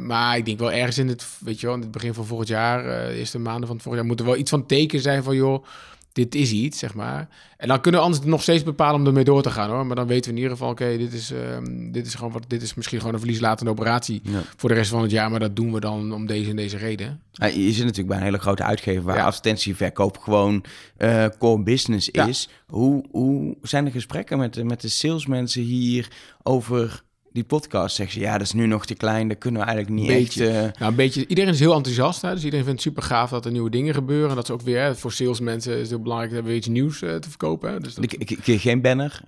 Maar 0.07 0.37
ik 0.37 0.45
denk 0.45 0.59
wel 0.59 0.73
ergens 0.73 0.99
in 0.99 1.09
het, 1.09 1.27
weet 1.41 1.61
je 1.61 1.67
wel, 1.67 1.75
in 1.75 1.83
het 1.83 1.91
begin 1.91 2.15
van 2.15 2.27
volgend 2.27 2.49
jaar, 2.49 3.09
eerste 3.09 3.39
maanden 3.39 3.67
van 3.67 3.77
het 3.77 3.85
volgend 3.85 4.03
jaar, 4.03 4.13
moet 4.13 4.21
er 4.21 4.27
wel 4.27 4.37
iets 4.37 4.51
van 4.51 4.67
teken 4.67 5.01
zijn 5.01 5.23
van, 5.23 5.37
joh, 5.37 5.65
dit 6.13 6.35
is 6.35 6.51
iets, 6.51 6.79
zeg 6.79 6.95
maar. 6.95 7.29
En 7.57 7.69
dan 7.69 7.81
kunnen 7.81 8.01
we 8.01 8.07
anders 8.07 8.25
nog 8.25 8.43
steeds 8.43 8.63
bepalen 8.63 9.01
om 9.01 9.07
ermee 9.07 9.25
door 9.25 9.43
te 9.43 9.51
gaan, 9.51 9.71
hoor. 9.71 9.87
Maar 9.87 9.97
dan 9.97 10.07
weten 10.07 10.25
we 10.25 10.37
in 10.37 10.43
ieder 10.43 10.57
geval, 10.57 10.71
oké, 10.71 10.97
dit 10.97 11.13
is, 11.13 11.31
um, 11.31 11.93
dit 11.93 12.07
is 12.07 12.15
gewoon 12.15 12.33
wat, 12.33 12.45
dit 12.47 12.63
is 12.63 12.75
misschien 12.75 12.99
gewoon 12.99 13.15
een 13.15 13.21
verlieslatende 13.21 13.71
operatie 13.71 14.21
ja. 14.25 14.43
voor 14.57 14.69
de 14.69 14.75
rest 14.75 14.91
van 14.91 15.03
het 15.03 15.11
jaar, 15.11 15.31
maar 15.31 15.41
dat 15.41 15.57
doen 15.57 15.73
we 15.73 15.81
dan 15.81 16.13
om 16.13 16.27
deze 16.27 16.51
en 16.51 16.57
deze 16.57 16.77
reden. 16.77 17.21
Ja, 17.33 17.47
je 17.47 17.73
zit 17.73 17.85
natuurlijk 17.85 18.09
bij 18.09 18.17
een 18.17 18.23
hele 18.23 18.39
grote 18.39 18.63
uitgever 18.63 19.03
waar 19.03 19.17
ja. 19.17 19.25
advertentieverkoop 19.25 20.19
gewoon 20.19 20.65
uh, 20.99 21.27
core 21.39 21.63
business 21.63 22.09
is. 22.09 22.49
Hoe, 22.67 23.05
hoe 23.11 23.57
zijn 23.63 23.85
de 23.85 23.91
gesprekken 23.91 24.39
met, 24.39 24.65
met 24.65 24.81
de 24.81 24.89
salesmensen 24.89 25.63
hier 25.63 26.09
over 26.43 27.03
die 27.33 27.45
podcast 27.45 27.97
zeggen 27.97 28.15
ze, 28.15 28.21
ja, 28.21 28.33
dat 28.33 28.47
is 28.47 28.53
nu 28.53 28.67
nog 28.67 28.87
te 28.87 28.95
klein, 28.95 29.29
dat 29.29 29.39
kunnen 29.39 29.61
we 29.61 29.67
eigenlijk 29.67 29.97
niet 29.99 30.07
beetje, 30.07 30.47
echt... 30.47 30.55
Uh... 30.55 30.61
Nou, 30.61 30.91
een 30.91 30.95
beetje, 30.95 31.27
iedereen 31.27 31.53
is 31.53 31.61
heel 31.61 31.75
enthousiast, 31.75 32.23
hè? 32.23 32.35
dus 32.35 32.45
iedereen 32.45 32.65
vindt 32.65 32.85
het 32.85 32.93
super 32.93 33.09
gaaf 33.09 33.31
dat 33.31 33.45
er 33.45 33.53
nieuwe 33.53 33.71
dingen 33.71 33.95
gebeuren. 33.95 34.29
En 34.29 34.35
dat 34.35 34.45
is 34.45 34.51
ook 34.51 34.61
weer, 34.61 34.81
hè, 34.81 34.95
voor 34.95 35.13
salesmensen 35.13 35.73
is 35.73 35.81
het 35.81 35.89
heel 35.89 36.03
belangrijk 36.03 36.33
dat 36.35 36.45
we 36.45 36.55
iets 36.55 36.69
nieuws 36.69 37.03
uh, 37.03 37.15
te 37.15 37.29
verkopen. 37.29 37.73
Hè? 37.73 37.81
Dus 37.81 37.95
dat... 37.95 38.05
ik, 38.05 38.13
ik, 38.13 38.31
ik, 38.31 38.61
geen 38.61 38.81
banner? 38.81 39.21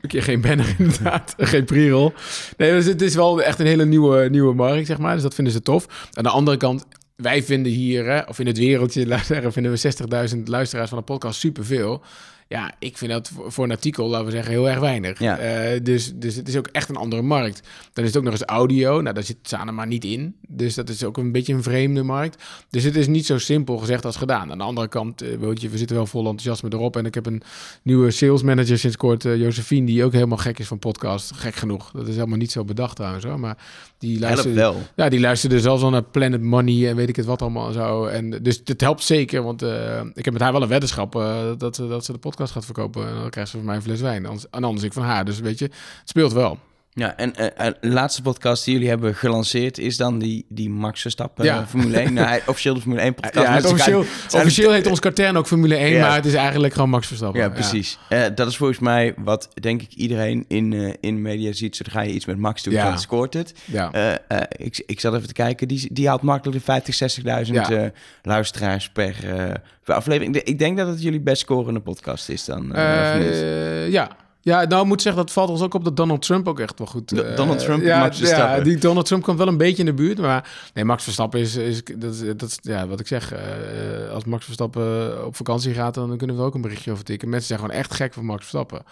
Een 0.00 0.08
keer 0.08 0.22
geen 0.22 0.40
banner, 0.40 0.74
inderdaad. 0.78 1.34
geen 1.38 1.64
pre-roll. 1.64 2.12
Nee, 2.56 2.70
dus 2.70 2.84
het 2.84 3.02
is 3.02 3.14
wel 3.14 3.42
echt 3.42 3.58
een 3.58 3.66
hele 3.66 3.84
nieuwe, 3.84 4.28
nieuwe 4.30 4.54
markt, 4.54 4.86
zeg 4.86 4.98
maar. 4.98 5.14
Dus 5.14 5.22
dat 5.22 5.34
vinden 5.34 5.52
ze 5.52 5.62
tof. 5.62 6.08
Aan 6.12 6.22
de 6.22 6.30
andere 6.30 6.56
kant, 6.56 6.86
wij 7.16 7.42
vinden 7.42 7.72
hier, 7.72 8.04
hè, 8.04 8.20
of 8.20 8.38
in 8.38 8.46
het 8.46 8.58
wereldje, 8.58 9.18
vinden 9.50 9.72
we 9.72 10.28
60.000 10.34 10.42
luisteraars 10.44 10.88
van 10.88 10.98
de 10.98 11.04
podcast 11.04 11.40
superveel. 11.40 12.02
Ja, 12.48 12.74
ik 12.78 12.98
vind 12.98 13.10
dat 13.10 13.30
voor 13.46 13.64
een 13.64 13.70
artikel, 13.70 14.08
laten 14.08 14.26
we 14.26 14.32
zeggen, 14.32 14.52
heel 14.52 14.68
erg 14.68 14.78
weinig. 14.78 15.18
Ja. 15.18 15.38
Eh, 15.38 15.80
dus, 15.82 16.12
dus 16.14 16.34
het 16.34 16.48
is 16.48 16.56
ook 16.56 16.66
echt 16.66 16.88
een 16.88 16.96
andere 16.96 17.22
markt. 17.22 17.68
Dan 17.92 18.04
is 18.04 18.10
het 18.10 18.18
ook 18.18 18.24
nog 18.24 18.32
eens 18.32 18.42
audio. 18.42 19.00
Nou, 19.00 19.14
daar 19.14 19.24
zit 19.24 19.36
Sana 19.42 19.70
maar 19.70 19.86
niet 19.86 20.04
in. 20.04 20.36
Dus 20.48 20.74
dat 20.74 20.88
is 20.88 21.04
ook 21.04 21.16
een 21.16 21.32
beetje 21.32 21.52
een 21.52 21.62
vreemde 21.62 22.02
markt. 22.02 22.42
Dus 22.70 22.84
het 22.84 22.96
is 22.96 23.06
niet 23.06 23.26
zo 23.26 23.38
simpel 23.38 23.78
gezegd 23.78 24.04
als 24.04 24.16
gedaan. 24.16 24.50
Aan 24.50 24.58
de 24.58 24.64
andere 24.64 24.88
kant, 24.88 25.22
uh, 25.22 25.38
weet 25.38 25.60
je, 25.60 25.68
we 25.68 25.78
zitten 25.78 25.96
wel 25.96 26.06
vol 26.06 26.20
enthousiasme 26.26 26.68
erop. 26.72 26.96
En 26.96 27.06
ik 27.06 27.14
heb 27.14 27.26
een 27.26 27.42
nieuwe 27.82 28.10
sales 28.10 28.42
manager 28.42 28.78
sinds 28.78 28.96
kort, 28.96 29.24
uh, 29.24 29.36
Josephine, 29.36 29.86
die 29.86 30.04
ook 30.04 30.12
helemaal 30.12 30.38
gek 30.38 30.58
is 30.58 30.66
van 30.66 30.78
podcast. 30.78 31.32
Gek 31.32 31.54
genoeg. 31.54 31.90
Dat 31.90 32.08
is 32.08 32.14
helemaal 32.14 32.38
niet 32.38 32.52
zo 32.52 32.64
bedacht 32.64 32.96
trouwens 32.96 33.24
hoor. 33.24 33.40
Maar 33.40 33.56
die 33.98 34.18
luisterde, 34.18 34.54
wel. 34.54 34.76
Ja, 34.96 35.08
die 35.08 35.20
luisterde 35.20 35.60
zelfs 35.60 35.82
al 35.82 35.90
naar 35.90 36.04
Planet 36.04 36.42
Money 36.42 36.88
en 36.88 36.96
weet 36.96 37.08
ik 37.08 37.16
het 37.16 37.26
wat 37.26 37.42
allemaal 37.42 37.66
en 37.66 37.72
zo. 37.72 38.06
En 38.06 38.30
dus 38.42 38.60
het 38.64 38.80
helpt 38.80 39.02
zeker, 39.02 39.42
want 39.42 39.62
ik 40.14 40.24
heb 40.24 40.32
met 40.32 40.42
haar 40.42 40.52
wel 40.52 40.62
een 40.62 40.68
weddenschap 40.68 41.12
dat, 41.58 41.76
dat 41.76 42.04
ze 42.04 42.12
de 42.12 42.18
podcast 42.18 42.36
gaat 42.46 42.64
verkopen. 42.64 43.08
En 43.08 43.14
dan 43.14 43.30
krijgt 43.30 43.50
ze 43.50 43.56
van 43.56 43.66
mij 43.66 43.76
een 43.76 43.82
fles 43.82 44.00
wijn. 44.00 44.26
Anders, 44.26 44.46
en 44.50 44.64
anders 44.64 44.84
ik 44.84 44.92
van 44.92 45.02
haar. 45.02 45.24
Dus 45.24 45.40
weet 45.40 45.58
je, 45.58 45.64
het 45.64 46.08
speelt 46.08 46.32
wel. 46.32 46.58
Ja, 46.98 47.16
en 47.16 47.32
uh, 47.40 47.66
de 47.80 47.88
laatste 47.88 48.22
podcast 48.22 48.64
die 48.64 48.74
jullie 48.74 48.88
hebben 48.88 49.14
gelanceerd 49.14 49.78
is 49.78 49.96
dan 49.96 50.18
die, 50.18 50.46
die 50.48 50.70
Max 50.70 51.00
Verstappen 51.00 51.44
ja. 51.44 51.66
Formule 51.66 51.98
1. 51.98 52.12
nou, 52.14 52.26
hij, 52.26 52.42
officieel 52.46 52.74
de 52.74 52.80
Formule 52.80 53.00
1 53.00 53.14
podcast. 53.14 53.46
Ja, 53.46 53.54
het 53.54 53.64
officieel, 53.64 54.04
officieel 54.34 54.72
heet 54.72 54.86
ons 54.86 55.00
katern 55.00 55.36
ook 55.36 55.46
Formule 55.46 55.76
1, 55.76 55.92
ja. 55.92 56.06
maar 56.06 56.16
het 56.16 56.26
is 56.26 56.34
eigenlijk 56.34 56.74
gewoon 56.74 56.90
Max 56.90 57.06
Verstappen. 57.06 57.40
Ja, 57.40 57.48
precies. 57.48 57.98
Uh, 58.08 58.24
dat 58.34 58.48
is 58.48 58.56
volgens 58.56 58.78
mij 58.78 59.14
wat 59.16 59.48
denk 59.60 59.82
ik 59.82 59.92
iedereen 59.92 60.44
in, 60.48 60.72
uh, 60.72 60.92
in 61.00 61.22
media 61.22 61.52
ziet. 61.52 61.76
Zodra 61.76 62.00
je 62.00 62.12
iets 62.12 62.24
met 62.24 62.38
Max 62.38 62.62
doet, 62.62 62.74
dan 62.74 62.98
scoort 62.98 63.34
het. 63.34 63.54
Ja. 63.64 64.18
ik, 64.56 64.82
ik 64.86 65.00
zat 65.00 65.14
even 65.14 65.26
te 65.26 65.32
kijken, 65.32 65.68
die, 65.68 65.88
die 65.92 66.08
haalt 66.08 66.22
makkelijk 66.22 66.58
de 66.58 66.64
50, 66.64 67.18
60.000 67.46 67.52
ja. 67.52 67.90
luisteraars 68.22 68.88
per, 68.88 69.14
per 69.84 69.94
aflevering. 69.94 70.36
Ik 70.36 70.58
denk 70.58 70.76
dat 70.76 70.88
het 70.88 71.02
jullie 71.02 71.20
best 71.20 71.40
scorende 71.40 71.80
podcast 71.80 72.28
is 72.28 72.44
dan. 72.44 72.72
ja. 73.90 74.16
Ja, 74.48 74.64
nou 74.64 74.86
moet 74.86 75.02
zeggen, 75.02 75.22
dat 75.22 75.32
valt 75.32 75.50
ons 75.50 75.62
ook 75.62 75.74
op 75.74 75.84
dat 75.84 75.96
Donald 75.96 76.22
Trump 76.22 76.48
ook 76.48 76.60
echt 76.60 76.78
wel 76.78 76.86
goed... 76.86 77.12
Uh, 77.12 77.36
Donald 77.36 77.58
Trump, 77.58 77.82
ja, 77.82 77.98
Max 77.98 78.18
Verstappen. 78.18 78.56
Ja, 78.56 78.62
die 78.62 78.78
Donald 78.78 79.06
Trump 79.06 79.22
komt 79.22 79.38
wel 79.38 79.48
een 79.48 79.56
beetje 79.56 79.78
in 79.78 79.84
de 79.84 79.94
buurt, 79.94 80.18
maar... 80.18 80.70
Nee, 80.74 80.84
Max 80.84 81.04
Verstappen 81.04 81.40
is... 81.40 81.56
is 81.56 81.84
dat, 81.84 82.14
is, 82.14 82.20
dat 82.20 82.42
is, 82.42 82.58
ja, 82.62 82.86
wat 82.86 83.00
ik 83.00 83.06
zeg, 83.06 83.32
uh, 83.32 83.38
als 84.12 84.24
Max 84.24 84.44
Verstappen 84.44 85.26
op 85.26 85.36
vakantie 85.36 85.74
gaat, 85.74 85.94
dan 85.94 86.16
kunnen 86.16 86.36
we 86.36 86.42
ook 86.42 86.54
een 86.54 86.60
berichtje 86.60 86.92
over 86.92 87.04
tikken. 87.04 87.28
Mensen 87.28 87.48
zijn 87.48 87.58
gewoon 87.58 87.74
echt 87.74 87.94
gek 87.94 88.12
van 88.12 88.24
Max 88.24 88.40
Verstappen. 88.40 88.82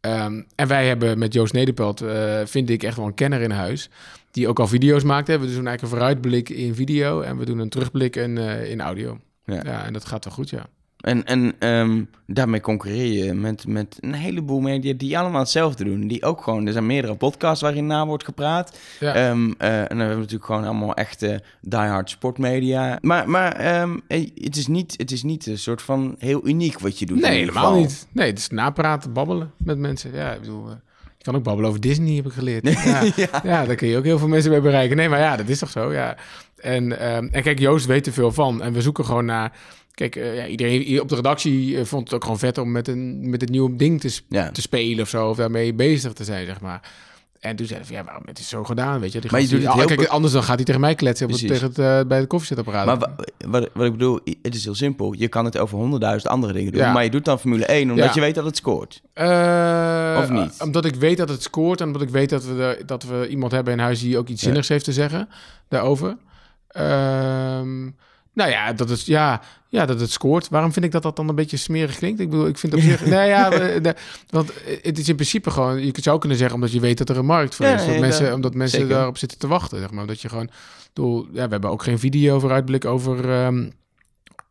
Um, 0.00 0.46
en 0.54 0.68
wij 0.68 0.86
hebben 0.86 1.18
met 1.18 1.32
Joost 1.32 1.52
Nederpelt, 1.52 2.02
uh, 2.02 2.40
vind 2.44 2.70
ik, 2.70 2.82
echt 2.82 2.96
wel 2.96 3.06
een 3.06 3.14
kenner 3.14 3.40
in 3.40 3.50
huis. 3.50 3.90
Die 4.30 4.48
ook 4.48 4.60
al 4.60 4.66
video's 4.66 5.02
maakt. 5.02 5.26
Hè. 5.26 5.38
We 5.38 5.46
doen 5.46 5.54
eigenlijk 5.54 5.82
een 5.82 5.88
vooruitblik 5.88 6.48
in 6.48 6.74
video 6.74 7.20
en 7.20 7.36
we 7.38 7.44
doen 7.44 7.58
een 7.58 7.68
terugblik 7.68 8.16
in, 8.16 8.38
in 8.38 8.80
audio. 8.80 9.18
Ja. 9.44 9.60
ja, 9.64 9.84
en 9.84 9.92
dat 9.92 10.04
gaat 10.04 10.24
wel 10.24 10.34
goed, 10.34 10.50
ja. 10.50 10.66
En, 11.00 11.24
en 11.24 11.68
um, 11.68 12.08
daarmee 12.26 12.60
concurreer 12.60 13.24
je 13.24 13.34
met, 13.34 13.66
met 13.66 13.98
een 14.00 14.14
heleboel 14.14 14.60
media 14.60 14.94
die 14.96 15.18
allemaal 15.18 15.40
hetzelfde 15.40 15.84
doen. 15.84 16.08
Die 16.08 16.24
ook 16.24 16.42
gewoon, 16.42 16.66
er 16.66 16.72
zijn 16.72 16.86
meerdere 16.86 17.14
podcasts 17.14 17.62
waarin 17.62 17.86
na 17.86 18.06
wordt 18.06 18.24
gepraat. 18.24 18.78
Ja. 19.00 19.30
Um, 19.30 19.46
uh, 19.46 19.78
en 19.80 19.88
dan 19.88 19.98
hebben 19.98 20.08
we 20.08 20.14
natuurlijk 20.14 20.44
gewoon 20.44 20.64
allemaal 20.64 20.94
echte 20.94 21.42
diehard 21.60 22.10
sportmedia. 22.10 22.98
Maar, 23.00 23.28
maar 23.28 23.80
um, 23.80 24.02
het, 24.08 24.56
is 24.56 24.66
niet, 24.66 24.94
het 24.96 25.10
is 25.10 25.22
niet 25.22 25.46
een 25.46 25.58
soort 25.58 25.82
van 25.82 26.16
heel 26.18 26.46
uniek 26.46 26.78
wat 26.78 26.98
je 26.98 27.06
doet. 27.06 27.20
Nee, 27.20 27.38
helemaal 27.38 27.74
niet. 27.74 28.06
Nee, 28.12 28.28
het 28.28 28.38
is 28.38 28.48
napraten, 28.48 29.12
babbelen 29.12 29.52
met 29.56 29.78
mensen. 29.78 30.14
Ja, 30.14 30.32
ik 30.32 30.40
bedoel... 30.40 30.68
Uh, 30.68 30.74
je 31.18 31.24
kan 31.24 31.34
ook 31.34 31.42
babbelen 31.42 31.70
over 31.70 31.82
Disney, 31.82 32.16
heb 32.16 32.26
ik 32.26 32.32
geleerd. 32.32 32.64
Ja, 32.84 33.02
ja. 33.16 33.40
ja, 33.44 33.64
daar 33.64 33.74
kun 33.74 33.88
je 33.88 33.96
ook 33.96 34.04
heel 34.04 34.18
veel 34.18 34.28
mensen 34.28 34.50
mee 34.50 34.60
bereiken. 34.60 34.96
Nee, 34.96 35.08
maar 35.08 35.18
ja, 35.18 35.36
dat 35.36 35.48
is 35.48 35.58
toch 35.58 35.70
zo, 35.70 35.92
ja. 35.92 36.16
En, 36.56 36.98
en 37.32 37.42
kijk, 37.42 37.58
Joost 37.58 37.86
weet 37.86 38.06
er 38.06 38.12
veel 38.12 38.32
van. 38.32 38.62
En 38.62 38.72
we 38.72 38.82
zoeken 38.82 39.04
gewoon 39.04 39.24
naar 39.24 39.52
Kijk, 39.96 40.16
uh, 40.16 40.36
ja, 40.36 40.46
iedereen 40.46 41.00
op 41.00 41.08
de 41.08 41.14
redactie 41.14 41.70
uh, 41.70 41.84
vond 41.84 42.04
het 42.04 42.14
ook 42.14 42.22
gewoon 42.22 42.38
vet 42.38 42.58
om 42.58 42.72
met 42.72 42.88
een, 42.88 43.30
met 43.30 43.42
een 43.42 43.50
nieuw 43.50 43.76
ding 43.76 44.00
te, 44.00 44.18
ja. 44.28 44.50
te 44.50 44.60
spelen 44.60 45.02
of 45.02 45.08
zo. 45.08 45.28
Of 45.28 45.36
daarmee 45.36 45.74
bezig 45.74 46.12
te 46.12 46.24
zijn, 46.24 46.46
zeg 46.46 46.60
maar. 46.60 46.80
En 47.40 47.56
toen 47.56 47.66
zei 47.66 47.78
hij 47.78 47.88
van, 47.88 47.96
ja, 47.96 48.04
waarom 48.04 48.22
het 48.26 48.38
is 48.38 48.48
zo 48.48 48.64
gedaan, 48.64 49.00
weet 49.00 49.12
je. 49.12 49.20
Die 49.20 49.30
maar 49.30 49.40
je 49.40 49.48
doet 49.48 49.62
het 49.62 49.72
heel 49.72 49.84
kijk, 49.84 50.06
anders 50.06 50.32
dan 50.32 50.42
gaat 50.42 50.56
hij 50.56 50.64
tegen 50.64 50.80
mij 50.80 50.94
kletsen 50.94 51.26
op 51.26 51.32
het, 51.32 51.46
tegen 51.46 51.66
het, 51.66 51.78
uh, 51.78 52.00
bij 52.08 52.18
het 52.18 52.26
koffiezetapparaat. 52.26 52.86
Maar 52.86 52.98
wat, 53.50 53.68
wat 53.74 53.86
ik 53.86 53.92
bedoel, 53.92 54.20
het 54.42 54.54
is 54.54 54.64
heel 54.64 54.74
simpel. 54.74 55.12
Je 55.12 55.28
kan 55.28 55.44
het 55.44 55.58
over 55.58 55.78
honderdduizend 55.78 56.32
andere 56.32 56.52
dingen 56.52 56.72
doen. 56.72 56.80
Ja. 56.80 56.92
Maar 56.92 57.04
je 57.04 57.10
doet 57.10 57.24
dan 57.24 57.38
Formule 57.38 57.66
1 57.66 57.90
omdat 57.90 58.06
ja. 58.06 58.14
je 58.14 58.20
weet 58.20 58.34
dat 58.34 58.44
het 58.44 58.56
scoort. 58.56 59.02
Uh, 59.14 60.18
of 60.22 60.30
niet? 60.30 60.62
Omdat 60.62 60.84
ik 60.84 60.94
weet 60.94 61.16
dat 61.16 61.28
het 61.28 61.42
scoort 61.42 61.80
en 61.80 61.86
omdat 61.86 62.02
ik 62.02 62.08
weet 62.08 62.30
dat 62.30 62.44
we, 62.44 62.54
de, 62.54 62.82
dat 62.86 63.02
we 63.02 63.28
iemand 63.28 63.52
hebben 63.52 63.72
in 63.72 63.78
huis 63.78 64.00
die 64.00 64.18
ook 64.18 64.28
iets 64.28 64.42
zinnigs 64.42 64.68
heeft 64.68 64.84
te 64.84 64.92
zeggen 64.92 65.28
daarover. 65.68 66.16
Um, 66.78 67.96
nou 68.36 68.50
ja, 68.50 68.72
dat 68.72 68.90
is 68.90 69.04
ja, 69.04 69.42
ja, 69.68 69.86
dat 69.86 70.00
het 70.00 70.10
scoort. 70.10 70.48
Waarom 70.48 70.72
vind 70.72 70.84
ik 70.84 70.90
dat 70.92 71.02
dat 71.02 71.16
dan 71.16 71.28
een 71.28 71.34
beetje 71.34 71.56
smerig 71.56 71.96
klinkt? 71.96 72.20
Ik 72.20 72.30
bedoel, 72.30 72.46
ik 72.46 72.58
vind 72.58 72.74
op 72.74 72.80
zich. 72.80 73.06
nee, 73.14 73.28
ja, 73.28 73.50
want 74.30 74.52
het 74.82 74.98
is 74.98 75.08
in 75.08 75.14
principe 75.14 75.50
gewoon. 75.50 75.84
Je 75.84 75.92
zou 76.00 76.18
kunnen 76.18 76.38
zeggen 76.38 76.56
omdat 76.56 76.72
je 76.72 76.80
weet 76.80 76.98
dat 76.98 77.08
er 77.08 77.16
een 77.16 77.26
markt 77.26 77.54
voor 77.54 77.66
is. 77.66 77.84
Ja, 77.84 77.90
dat 77.90 78.00
mensen, 78.00 78.34
omdat 78.34 78.54
mensen 78.54 78.78
zeker. 78.80 78.94
daarop 78.94 79.18
zitten 79.18 79.38
te 79.38 79.46
wachten, 79.46 79.78
zeg 79.78 79.90
maar. 79.90 80.06
Dat 80.06 80.20
je 80.20 80.28
gewoon. 80.28 80.50
Bedoel, 80.92 81.26
ja, 81.32 81.44
we 81.44 81.50
hebben 81.50 81.70
ook 81.70 81.82
geen 81.82 81.98
video 81.98 82.38
vooruitblik 82.38 82.84
over. 82.84 83.44
Um, 83.44 83.72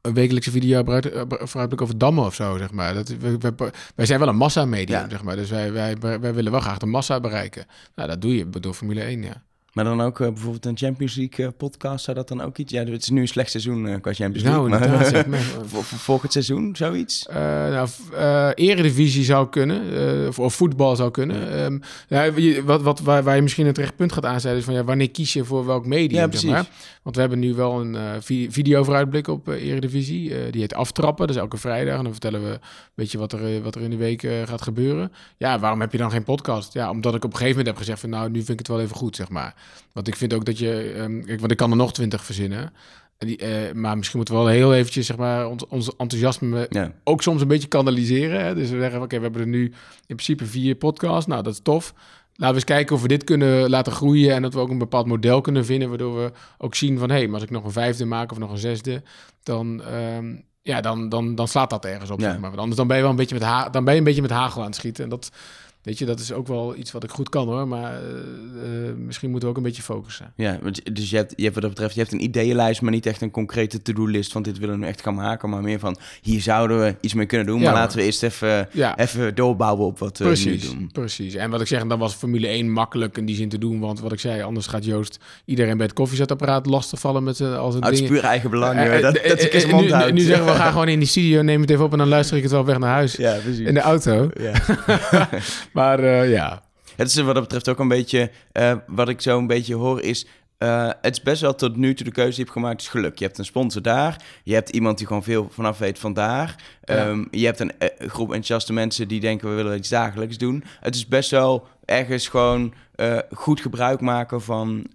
een 0.02 0.14
wekelijkse 0.14 0.52
video 0.52 0.84
vooruitblik 1.28 1.82
over 1.82 1.98
dammen 1.98 2.26
of 2.26 2.36
zo, 2.36 2.58
zeg 2.58 2.72
maar. 2.72 2.94
Dat, 2.94 3.08
we, 3.08 3.38
we, 3.38 3.72
wij 3.96 4.06
zijn 4.06 4.20
wel 4.20 4.28
een 4.28 4.36
massamedium, 4.36 5.00
ja. 5.00 5.10
zeg 5.10 5.24
maar. 5.24 5.36
Dus 5.36 5.50
wij, 5.50 5.74
wij, 5.74 6.00
wij 6.00 6.34
willen 6.34 6.52
wel 6.52 6.62
graag 6.62 6.78
de 6.78 6.86
massa 6.86 7.20
bereiken. 7.20 7.66
Nou, 7.96 8.10
dat 8.10 8.22
doe 8.22 8.36
je 8.36 8.50
door 8.50 8.74
Formule 8.74 9.02
1, 9.02 9.24
ja. 9.24 9.44
Maar 9.76 9.84
dan 9.84 10.02
ook 10.02 10.20
uh, 10.20 10.28
bijvoorbeeld 10.28 10.66
een 10.66 10.78
Champions 10.78 11.16
League 11.16 11.46
uh, 11.46 11.52
podcast, 11.58 12.04
zou 12.04 12.18
dat 12.18 12.28
dan 12.28 12.42
ook 12.42 12.58
iets? 12.58 12.72
Ja, 12.72 12.84
het 12.84 13.02
is 13.02 13.10
nu 13.10 13.22
een 13.22 13.28
slecht 13.28 13.52
seizoen 13.52 13.86
uh, 13.86 13.96
qua 14.02 14.14
Champions 14.14 14.44
League. 14.44 14.70
Nou, 14.70 14.90
maar, 14.90 15.06
zeg 15.06 15.26
maar. 15.34 15.40
volgend 15.82 16.32
seizoen, 16.32 16.76
zoiets? 16.76 17.26
nou, 17.70 17.90
eredivisie 18.54 19.24
zou 19.24 19.50
kunnen, 19.50 19.82
of, 20.28 20.40
of, 20.40 20.54
voetbal 20.54 20.96
zou 20.96 21.12
kunnen. 21.12 21.64
Um, 21.64 21.82
ja, 22.08 22.32
wat, 22.64 22.82
wat, 22.82 23.00
waar, 23.00 23.24
waar, 23.24 23.36
je 23.36 23.42
misschien 23.42 23.66
het 23.66 23.78
recht 23.78 23.96
punt 23.96 24.12
gaat 24.12 24.26
aanzetten, 24.26 24.60
is 24.60 24.66
van 24.66 24.74
ja, 24.74 24.84
wanneer 24.84 25.12
kies 25.12 25.34
je 25.34 25.44
voor 25.44 25.66
welk 25.66 25.86
medium? 25.86 26.22
Ja, 26.22 26.28
precies. 26.28 26.50
Zeg 26.50 26.58
maar. 26.58 26.70
Want 27.02 27.16
we 27.16 27.22
hebben 27.22 27.40
nu 27.40 27.54
wel 27.54 27.82
een 27.82 28.22
video 28.52 28.84
vooruitblik 28.84 29.28
op 29.28 29.48
eredivisie. 29.48 30.50
die 30.52 30.62
heet 30.62 30.74
Aftrappen, 30.74 31.28
dat 31.28 31.36
is 31.36 31.42
elke 31.42 31.58
vrijdag. 31.58 31.98
En 31.98 32.04
dan 32.04 32.12
vertellen 32.12 32.44
we 32.44 32.50
een 32.50 32.60
beetje 32.96 33.18
wat 33.18 33.32
er, 33.32 33.62
wat 33.62 33.76
er 33.76 33.82
in 33.82 33.90
de 33.90 33.98
week 33.98 34.28
gaat 34.46 34.62
gebeuren. 34.62 35.12
Ja, 35.38 35.60
waarom 35.60 35.80
heb 35.80 35.92
je 35.92 35.98
dan 35.98 36.12
geen 36.12 36.24
podcast? 36.24 36.74
Ja, 36.74 36.90
omdat 36.90 37.16
ik 37.16 37.24
op 37.24 37.32
een 37.32 37.38
gegeven 37.38 37.58
moment 37.58 37.68
heb 37.68 37.78
gezegd 37.78 38.00
van 38.00 38.10
nou, 38.10 38.30
nu 38.30 38.38
vind 38.38 38.50
ik 38.50 38.58
het 38.58 38.68
wel 38.68 38.82
even 38.82 38.96
goed, 38.96 39.16
zeg 39.16 39.30
maar. 39.30 39.56
Want 39.92 40.08
ik 40.08 40.16
vind 40.16 40.34
ook 40.34 40.46
dat 40.46 40.58
je, 40.58 40.96
um, 40.98 41.26
kijk, 41.26 41.40
want 41.40 41.52
ik 41.52 41.58
kan 41.58 41.72
er 41.72 41.78
nog 41.78 41.94
twintig 41.94 42.24
verzinnen. 42.24 42.74
Die, 43.18 43.42
uh, 43.42 43.74
maar 43.74 43.98
misschien 43.98 44.18
moeten 44.18 44.36
we 44.36 44.42
wel 44.42 44.52
heel 44.52 44.74
eventjes, 44.74 45.06
zeg 45.06 45.18
maar, 45.18 45.48
ons, 45.48 45.68
ons 45.68 45.96
enthousiasme 45.96 46.68
ja. 46.70 46.92
ook 47.04 47.22
soms 47.22 47.42
een 47.42 47.48
beetje 47.48 47.68
kanaliseren. 47.68 48.46
Hè? 48.46 48.56
Dus 48.56 48.70
we 48.70 48.80
zeggen, 48.80 48.96
oké, 48.96 49.04
okay, 49.04 49.18
we 49.18 49.24
hebben 49.24 49.42
er 49.42 49.48
nu 49.48 49.64
in 50.08 50.16
principe 50.16 50.46
vier 50.46 50.76
podcasts. 50.76 51.28
Nou, 51.28 51.44
dat 51.44 51.54
is 51.54 51.60
tof. 51.64 51.94
Laten 52.38 52.48
we 52.48 52.54
eens 52.54 52.64
kijken 52.64 52.96
of 52.96 53.02
we 53.02 53.08
dit 53.08 53.24
kunnen 53.24 53.70
laten 53.70 53.94
groeien 53.94 54.34
en 54.34 54.42
dat 54.42 54.54
we 54.54 54.60
ook 54.60 54.70
een 54.70 54.78
bepaald 54.78 55.06
model 55.06 55.42
kunnen 55.42 55.66
vinden, 55.66 55.90
waardoor 55.90 56.16
we 56.16 56.32
ook 56.58 56.76
zien 56.76 57.00
van, 57.00 57.10
hé, 57.10 57.16
hey, 57.16 57.26
maar 57.26 57.34
als 57.34 57.44
ik 57.44 57.50
nog 57.50 57.64
een 57.64 57.72
vijfde 57.72 58.06
maak 58.06 58.32
of 58.32 58.38
nog 58.38 58.52
een 58.52 58.58
zesde, 58.58 59.04
dan, 59.44 59.82
um, 59.94 60.44
ja, 60.62 60.82
dan, 60.82 61.10
dan, 61.10 61.36
dan 61.36 61.48
slaat 61.48 61.70
dat 61.70 61.86
ergens 61.86 62.10
op. 62.10 62.20
Ja. 62.20 62.32
Zeg 62.32 62.40
maar. 62.40 62.50
Want 62.50 62.62
anders 62.62 62.78
dan 62.78 62.88
ben 62.88 62.96
je 62.96 63.02
wel 63.02 63.12
een 63.12 63.18
beetje 63.18 63.36
met 63.36 63.44
ha 63.44 63.70
dan 63.70 63.84
ben 63.84 63.94
je 63.94 64.00
een 64.00 64.06
beetje 64.06 64.22
met 64.22 64.32
hagel 64.32 64.62
aan 64.62 64.68
het 64.68 64.76
schieten 64.76 65.04
en 65.04 65.10
dat 65.10 65.32
Weet 65.86 65.98
je, 65.98 66.06
dat 66.06 66.20
is 66.20 66.32
ook 66.32 66.48
wel 66.48 66.76
iets 66.76 66.92
wat 66.92 67.04
ik 67.04 67.10
goed 67.10 67.30
kan 67.30 67.48
hoor. 67.48 67.68
Maar 67.68 68.02
uh, 68.02 68.10
uh, 68.88 68.94
misschien 68.98 69.30
moeten 69.30 69.50
we 69.50 69.56
ook 69.56 69.62
een 69.62 69.68
beetje 69.68 69.82
focussen. 69.82 70.34
Ja, 70.36 70.60
dus 70.94 71.10
je 71.10 71.16
hebt, 71.16 71.34
je 71.36 71.44
hebt 71.44 71.54
wat 71.54 71.64
dat 71.64 71.74
betreft, 71.74 71.94
je 71.94 72.00
hebt 72.00 72.14
een 72.14 72.24
ideeënlijst, 72.24 72.82
maar 72.82 72.92
niet 72.92 73.06
echt 73.06 73.22
een 73.22 73.32
concrete 73.32 73.82
to-do-list 73.82 74.32
van 74.32 74.44
dit 74.44 74.58
willen 74.58 74.80
we 74.80 74.86
echt 74.86 75.02
gaan 75.02 75.16
maken. 75.16 75.50
Maar 75.50 75.62
meer 75.62 75.80
van 75.80 75.98
hier 76.22 76.42
zouden 76.42 76.80
we 76.80 76.96
iets 77.02 77.14
mee 77.14 77.26
kunnen 77.26 77.48
doen. 77.48 77.60
Ja, 77.60 77.64
maar 77.64 77.74
laten 77.74 77.98
we 77.98 78.04
eerst 78.04 78.24
even, 78.24 78.68
ja. 78.72 78.98
even 78.98 79.36
doorbouwen 79.36 79.86
op 79.86 80.00
wat 80.00 80.18
we 80.18 80.24
precies, 80.24 80.64
nu 80.64 80.70
doen. 80.70 80.90
Precies. 80.92 81.34
En 81.34 81.50
wat 81.50 81.62
ik 81.62 81.68
zeg, 81.68 81.86
dan 81.86 82.00
was 82.00 82.14
Formule 82.14 82.48
1 82.48 82.72
makkelijk 82.72 83.18
in 83.18 83.26
die 83.26 83.36
zin 83.36 83.50
te 83.50 83.58
doen. 83.58 83.80
Want 83.80 84.00
wat 84.00 84.12
ik 84.12 84.20
zei, 84.20 84.42
anders 84.42 84.68
gaat 84.68 84.86
Joost 84.86 85.20
iedereen 85.46 85.78
bij 85.78 85.86
het 85.86 85.96
koffiezetapparaat 85.96 86.66
lastigvallen 86.66 87.24
met 87.24 87.38
zijn 87.38 87.54
als 87.54 87.76
het 87.76 87.84
Uit 87.84 87.96
dingen. 87.96 88.10
puur 88.10 88.24
eigen 88.24 88.50
belang. 88.50 88.80
Uh, 88.80 88.92
dat, 89.02 89.02
dat 89.02 89.42
ik 89.42 89.54
eens 89.54 89.66
nu, 89.66 89.72
nu, 89.74 90.12
nu 90.12 90.22
zeggen 90.22 90.46
we, 90.46 90.52
gaan 90.52 90.72
gewoon 90.76 90.88
in 90.88 91.00
die 91.00 91.08
studio, 91.08 91.42
neem 91.42 91.62
het 91.62 91.70
even 91.70 91.86
op 91.86 91.92
en 91.92 91.98
dan 91.98 92.08
luister 92.08 92.38
ik 92.38 92.44
het 92.44 92.52
wel 92.52 92.66
weg 92.66 92.78
naar 92.78 92.94
huis. 92.94 93.16
Ja, 93.16 93.38
precies. 93.44 93.68
In 93.68 93.74
de 93.74 93.80
auto. 93.80 94.30
Ja. 94.40 94.54
maar 95.76 96.00
uh, 96.00 96.32
ja. 96.32 96.64
Het 96.96 97.08
is 97.08 97.16
wat 97.16 97.34
dat 97.34 97.44
betreft 97.44 97.70
ook 97.70 97.80
een 97.80 97.88
beetje, 97.88 98.32
uh, 98.54 98.74
wat 98.88 99.10
ik 99.10 99.22
zo 99.22 99.38
een 99.38 99.48
beetje 99.48 99.76
hoor 99.76 100.02
is, 100.02 100.26
uh, 100.60 100.90
het 101.02 101.12
is 101.18 101.22
best 101.22 101.42
wel 101.42 101.56
tot 101.56 101.76
nu 101.76 101.94
toe 101.94 102.06
de 102.06 102.12
keuze 102.12 102.30
die 102.30 102.38
je 102.38 102.44
hebt 102.44 102.58
gemaakt 102.58 102.82
is 102.82 102.88
geluk. 102.88 103.20
Je 103.20 103.26
hebt 103.26 103.38
een 103.38 103.46
sponsor 103.46 103.82
daar, 103.82 104.24
je 104.44 104.54
hebt 104.54 104.70
iemand 104.70 104.98
die 104.98 105.08
gewoon 105.08 105.24
veel 105.24 105.48
vanaf 105.52 105.78
weet 105.78 106.00
van 106.00 106.14
daar. 106.14 106.56
Ja. 106.84 107.08
Um, 107.08 107.28
je 107.32 107.46
hebt 107.46 107.60
een 107.60 107.72
groep 107.98 108.28
enthousiaste 108.28 108.74
mensen 108.74 109.08
die 109.08 109.20
denken 109.20 109.50
we 109.50 109.56
willen 109.56 109.78
iets 109.78 109.90
dagelijks 109.90 110.38
doen. 110.38 110.64
Het 110.80 110.96
is 110.96 111.08
best 111.08 111.32
wel 111.32 111.68
ergens 111.86 112.28
gewoon 112.28 112.74
uh, 112.96 113.18
goed 113.32 113.62
gebruik 113.62 114.02
maken 114.02 114.42
van, 114.42 114.86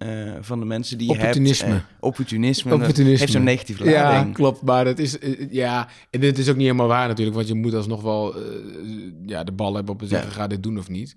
van 0.41 0.59
de 0.59 0.65
mensen 0.65 0.97
die 0.97 1.07
je 1.07 1.13
opportunisme. 1.13 1.67
hebt. 1.67 1.85
opportunisme. 1.99 2.73
Opportunisme. 2.73 3.19
heeft 3.19 3.31
zo'n 3.31 3.43
negatieve 3.43 3.83
lading. 3.83 4.27
Ja, 4.27 4.33
klopt. 4.33 4.61
Maar 4.61 4.85
het 4.85 4.99
is, 4.99 5.17
ja, 5.49 5.87
en 6.09 6.19
dit 6.19 6.37
is 6.37 6.49
ook 6.49 6.55
niet 6.55 6.65
helemaal 6.65 6.87
waar 6.87 7.07
natuurlijk, 7.07 7.35
want 7.35 7.47
je 7.47 7.55
moet 7.55 7.73
alsnog 7.73 8.01
wel 8.01 8.35
ja, 9.25 9.43
de 9.43 9.51
bal 9.51 9.75
hebben 9.75 9.93
op 9.93 9.99
het 9.99 10.09
zeggen, 10.09 10.29
ja. 10.29 10.35
ga 10.35 10.47
dit 10.47 10.63
doen 10.63 10.77
of 10.77 10.89
niet. 10.89 11.15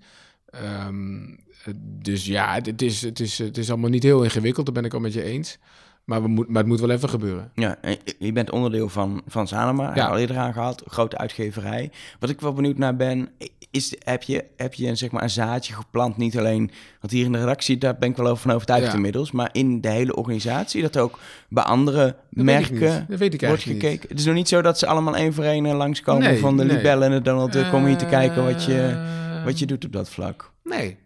Um, 0.87 1.37
dus 1.81 2.25
ja, 2.25 2.53
het, 2.53 2.65
het, 2.65 2.81
is, 2.81 3.01
het, 3.01 3.19
is, 3.19 3.37
het 3.37 3.57
is 3.57 3.69
allemaal 3.69 3.89
niet 3.89 4.03
heel 4.03 4.23
ingewikkeld, 4.23 4.65
daar 4.65 4.75
ben 4.75 4.85
ik 4.85 4.93
al 4.93 4.99
met 4.99 5.13
je 5.13 5.23
eens. 5.23 5.57
Maar, 6.03 6.21
we 6.21 6.27
moet, 6.27 6.47
maar 6.47 6.57
het 6.57 6.67
moet 6.67 6.79
wel 6.79 6.89
even 6.89 7.09
gebeuren. 7.09 7.51
Ja, 7.53 7.77
je 8.19 8.31
bent 8.31 8.51
onderdeel 8.51 8.89
van, 8.89 9.21
van 9.27 9.47
Sanema, 9.47 9.95
ja. 9.95 10.07
al 10.07 10.17
eerder 10.17 10.37
aangehaald, 10.37 10.83
grote 10.87 11.17
uitgeverij. 11.17 11.91
Wat 12.19 12.29
ik 12.29 12.41
wel 12.41 12.53
benieuwd 12.53 12.77
naar 12.77 12.95
ben, 12.95 13.29
is, 13.75 13.95
heb, 13.99 14.23
je, 14.23 14.43
heb 14.55 14.73
je 14.73 14.87
een, 14.87 14.97
zeg 14.97 15.11
maar, 15.11 15.23
een 15.23 15.29
zaadje 15.29 15.73
geplant? 15.73 16.17
Niet 16.17 16.37
alleen, 16.37 16.71
want 16.99 17.13
hier 17.13 17.25
in 17.25 17.31
de 17.31 17.39
redactie, 17.39 17.77
daar 17.77 17.97
ben 17.97 18.09
ik 18.09 18.17
wel 18.17 18.27
over 18.27 18.41
van 18.41 18.51
overtuigd 18.51 18.93
inmiddels, 18.93 19.31
maar 19.31 19.49
in 19.51 19.81
de 19.81 19.89
hele 19.89 20.15
organisatie, 20.15 20.81
dat 20.81 20.97
ook 20.97 21.19
bij 21.49 21.63
andere 21.63 22.15
merken 22.29 23.05
weet 23.07 23.33
ik 23.33 23.41
wordt 23.41 23.63
gekeken. 23.63 23.89
Niet. 23.89 24.09
Het 24.09 24.19
is 24.19 24.25
nog 24.25 24.35
niet 24.35 24.47
zo 24.47 24.61
dat 24.61 24.79
ze 24.79 24.87
allemaal 24.87 25.15
één 25.15 25.33
voor 25.33 25.43
één 25.43 25.75
langskomen 25.75 26.37
van 26.37 26.57
de 26.57 26.63
nee. 26.63 26.75
Libelle 26.75 27.05
en 27.05 27.11
de 27.11 27.21
Donald 27.21 27.53
Duck 27.53 27.73
om 27.73 27.85
hier 27.85 27.97
te 27.97 28.05
kijken 28.05 28.43
wat 28.43 28.63
je, 28.63 29.03
wat 29.45 29.59
je 29.59 29.65
doet 29.65 29.85
op 29.85 29.91
dat 29.91 30.09
vlak. 30.09 30.51
Nee, 30.63 30.97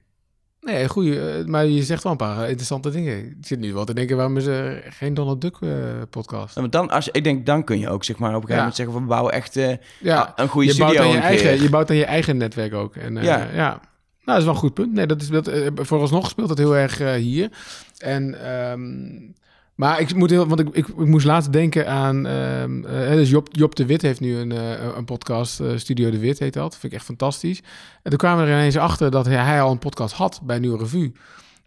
Nee, 0.62 0.88
goeie, 0.88 1.20
eh, 1.20 1.46
maar 1.46 1.66
je 1.66 1.84
zegt 1.84 2.04
wel 2.04 2.12
een 2.12 2.18
paar 2.18 2.48
interessante 2.48 2.90
dingen. 2.90 3.18
Ik 3.18 3.36
zit 3.42 3.60
nu 3.60 3.74
wel 3.74 3.86
te 3.86 3.94
denken, 3.94 4.16
waarom 4.16 4.38
is 4.38 4.46
er 4.46 4.84
geen 4.90 5.14
Donald 5.14 5.42
Duck 5.42 5.58
uh, 5.60 5.72
podcast? 6.10 6.56
Ja, 6.56 6.62
maar 6.62 6.70
dan, 6.70 6.90
als, 6.90 7.10
ik 7.10 7.24
denk, 7.24 7.46
dan 7.46 7.64
kun 7.64 7.80
je 7.80 7.90
ook 7.90 8.04
zeg 8.04 8.18
maar, 8.18 8.30
op 8.30 8.36
een 8.36 8.42
gegeven 8.42 8.58
moment 8.58 8.76
zeggen, 8.76 8.96
we 8.96 9.02
bouwen 9.02 9.34
echt 9.34 9.58
uh, 9.58 9.76
ja. 10.00 10.34
een 10.36 10.48
goede 10.48 10.68
je 10.68 10.74
studio. 10.74 10.94
Bouwt 10.94 11.08
aan 11.08 11.16
je, 11.16 11.22
eigen, 11.22 11.62
je 11.62 11.70
bouwt 11.70 11.90
aan 11.90 11.96
je 11.96 12.06
eigen 12.06 12.38
netwerk 12.38 12.74
ook. 12.74 12.96
En, 12.96 13.16
uh, 13.16 13.24
ja. 13.24 13.48
ja. 13.54 13.70
Nou, 13.70 13.82
dat 14.24 14.38
is 14.38 14.44
wel 14.44 14.54
een 14.54 14.60
goed 14.60 14.74
punt. 14.74 14.94
Nee, 14.94 15.06
dat 15.06 15.22
is, 15.22 15.28
dat, 15.28 15.52
vooralsnog 15.76 16.30
speelt 16.30 16.48
dat 16.48 16.58
heel 16.58 16.76
erg 16.76 16.98
hier. 16.98 17.50
En... 17.98 18.52
Um, 18.72 19.38
maar 19.80 20.00
ik 20.00 20.16
moet 20.16 20.30
heel, 20.30 20.48
want 20.48 20.60
ik, 20.60 20.68
ik, 20.68 20.88
ik 20.88 21.06
moest 21.06 21.26
laatst 21.26 21.54
denken 21.54 21.88
aan. 21.88 22.28
Uh, 22.28 23.12
dus 23.12 23.30
Job, 23.30 23.48
Job 23.52 23.76
de 23.76 23.86
Wit 23.86 24.02
heeft 24.02 24.20
nu 24.20 24.38
een, 24.38 24.52
uh, 24.52 24.96
een 24.96 25.06
podcast, 25.06 25.60
uh, 25.60 25.78
Studio 25.78 26.10
de 26.10 26.20
Wit 26.20 26.40
heet 26.40 26.54
dat. 26.54 26.78
Vind 26.78 26.94
ik 26.94 26.98
echt 26.98 27.08
fantastisch. 27.08 27.62
En 28.04 28.10
toen 28.10 28.18
kwamen 28.18 28.46
we 28.46 28.52
er 28.52 28.58
ineens 28.58 28.78
achter 28.78 29.12
dat 29.12 29.26
hij, 29.26 29.36
hij 29.36 29.62
al 29.62 29.72
een 29.72 29.80
podcast 29.80 30.14
had 30.14 30.40
bij 30.44 30.60
Nieuwe 30.60 30.78
Revue. 30.78 31.12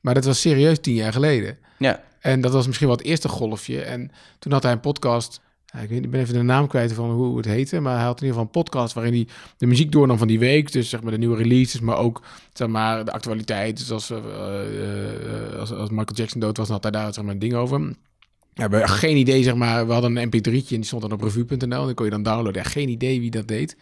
Maar 0.00 0.14
dat 0.14 0.24
was 0.24 0.40
serieus 0.40 0.78
tien 0.80 0.94
jaar 0.94 1.12
geleden. 1.12 1.58
Ja. 1.78 2.02
En 2.20 2.40
dat 2.40 2.52
was 2.52 2.66
misschien 2.66 2.86
wel 2.86 2.96
het 2.96 3.06
eerste 3.06 3.28
golfje. 3.28 3.82
En 3.82 4.10
toen 4.38 4.52
had 4.52 4.62
hij 4.62 4.72
een 4.72 4.80
podcast. 4.80 5.40
Ik, 5.80 5.88
weet, 5.88 6.10
ben 6.10 6.20
even 6.20 6.34
de 6.34 6.42
naam 6.42 6.66
kwijt 6.66 6.92
van 6.92 7.10
hoe 7.10 7.36
het 7.36 7.46
heette. 7.46 7.80
Maar 7.80 7.96
hij 7.96 8.04
had 8.04 8.20
in 8.20 8.26
ieder 8.26 8.38
geval 8.38 8.44
een 8.44 8.62
podcast 8.62 8.94
waarin 8.94 9.12
hij 9.12 9.26
de 9.56 9.66
muziek 9.66 9.92
doornam 9.92 10.18
van 10.18 10.28
die 10.28 10.38
week. 10.38 10.72
Dus 10.72 10.88
zeg 10.88 11.02
maar 11.02 11.12
de 11.12 11.18
nieuwe 11.18 11.36
releases, 11.36 11.80
maar 11.80 11.96
ook 11.96 12.22
zeg 12.52 12.68
maar, 12.68 13.04
de 13.04 13.12
actualiteit. 13.12 13.78
Dus 13.78 13.90
als, 13.90 14.10
uh, 14.10 15.58
als, 15.58 15.72
als 15.72 15.90
Michael 15.90 16.14
Jackson 16.14 16.40
dood 16.40 16.56
was, 16.56 16.66
dan 16.66 16.74
had 16.74 16.92
hij 16.92 17.02
daar 17.02 17.14
zeg 17.14 17.24
maar, 17.24 17.32
een 17.32 17.38
ding 17.38 17.54
over. 17.54 17.80
We 18.54 18.60
hebben 18.60 18.88
geen 18.88 19.16
idee, 19.16 19.42
zeg 19.42 19.54
maar. 19.54 19.86
We 19.86 19.92
hadden 19.92 20.16
een 20.16 20.26
mp3'tje 20.26 20.52
en 20.52 20.62
die 20.62 20.84
stond 20.84 21.02
dan 21.02 21.12
op 21.12 21.22
revue.nl. 21.22 21.84
Dan 21.84 21.94
kon 21.94 22.04
je 22.04 22.10
dan 22.10 22.22
downloaden. 22.22 22.62
Ja, 22.62 22.68
geen 22.68 22.88
idee 22.88 23.20
wie 23.20 23.30
dat 23.30 23.48
deed. 23.48 23.76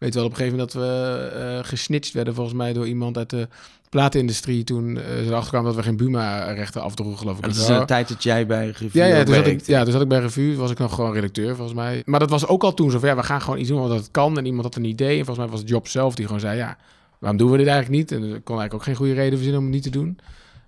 Weet 0.00 0.14
wel 0.14 0.24
op 0.24 0.30
een 0.30 0.36
gegeven 0.36 0.58
moment 0.58 0.74
dat 0.74 0.82
we 0.82 1.32
uh, 1.36 1.68
gesnitcht 1.68 2.12
werden, 2.12 2.34
volgens 2.34 2.56
mij, 2.56 2.72
door 2.72 2.86
iemand 2.86 3.16
uit 3.16 3.30
de 3.30 3.48
platenindustrie. 3.88 4.64
Toen 4.64 4.96
uh, 4.96 5.02
ze 5.02 5.24
erachter 5.26 5.48
kwamen 5.48 5.66
dat 5.66 5.76
we 5.76 5.82
geen 5.82 5.96
Buma-rechten 5.96 6.82
afdroegen, 6.82 7.18
geloof 7.18 7.36
ik. 7.36 7.42
Dat 7.42 7.56
is 7.56 7.66
de 7.66 7.84
tijd 7.84 8.08
dat 8.08 8.22
jij 8.22 8.46
bij 8.46 8.66
Revue 8.66 8.88
ja, 8.92 9.04
ja, 9.04 9.24
toen 9.24 9.34
zat 9.34 9.46
ik, 9.46 9.66
ja, 9.66 9.82
toen 9.82 9.92
zat 9.92 10.02
ik 10.02 10.08
bij 10.08 10.20
Revue. 10.20 10.56
was 10.56 10.70
ik 10.70 10.78
nog 10.78 10.94
gewoon 10.94 11.12
redacteur, 11.12 11.56
volgens 11.56 11.76
mij. 11.76 12.02
Maar 12.04 12.20
dat 12.20 12.30
was 12.30 12.46
ook 12.46 12.62
al 12.62 12.74
toen 12.74 12.90
zo 12.90 12.98
van, 12.98 13.08
ja, 13.08 13.16
we 13.16 13.22
gaan 13.22 13.40
gewoon 13.40 13.58
iets 13.58 13.68
doen 13.68 13.80
wat 13.80 13.90
het 13.90 14.08
kan. 14.10 14.38
En 14.38 14.46
iemand 14.46 14.64
had 14.64 14.76
een 14.76 14.84
idee. 14.84 15.18
En 15.18 15.24
volgens 15.24 15.38
mij 15.38 15.48
was 15.48 15.60
het 15.60 15.68
Job 15.68 15.88
zelf 15.88 16.14
die 16.14 16.26
gewoon 16.26 16.40
zei, 16.40 16.56
ja, 16.56 16.76
waarom 17.18 17.38
doen 17.38 17.50
we 17.50 17.56
dit 17.56 17.66
eigenlijk 17.66 17.98
niet? 17.98 18.12
En 18.12 18.22
er 18.22 18.40
kon 18.40 18.58
eigenlijk 18.58 18.74
ook 18.74 18.82
geen 18.82 18.94
goede 18.94 19.12
reden 19.14 19.32
verzinnen 19.32 19.58
om 19.58 19.64
het 19.64 19.74
niet 19.74 19.82
te 19.82 19.90
doen. 19.90 20.18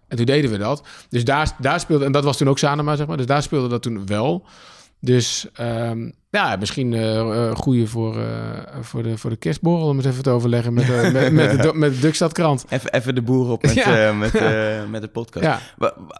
En 0.08 0.16
toen 0.16 0.26
deden 0.26 0.50
we 0.50 0.58
dat. 0.58 0.82
Dus 1.08 1.24
daar, 1.24 1.56
daar 1.58 1.80
speelde, 1.80 2.04
en 2.04 2.12
dat 2.12 2.24
was 2.24 2.36
toen 2.36 2.48
ook 2.48 2.58
Sanema, 2.58 2.96
zeg 2.96 3.06
maar. 3.06 3.16
Dus 3.16 3.26
daar 3.26 3.42
speelde 3.42 3.68
dat 3.68 3.82
toen 3.82 4.06
wel. 4.06 4.44
Dus 5.00 5.46
um, 5.60 6.12
ja, 6.38 6.56
misschien 6.56 6.92
uh, 6.92 7.50
goede 7.54 7.86
voor, 7.86 8.16
uh, 8.16 8.24
voor, 8.80 9.02
de, 9.02 9.18
voor 9.18 9.30
de 9.30 9.36
kerstborrel 9.36 9.88
om 9.88 9.96
het 9.96 10.06
even 10.06 10.22
te 10.22 10.30
overleggen 10.30 10.72
met, 10.72 10.88
uh, 10.88 11.12
met, 11.12 11.32
met, 11.32 11.62
de, 11.62 11.72
met 11.84 11.94
de 11.94 12.00
Dukstadkrant. 12.00 12.64
Even, 12.68 12.92
even 12.92 13.14
de 13.14 13.22
boer 13.22 13.50
op 13.50 13.62
met, 13.62 13.74
ja. 13.84 14.12
met, 14.12 14.32
met 14.90 15.02
de 15.02 15.08
podcast. 15.08 15.44
Ja. 15.44 15.60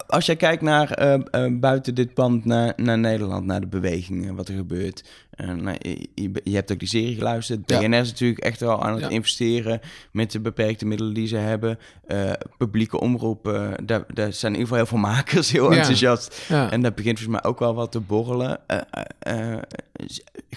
Als 0.06 0.26
jij 0.26 0.36
kijkt 0.36 0.62
naar 0.62 1.18
buiten 1.52 1.94
dit 1.94 2.14
pand 2.14 2.44
naar, 2.44 2.72
naar 2.76 2.98
Nederland, 2.98 3.44
naar 3.44 3.60
de 3.60 3.66
bewegingen, 3.66 4.34
wat 4.34 4.48
er 4.48 4.54
gebeurt. 4.54 5.04
Nou, 5.36 5.76
je, 5.78 6.08
je, 6.44 6.54
hebt 6.54 6.72
ook 6.72 6.78
die 6.78 6.88
serie 6.88 7.14
geluisterd. 7.14 7.66
BNR 7.66 7.94
is 7.94 8.10
natuurlijk 8.10 8.40
echt 8.40 8.60
wel 8.60 8.84
aan 8.84 9.02
het 9.02 9.10
investeren 9.10 9.80
met 10.12 10.30
de 10.30 10.40
beperkte 10.40 10.86
middelen 10.86 11.14
die 11.14 11.26
ze 11.26 11.36
hebben. 11.36 11.78
publieke 12.58 13.00
omroepen, 13.00 13.86
daar, 13.86 14.04
daar 14.14 14.32
zijn 14.32 14.52
in 14.52 14.58
ieder 14.58 14.74
geval 14.74 14.76
heel 14.76 14.86
veel 14.86 14.98
makers 15.14 15.52
heel 15.52 15.72
enthousiast. 15.72 16.46
En 16.48 16.80
dat 16.82 16.94
begint 16.94 17.18
volgens 17.18 17.40
mij 17.40 17.50
ook 17.50 17.58
wel 17.58 17.74
wat 17.74 17.92
te 17.92 18.00
borrelen 18.00 18.60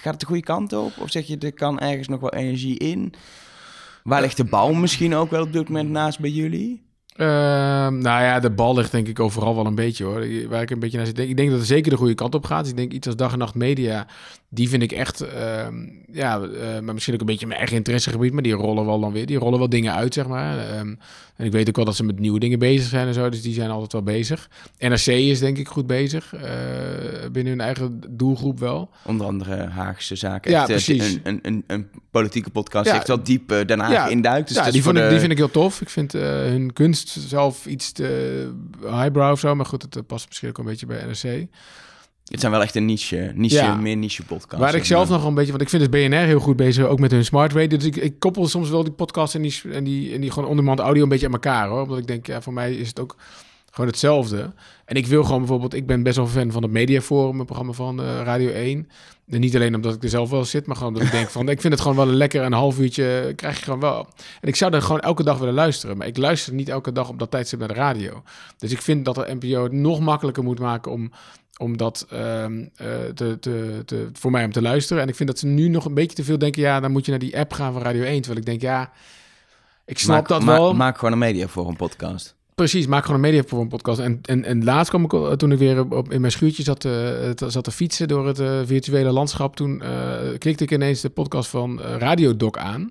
gaat 0.00 0.12
het 0.12 0.20
de 0.20 0.26
goede 0.26 0.42
kant 0.42 0.72
op? 0.72 0.92
Of 0.98 1.10
zeg 1.10 1.26
je, 1.26 1.38
er 1.38 1.52
kan 1.52 1.80
ergens 1.80 2.08
nog 2.08 2.20
wel 2.20 2.32
energie 2.32 2.78
in? 2.78 3.14
Waar 4.02 4.20
ligt 4.20 4.36
de 4.36 4.44
bal 4.44 4.72
misschien 4.72 5.14
ook 5.14 5.30
wel 5.30 5.42
op 5.42 5.52
dit 5.52 5.68
moment 5.68 5.90
naast 5.90 6.18
bij 6.18 6.30
jullie? 6.30 6.85
Uh, 7.20 7.26
nou 7.88 8.22
ja, 8.22 8.40
de 8.40 8.50
bal 8.50 8.74
ligt 8.74 8.92
denk 8.92 9.08
ik 9.08 9.20
overal 9.20 9.54
wel 9.54 9.66
een 9.66 9.74
beetje 9.74 10.04
hoor. 10.04 10.48
Waar 10.48 10.62
ik 10.62 10.70
een 10.70 10.78
beetje 10.78 10.96
naar 10.96 11.06
zit. 11.06 11.18
Ik 11.18 11.36
denk 11.36 11.50
dat 11.50 11.58
het 11.58 11.68
zeker 11.68 11.90
de 11.90 11.96
goede 11.96 12.14
kant 12.14 12.34
op 12.34 12.44
gaat. 12.44 12.68
ik 12.68 12.76
denk 12.76 12.92
iets 12.92 13.06
als 13.06 13.16
dag 13.16 13.32
en 13.32 13.38
nacht 13.38 13.54
media 13.54 14.06
die 14.48 14.68
vind 14.68 14.82
ik 14.82 14.92
echt, 14.92 15.22
uh, 15.22 15.66
ja, 16.12 16.40
uh, 16.40 16.80
maar 16.80 16.94
misschien 16.94 17.14
ook 17.14 17.20
een 17.20 17.26
beetje 17.26 17.46
mijn 17.46 17.58
eigen 17.58 17.76
interessegebied, 17.76 18.32
maar 18.32 18.42
die 18.42 18.52
rollen 18.52 18.86
wel 18.86 19.00
dan 19.00 19.12
weer, 19.12 19.26
die 19.26 19.38
rollen 19.38 19.58
wel 19.58 19.68
dingen 19.68 19.94
uit, 19.94 20.14
zeg 20.14 20.26
maar. 20.26 20.56
En 21.36 21.46
ik 21.46 21.52
weet 21.52 21.68
ook 21.68 21.76
wel 21.76 21.84
dat 21.84 21.96
ze 21.96 22.04
met 22.04 22.18
nieuwe 22.18 22.38
dingen 22.38 22.58
bezig 22.58 22.88
zijn 22.88 23.06
en 23.06 23.14
zo, 23.14 23.28
dus 23.28 23.42
die 23.42 23.54
zijn 23.54 23.70
altijd 23.70 23.92
wel 23.92 24.02
bezig. 24.02 24.48
NRC 24.78 25.06
is 25.06 25.38
denk 25.38 25.58
ik 25.58 25.68
goed 25.68 25.86
bezig, 25.86 26.34
uh, 26.34 26.40
binnen 27.32 27.52
hun 27.52 27.60
eigen 27.60 28.00
doelgroep 28.08 28.58
wel. 28.58 28.90
Onder 29.04 29.26
andere 29.26 29.66
Haagse 29.66 30.16
Zaken. 30.16 30.50
Ja, 30.50 30.58
echt, 30.58 30.68
precies. 30.68 31.12
Een, 31.12 31.20
een, 31.22 31.38
een, 31.42 31.64
een, 31.66 31.88
politieke 32.10 32.50
podcast, 32.50 32.86
ja, 32.86 32.94
echt 32.94 33.08
wel 33.08 33.22
diep 33.22 33.52
uh, 33.52 33.64
Den 33.64 33.78
Haag 33.78 33.92
ja, 33.92 34.06
induikt. 34.06 34.48
Dus 34.48 34.56
ja, 34.56 34.70
die, 34.70 34.82
vond 34.82 34.96
ik, 34.96 35.08
die 35.08 35.18
vind 35.18 35.32
ik 35.32 35.38
heel 35.38 35.50
tof. 35.50 35.80
Ik 35.80 35.88
vind 35.88 36.12
hun 36.12 36.72
kunst 36.72 37.08
zelf 37.08 37.66
iets 37.66 37.92
te 37.92 38.50
highbrow 38.80 39.30
of 39.30 39.40
zo, 39.40 39.54
maar 39.54 39.66
goed, 39.66 39.82
het 39.82 40.06
past 40.06 40.26
misschien 40.26 40.48
ook 40.48 40.58
een 40.58 40.64
beetje 40.64 40.86
bij 40.86 41.04
NRC. 41.04 41.46
Het 42.26 42.40
zijn 42.40 42.52
wel 42.52 42.62
echt 42.62 42.74
een 42.74 42.84
niche, 42.84 43.32
niche 43.34 43.76
meer 43.80 43.96
niche 43.96 44.24
podcast. 44.24 44.62
Waar 44.62 44.74
ik 44.74 44.84
zelf 44.84 45.08
nog 45.08 45.24
een 45.24 45.34
beetje, 45.34 45.50
want 45.50 45.62
ik 45.62 45.68
vind 45.68 45.82
het 45.82 45.90
BNR 45.90 46.26
heel 46.26 46.40
goed 46.40 46.56
bezig, 46.56 46.86
ook 46.86 46.98
met 46.98 47.10
hun 47.10 47.24
smart 47.24 47.52
radio. 47.52 47.78
Dus 47.78 47.86
ik, 47.86 47.96
ik 47.96 48.18
koppel 48.18 48.48
soms 48.48 48.70
wel 48.70 48.84
die 48.84 48.92
podcast 48.92 49.34
en 49.34 49.42
die, 49.42 49.60
en 49.72 49.84
die, 49.84 50.14
en 50.14 50.20
die 50.20 50.30
gewoon 50.30 50.68
on 50.68 50.78
audio 50.78 51.02
een 51.02 51.08
beetje 51.08 51.26
aan 51.26 51.32
elkaar 51.32 51.68
hoor. 51.68 51.82
Omdat 51.82 51.98
ik 51.98 52.06
denk, 52.06 52.26
ja, 52.26 52.42
voor 52.42 52.52
mij 52.52 52.74
is 52.74 52.88
het 52.88 53.00
ook 53.00 53.16
gewoon 53.76 53.90
hetzelfde. 53.90 54.52
En 54.84 54.96
ik 54.96 55.06
wil 55.06 55.24
gewoon 55.24 55.38
bijvoorbeeld, 55.38 55.74
ik 55.74 55.86
ben 55.86 56.02
best 56.02 56.16
wel 56.16 56.26
fan 56.26 56.52
van 56.52 56.62
het 56.62 56.72
Mediaforum, 56.72 57.40
een 57.40 57.46
programma 57.46 57.72
van 57.72 58.00
uh, 58.00 58.20
Radio 58.24 58.50
1. 58.50 58.88
En 59.28 59.40
niet 59.40 59.54
alleen 59.54 59.74
omdat 59.74 59.94
ik 59.94 60.02
er 60.02 60.08
zelf 60.08 60.30
wel 60.30 60.44
zit, 60.44 60.66
maar 60.66 60.76
gewoon 60.76 60.94
dat 60.94 61.02
ik 61.02 61.10
denk 61.10 61.28
van, 61.28 61.48
ik 61.48 61.60
vind 61.60 61.72
het 61.72 61.82
gewoon 61.82 61.96
wel 61.96 62.08
een 62.08 62.14
lekker 62.14 62.42
een 62.42 62.52
half 62.52 62.78
uurtje 62.78 63.32
krijg 63.36 63.58
je 63.58 63.64
gewoon 63.64 63.80
wel. 63.80 64.08
En 64.40 64.48
ik 64.48 64.56
zou 64.56 64.74
er 64.74 64.82
gewoon 64.82 65.00
elke 65.00 65.22
dag 65.22 65.38
willen 65.38 65.54
luisteren, 65.54 65.96
maar 65.96 66.06
ik 66.06 66.16
luister 66.16 66.52
niet 66.52 66.68
elke 66.68 66.92
dag 66.92 67.08
op 67.08 67.18
dat 67.18 67.30
tijdstip 67.30 67.58
naar 67.58 67.68
de 67.68 67.74
radio. 67.74 68.22
Dus 68.58 68.72
ik 68.72 68.82
vind 68.82 69.04
dat 69.04 69.14
de 69.14 69.36
NPO 69.40 69.62
het 69.62 69.72
nog 69.72 70.00
makkelijker 70.00 70.42
moet 70.42 70.58
maken 70.58 70.92
om 70.92 71.12
om 71.58 71.76
dat 71.76 72.06
ehm, 72.10 72.64
eh, 72.76 72.86
te, 73.14 73.38
te, 73.38 73.82
te, 73.84 74.08
voor 74.12 74.30
mij 74.30 74.44
om 74.44 74.52
te 74.52 74.62
luisteren. 74.62 75.02
En 75.02 75.08
ik 75.08 75.14
vind 75.14 75.28
dat 75.28 75.38
ze 75.38 75.46
nu 75.46 75.68
nog 75.68 75.84
een 75.84 75.94
beetje 75.94 76.16
te 76.16 76.24
veel 76.24 76.38
denken... 76.38 76.62
ja, 76.62 76.80
dan 76.80 76.92
moet 76.92 77.04
je 77.04 77.10
naar 77.10 77.20
die 77.20 77.38
app 77.38 77.52
gaan 77.52 77.72
van 77.72 77.82
Radio 77.82 78.02
1. 78.02 78.16
Terwijl 78.16 78.40
ik 78.40 78.46
denk, 78.46 78.60
ja, 78.60 78.92
ik 79.84 79.98
snap 79.98 80.28
dat 80.28 80.44
wel. 80.44 80.74
Maak 80.74 80.98
gewoon 80.98 81.12
een 81.12 81.18
media 81.18 81.48
voor 81.48 81.68
een 81.68 81.76
podcast. 81.76 82.35
Precies, 82.56 82.86
maak 82.86 83.04
gewoon 83.04 83.24
een 83.24 83.30
media 83.30 83.42
voor 83.46 83.60
een 83.60 83.68
podcast. 83.68 83.98
En, 83.98 84.18
en, 84.22 84.44
en 84.44 84.64
laatst 84.64 84.88
kwam 84.88 85.04
ik, 85.04 85.38
toen 85.38 85.52
ik 85.52 85.58
weer 85.58 85.92
op, 85.92 86.12
in 86.12 86.20
mijn 86.20 86.32
schuurtje 86.32 86.62
zat, 86.62 86.84
uh, 86.84 87.30
zat 87.34 87.64
te 87.64 87.70
fietsen 87.70 88.08
door 88.08 88.26
het 88.26 88.40
uh, 88.40 88.60
virtuele 88.64 89.10
landschap... 89.10 89.56
toen 89.56 89.82
klikte 90.38 90.64
ik 90.64 90.70
ineens 90.70 91.00
de 91.00 91.10
podcast 91.10 91.50
van 91.50 91.80
Radio 91.80 92.36
Doc 92.36 92.56
aan. 92.56 92.90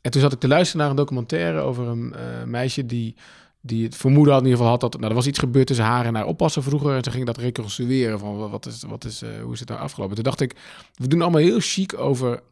En 0.00 0.10
toen 0.10 0.20
zat 0.20 0.32
ik 0.32 0.38
te 0.38 0.48
luisteren 0.48 0.80
naar 0.80 0.90
een 0.90 0.96
documentaire 0.96 1.60
over 1.60 1.86
een 1.86 2.14
meisje 2.46 2.86
die 2.86 3.14
die 3.60 3.84
het 3.84 3.96
vermoeden 3.96 4.32
had 4.32 4.42
in 4.42 4.48
ieder 4.48 4.64
geval 4.64 4.78
had 4.80 4.92
dat 4.92 5.00
nou, 5.00 5.10
er 5.10 5.18
was 5.18 5.26
iets 5.26 5.38
gebeurd 5.38 5.66
tussen 5.66 5.84
haar 5.84 6.06
en 6.06 6.14
haar 6.14 6.26
oppassen 6.26 6.62
vroeger. 6.62 6.96
En 6.96 7.04
ze 7.04 7.10
ging 7.10 7.26
dat 7.26 7.36
reconstrueren 7.36 8.18
van 8.18 8.50
wat 8.50 8.66
is, 8.66 8.82
wat 8.88 9.04
is, 9.04 9.22
uh, 9.22 9.28
hoe 9.42 9.52
is 9.52 9.60
het 9.60 9.68
nou 9.68 9.80
afgelopen. 9.80 10.14
Toen 10.14 10.24
dacht 10.24 10.40
ik, 10.40 10.54
we 10.94 11.08
doen 11.08 11.22
allemaal 11.22 11.40
heel 11.40 11.60
chic 11.60 11.98
over 11.98 12.42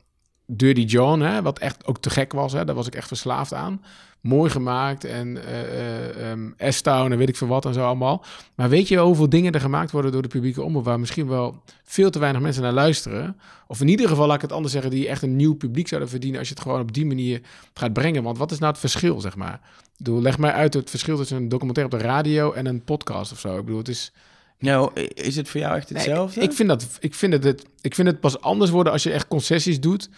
Dirty 0.46 0.80
John, 0.80 1.20
hè, 1.20 1.42
wat 1.42 1.59
echt 1.59 1.87
ook 1.87 1.98
te 1.98 2.11
gek 2.11 2.32
was. 2.32 2.52
Hè, 2.52 2.64
daar 2.64 2.74
was 2.74 2.87
ik 2.87 2.94
echt 2.94 3.09
verslaafd 3.09 3.54
aan. 3.54 3.82
Mooi 4.26 4.50
gemaakt 4.50 5.04
en 5.04 5.36
uh, 5.36 6.30
um, 6.30 6.54
S-Town 6.58 7.12
en 7.12 7.18
weet 7.18 7.28
ik 7.28 7.36
veel 7.36 7.46
wat 7.46 7.64
en 7.64 7.74
zo 7.74 7.84
allemaal. 7.84 8.24
Maar 8.54 8.68
weet 8.68 8.88
je 8.88 8.98
hoeveel 8.98 9.28
dingen 9.28 9.52
er 9.52 9.60
gemaakt 9.60 9.90
worden 9.90 10.12
door 10.12 10.22
de 10.22 10.28
publieke 10.28 10.62
omroep... 10.62 10.84
waar 10.84 11.00
misschien 11.00 11.28
wel 11.28 11.62
veel 11.84 12.10
te 12.10 12.18
weinig 12.18 12.42
mensen 12.42 12.62
naar 12.62 12.72
luisteren? 12.72 13.36
Of 13.66 13.80
in 13.80 13.88
ieder 13.88 14.08
geval, 14.08 14.26
laat 14.26 14.36
ik 14.36 14.42
het 14.42 14.52
anders 14.52 14.72
zeggen... 14.72 14.90
die 14.90 15.08
echt 15.08 15.22
een 15.22 15.36
nieuw 15.36 15.54
publiek 15.54 15.88
zouden 15.88 16.10
verdienen... 16.10 16.38
als 16.38 16.48
je 16.48 16.54
het 16.54 16.62
gewoon 16.62 16.80
op 16.80 16.92
die 16.92 17.06
manier 17.06 17.40
gaat 17.74 17.92
brengen. 17.92 18.22
Want 18.22 18.38
wat 18.38 18.50
is 18.50 18.58
nou 18.58 18.70
het 18.70 18.80
verschil, 18.80 19.20
zeg 19.20 19.36
maar? 19.36 19.60
Ik 19.78 20.04
bedoel, 20.04 20.22
leg 20.22 20.38
mij 20.38 20.52
uit 20.52 20.74
het 20.74 20.90
verschil 20.90 21.16
tussen 21.16 21.36
een 21.36 21.48
documentaire 21.48 21.94
op 21.94 22.00
de 22.00 22.06
radio... 22.06 22.52
en 22.52 22.66
een 22.66 22.84
podcast 22.84 23.32
of 23.32 23.38
zo. 23.38 23.58
Ik 23.58 23.64
bedoel, 23.64 23.78
het 23.78 23.88
is... 23.88 24.12
Nou, 24.58 24.90
is 25.14 25.36
het 25.36 25.48
voor 25.48 25.60
jou 25.60 25.76
echt 25.76 25.88
hetzelfde? 25.88 26.40
ik, 26.40 26.52
vind 26.52 26.68
dat, 26.68 26.86
ik, 27.00 27.14
vind 27.14 27.44
het, 27.44 27.66
ik 27.80 27.94
vind 27.94 28.08
het 28.08 28.20
pas 28.20 28.40
anders 28.40 28.70
worden 28.70 28.92
als 28.92 29.02
je 29.02 29.12
echt 29.12 29.28
concessies 29.28 29.80
doet 29.80 30.08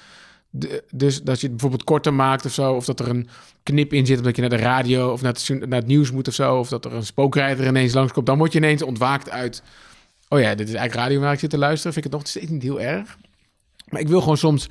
dus 0.90 1.22
dat 1.22 1.40
je 1.40 1.46
het 1.46 1.50
bijvoorbeeld 1.50 1.84
korter 1.84 2.14
maakt 2.14 2.44
of 2.44 2.52
zo. 2.52 2.74
Of 2.74 2.84
dat 2.84 3.00
er 3.00 3.08
een 3.08 3.28
knip 3.62 3.92
in 3.92 4.06
zit 4.06 4.18
omdat 4.18 4.34
je 4.36 4.40
naar 4.40 4.50
de 4.50 4.56
radio 4.56 5.12
of 5.12 5.22
naar 5.22 5.32
het, 5.32 5.48
naar 5.48 5.78
het 5.78 5.86
nieuws 5.86 6.10
moet 6.10 6.28
of 6.28 6.34
zo. 6.34 6.58
Of 6.58 6.68
dat 6.68 6.84
er 6.84 6.94
een 6.94 7.06
spookrijder 7.06 7.66
ineens 7.66 7.94
langskomt. 7.94 8.26
Dan 8.26 8.38
word 8.38 8.52
je 8.52 8.58
ineens 8.58 8.82
ontwaakt 8.82 9.30
uit... 9.30 9.62
Oh 10.28 10.40
ja, 10.40 10.54
dit 10.54 10.68
is 10.68 10.74
eigenlijk 10.74 10.94
radio 10.94 11.20
waar 11.20 11.32
ik 11.32 11.38
zit 11.38 11.50
te 11.50 11.58
luisteren. 11.58 11.92
Vind 11.92 12.04
ik 12.04 12.12
het 12.12 12.20
nog 12.20 12.30
steeds 12.30 12.50
niet 12.50 12.62
heel 12.62 12.80
erg. 12.80 13.18
Maar 13.88 14.00
ik 14.00 14.08
wil 14.08 14.20
gewoon 14.20 14.36
soms... 14.36 14.68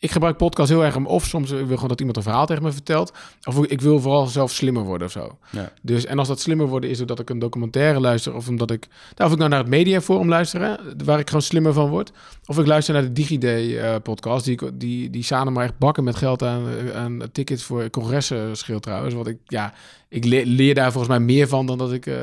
ik 0.00 0.10
gebruik 0.10 0.36
podcast 0.36 0.68
heel 0.68 0.84
erg 0.84 0.96
om... 0.96 1.06
of 1.06 1.24
soms 1.24 1.50
wil 1.50 1.66
gewoon 1.66 1.88
dat 1.88 1.98
iemand 1.98 2.16
een 2.16 2.22
verhaal 2.22 2.46
tegen 2.46 2.62
me 2.62 2.72
vertelt... 2.72 3.12
of 3.44 3.64
ik 3.64 3.80
wil 3.80 4.00
vooral 4.00 4.26
zelf 4.26 4.50
slimmer 4.50 4.82
worden 4.82 5.06
of 5.06 5.12
zo. 5.12 5.38
Ja. 5.50 5.72
Dus, 5.82 6.04
en 6.04 6.18
als 6.18 6.28
dat 6.28 6.40
slimmer 6.40 6.66
worden 6.66 6.90
is 6.90 6.98
doordat 6.98 7.18
ik 7.18 7.30
een 7.30 7.38
documentaire 7.38 8.00
luister... 8.00 8.34
of 8.34 8.48
omdat 8.48 8.70
ik... 8.70 8.88
Nou, 9.16 9.28
of 9.28 9.32
ik 9.32 9.38
nou 9.38 9.50
naar 9.50 9.58
het 9.58 9.68
Mediaforum 9.68 10.28
luisteren... 10.28 10.80
waar 11.04 11.18
ik 11.18 11.26
gewoon 11.26 11.42
slimmer 11.42 11.72
van 11.72 11.88
word... 11.88 12.12
of 12.46 12.58
ik 12.58 12.66
luister 12.66 12.94
naar 12.94 13.02
de 13.02 13.12
DigiD-podcast... 13.12 14.44
die, 14.44 14.76
die, 14.76 15.10
die 15.10 15.22
samen 15.22 15.52
maar 15.52 15.64
echt 15.64 15.78
bakken 15.78 16.04
met 16.04 16.16
geld 16.16 16.42
aan, 16.42 16.92
aan 16.94 17.22
tickets 17.32 17.62
voor 17.62 17.90
congressen 17.90 18.56
scheelt 18.56 18.82
trouwens. 18.82 19.14
Want 19.14 19.26
ik, 19.26 19.38
ja, 19.46 19.72
ik 20.08 20.24
leer, 20.24 20.74
daar 20.74 20.92
volgens 20.92 21.16
mij 21.16 21.20
meer 21.20 21.48
van... 21.48 21.66
dan 21.66 21.78
dat 21.78 21.92
ik 21.92 22.06
uh, 22.06 22.14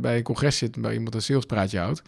bij 0.00 0.16
een 0.16 0.22
congres 0.22 0.58
zit... 0.58 0.80
bij 0.80 0.92
iemand 0.92 1.14
een 1.14 1.22
salespraatje 1.22 1.78
houdt. 1.78 2.02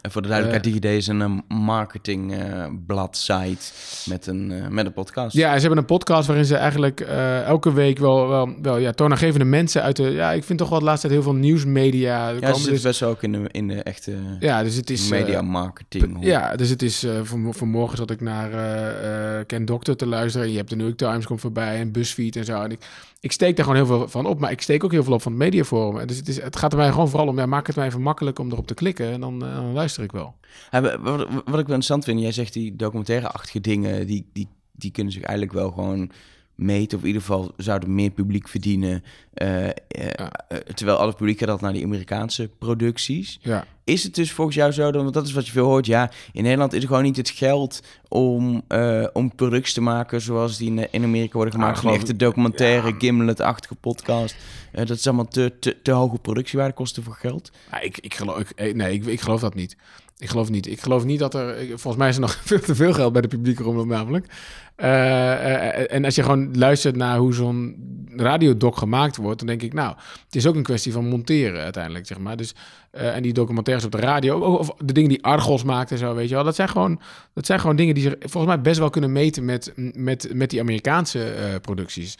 En 0.00 0.10
voor 0.10 0.22
de 0.22 0.28
duidelijkheid, 0.28 0.74
DigiD 0.74 0.98
is 0.98 1.06
een 1.06 1.42
marketingbladzite 1.48 3.72
met, 4.06 4.26
een, 4.26 4.74
met 4.74 4.86
een 4.86 4.92
podcast. 4.92 5.36
Ja, 5.36 5.54
ze 5.54 5.60
hebben 5.60 5.78
een 5.78 5.84
podcast 5.84 6.26
waarin 6.26 6.46
ze 6.46 6.56
eigenlijk 6.56 7.00
elke 7.46 7.72
week 7.72 7.98
wel, 7.98 8.28
wel, 8.28 8.54
wel 8.62 8.76
ja, 8.76 8.92
toonaangevende 8.92 9.44
mensen 9.44 9.82
uit 9.82 9.96
de... 9.96 10.10
Ja, 10.10 10.32
ik 10.32 10.44
vind 10.44 10.58
toch 10.58 10.68
wel 10.68 10.78
de 10.78 10.84
laatste 10.84 11.08
tijd 11.08 11.20
heel 11.20 11.30
veel 11.30 11.40
nieuwsmedia. 11.40 12.28
Ja, 12.28 12.38
ze 12.38 12.54
zitten 12.54 12.72
dus, 12.72 12.82
best 12.82 13.02
ook 13.02 13.22
in 13.22 13.32
de, 13.32 13.48
in 13.50 13.68
de 13.68 13.82
echte 13.82 14.16
ja, 14.40 14.62
dus 14.62 14.74
het 14.74 14.90
is, 14.90 15.08
media 15.08 15.42
marketing. 15.42 16.16
ja, 16.20 16.56
dus 16.56 16.68
het 16.68 16.82
is... 16.82 17.06
van, 17.22 17.54
vanmorgen 17.54 17.96
zat 17.96 18.10
ik 18.10 18.20
naar 18.20 18.50
Ken 19.44 19.64
Doctor 19.64 19.96
te 19.96 20.06
luisteren. 20.06 20.50
Je 20.50 20.56
hebt 20.56 20.68
de 20.68 20.76
New 20.76 20.86
York 20.86 20.98
Times 20.98 21.26
komt 21.26 21.40
voorbij 21.40 21.78
en 21.78 21.92
BuzzFeed 21.92 22.36
en 22.36 22.44
zo. 22.44 22.62
En 22.62 22.70
ik, 22.70 22.80
ik 23.22 23.32
steek 23.32 23.56
daar 23.56 23.64
gewoon 23.64 23.84
heel 23.84 23.96
veel 23.96 24.08
van 24.08 24.26
op, 24.26 24.38
maar 24.38 24.50
ik 24.50 24.60
steek 24.60 24.84
ook 24.84 24.92
heel 24.92 25.04
veel 25.04 25.12
op 25.12 25.22
van 25.22 25.32
het 25.32 25.40
mediaforum. 25.40 26.06
Dus 26.06 26.16
het, 26.16 26.28
is, 26.28 26.42
het 26.42 26.56
gaat 26.56 26.72
er 26.72 26.78
mij 26.78 26.90
gewoon 26.90 27.08
vooral 27.08 27.28
om, 27.28 27.38
ja, 27.38 27.46
maak 27.46 27.66
het 27.66 27.76
mij 27.76 27.86
even 27.86 28.02
makkelijk 28.02 28.38
om 28.38 28.50
erop 28.50 28.66
te 28.66 28.74
klikken 28.74 29.12
en 29.12 29.20
dan, 29.20 29.38
dan 29.38 29.72
luister 29.72 30.02
ik 30.02 30.12
wel. 30.12 30.34
wat, 30.70 30.92
wat, 31.02 31.28
ik 31.28 31.46
wel 31.46 31.58
interessant 31.58 32.04
vind, 32.04 32.20
jij 32.20 32.32
zegt 32.32 32.52
die 32.52 32.76
documentaire-achtige 32.76 33.60
dingen, 33.60 34.06
die, 34.06 34.30
die, 34.32 34.48
die 34.72 34.90
kunnen 34.90 35.12
zich 35.12 35.22
eigenlijk 35.22 35.58
wel 35.58 35.70
gewoon 35.70 36.10
meten. 36.62 36.96
Of 36.96 37.02
in 37.02 37.08
ieder 37.08 37.22
geval 37.22 37.52
zouden 37.56 37.94
meer 37.94 38.10
publiek 38.10 38.48
verdienen. 38.48 39.04
Uh, 39.34 39.64
uh, 39.64 39.70
terwijl 40.74 40.98
alle 40.98 41.12
publiek 41.12 41.38
gaat 41.38 41.60
naar 41.60 41.72
die 41.72 41.84
Amerikaanse 41.84 42.50
producties. 42.58 43.38
Ja. 43.42 43.66
Is 43.84 44.02
het 44.02 44.14
dus 44.14 44.32
volgens 44.32 44.56
jou 44.56 44.72
zo, 44.72 44.92
dan, 44.92 45.02
want 45.02 45.14
dat 45.14 45.26
is 45.26 45.32
wat 45.32 45.46
je 45.46 45.52
veel 45.52 45.66
hoort, 45.66 45.86
ja, 45.86 46.10
in 46.32 46.42
Nederland 46.42 46.72
is 46.72 46.82
er 46.82 46.88
gewoon 46.88 47.02
niet 47.02 47.16
het 47.16 47.30
geld 47.30 47.82
om, 48.08 48.62
om 49.12 49.34
producties 49.34 49.74
te 49.74 49.80
maken 49.80 50.20
zoals 50.20 50.56
die 50.56 50.70
in, 50.70 50.92
in 50.92 51.04
Amerika 51.04 51.32
worden 51.32 51.54
gemaakt. 51.54 51.82
Ja, 51.82 51.92
echte 51.92 52.16
documentaire, 52.16 52.88
ja. 52.88 52.94
Gimlet-achtige 52.98 53.74
podcast. 53.74 54.36
dat 54.72 54.90
is 54.90 55.06
allemaal 55.06 55.28
te, 55.28 55.52
te, 55.60 55.82
te 55.82 55.90
hoge 55.90 56.18
productiewaarde, 56.18 56.74
kosten 56.74 57.02
voor 57.02 57.14
geld. 57.14 57.50
Ja, 57.70 57.80
ik, 57.80 57.98
ik 57.98 58.14
geloof, 58.14 58.50
ik, 58.54 58.74
nee, 58.74 58.94
ik, 58.94 59.06
ik 59.06 59.20
geloof 59.20 59.40
dat 59.40 59.54
niet. 59.54 59.76
Ik 60.22 60.28
geloof 60.28 60.50
niet. 60.50 60.66
Ik 60.66 60.80
geloof 60.80 61.04
niet 61.04 61.18
dat 61.18 61.34
er. 61.34 61.66
Volgens 61.66 61.96
mij 61.96 62.08
is 62.08 62.14
er 62.14 62.20
nog 62.20 62.40
veel 62.44 62.60
te 62.60 62.74
veel 62.74 62.92
geld 62.92 63.12
bij 63.12 63.22
de 63.22 63.28
publieke 63.28 63.64
omroep, 63.64 63.86
namelijk. 63.86 64.26
Uh, 64.76 65.92
en 65.92 66.04
als 66.04 66.14
je 66.14 66.22
gewoon 66.22 66.58
luistert 66.58 66.96
naar 66.96 67.18
hoe 67.18 67.34
zo'n 67.34 67.76
radiodoc 68.16 68.76
gemaakt 68.76 69.16
wordt, 69.16 69.38
dan 69.38 69.46
denk 69.46 69.62
ik, 69.62 69.72
nou, 69.72 69.94
het 70.24 70.36
is 70.36 70.46
ook 70.46 70.54
een 70.54 70.62
kwestie 70.62 70.92
van 70.92 71.08
monteren 71.08 71.62
uiteindelijk, 71.62 72.06
zeg 72.06 72.18
maar. 72.18 72.36
Dus, 72.36 72.54
en 72.90 73.22
die 73.22 73.32
documentaires 73.32 73.84
op 73.84 73.90
de 73.90 73.98
radio, 73.98 74.38
of 74.38 74.70
de 74.78 74.92
dingen 74.92 75.08
die 75.08 75.24
Argos 75.24 75.64
maakt 75.64 75.90
en 75.90 75.98
zo, 75.98 76.14
weet 76.14 76.28
je 76.28 76.34
wel, 76.34 76.44
dat 76.44 76.54
zijn 76.54 76.68
gewoon, 76.68 77.00
dat 77.34 77.46
zijn 77.46 77.60
gewoon 77.60 77.76
dingen 77.76 77.94
die 77.94 78.02
ze 78.02 78.16
volgens 78.18 78.54
mij 78.54 78.62
best 78.62 78.78
wel 78.78 78.90
kunnen 78.90 79.12
meten 79.12 79.44
met, 79.44 79.72
met, 79.94 80.28
met 80.34 80.50
die 80.50 80.60
Amerikaanse 80.60 81.58
producties. 81.62 82.18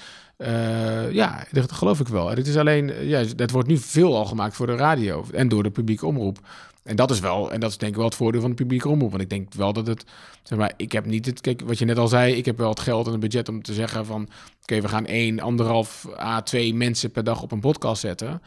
ja, 1.11 1.45
dat 1.51 1.73
geloof 1.73 2.01
ik 2.01 2.09
wel. 2.09 2.29
Het 2.29 2.47
is 2.47 2.57
alleen, 2.57 3.09
ja, 3.09 3.25
dat 3.37 3.51
wordt 3.51 3.69
nu 3.69 3.79
veel 3.79 4.17
al 4.17 4.25
gemaakt 4.25 4.57
voor 4.57 4.67
de 4.67 4.77
radio 4.77 5.25
en 5.33 5.49
door 5.49 5.63
de 5.63 5.71
publieke 5.71 6.07
omroep. 6.07 6.39
En 6.83 6.97
dat 6.97 7.11
is 7.11 7.21
wel, 7.21 7.53
en 7.53 7.61
dat 7.61 7.71
is 7.71 7.79
denk 7.79 7.93
ik 7.93 7.97
wel 7.97 8.07
het 8.07 8.15
voordeel 8.15 8.41
van 8.41 8.51
de 8.51 8.57
publieke 8.57 8.89
omroep. 8.89 9.11
Want 9.11 9.23
ik 9.23 9.31
denk 9.31 9.55
wel 9.55 9.73
dat 9.73 9.87
het, 9.87 10.05
zeg 10.43 10.59
maar, 10.59 10.73
ik 10.77 10.93
heb 10.93 11.07
niet 11.07 11.27
het, 11.27 11.41
kijk, 11.41 11.63
wat 11.65 11.79
je 11.79 11.85
net 11.85 11.99
al 11.99 12.09
zei, 12.09 12.35
ik 12.35 12.45
heb 12.45 12.59
wel 12.59 12.69
het 12.69 12.81
geld 12.81 13.07
en 13.07 13.13
het 13.13 13.21
budget 13.21 13.49
om 13.49 13.63
te 13.63 13.75
zeggen 13.75 14.07
van, 14.07 14.29
oké, 14.63 14.81
we 14.81 14.89
gaan 14.89 15.07
één, 15.07 15.41
anderhalf 15.41 16.07
a 16.19 16.43
twee 16.43 16.75
mensen 16.75 17.11
per 17.11 17.25
dag 17.25 17.43
op 17.43 17.53
een 17.53 17.61
podcast 17.61 18.01
zetten. 18.01 18.43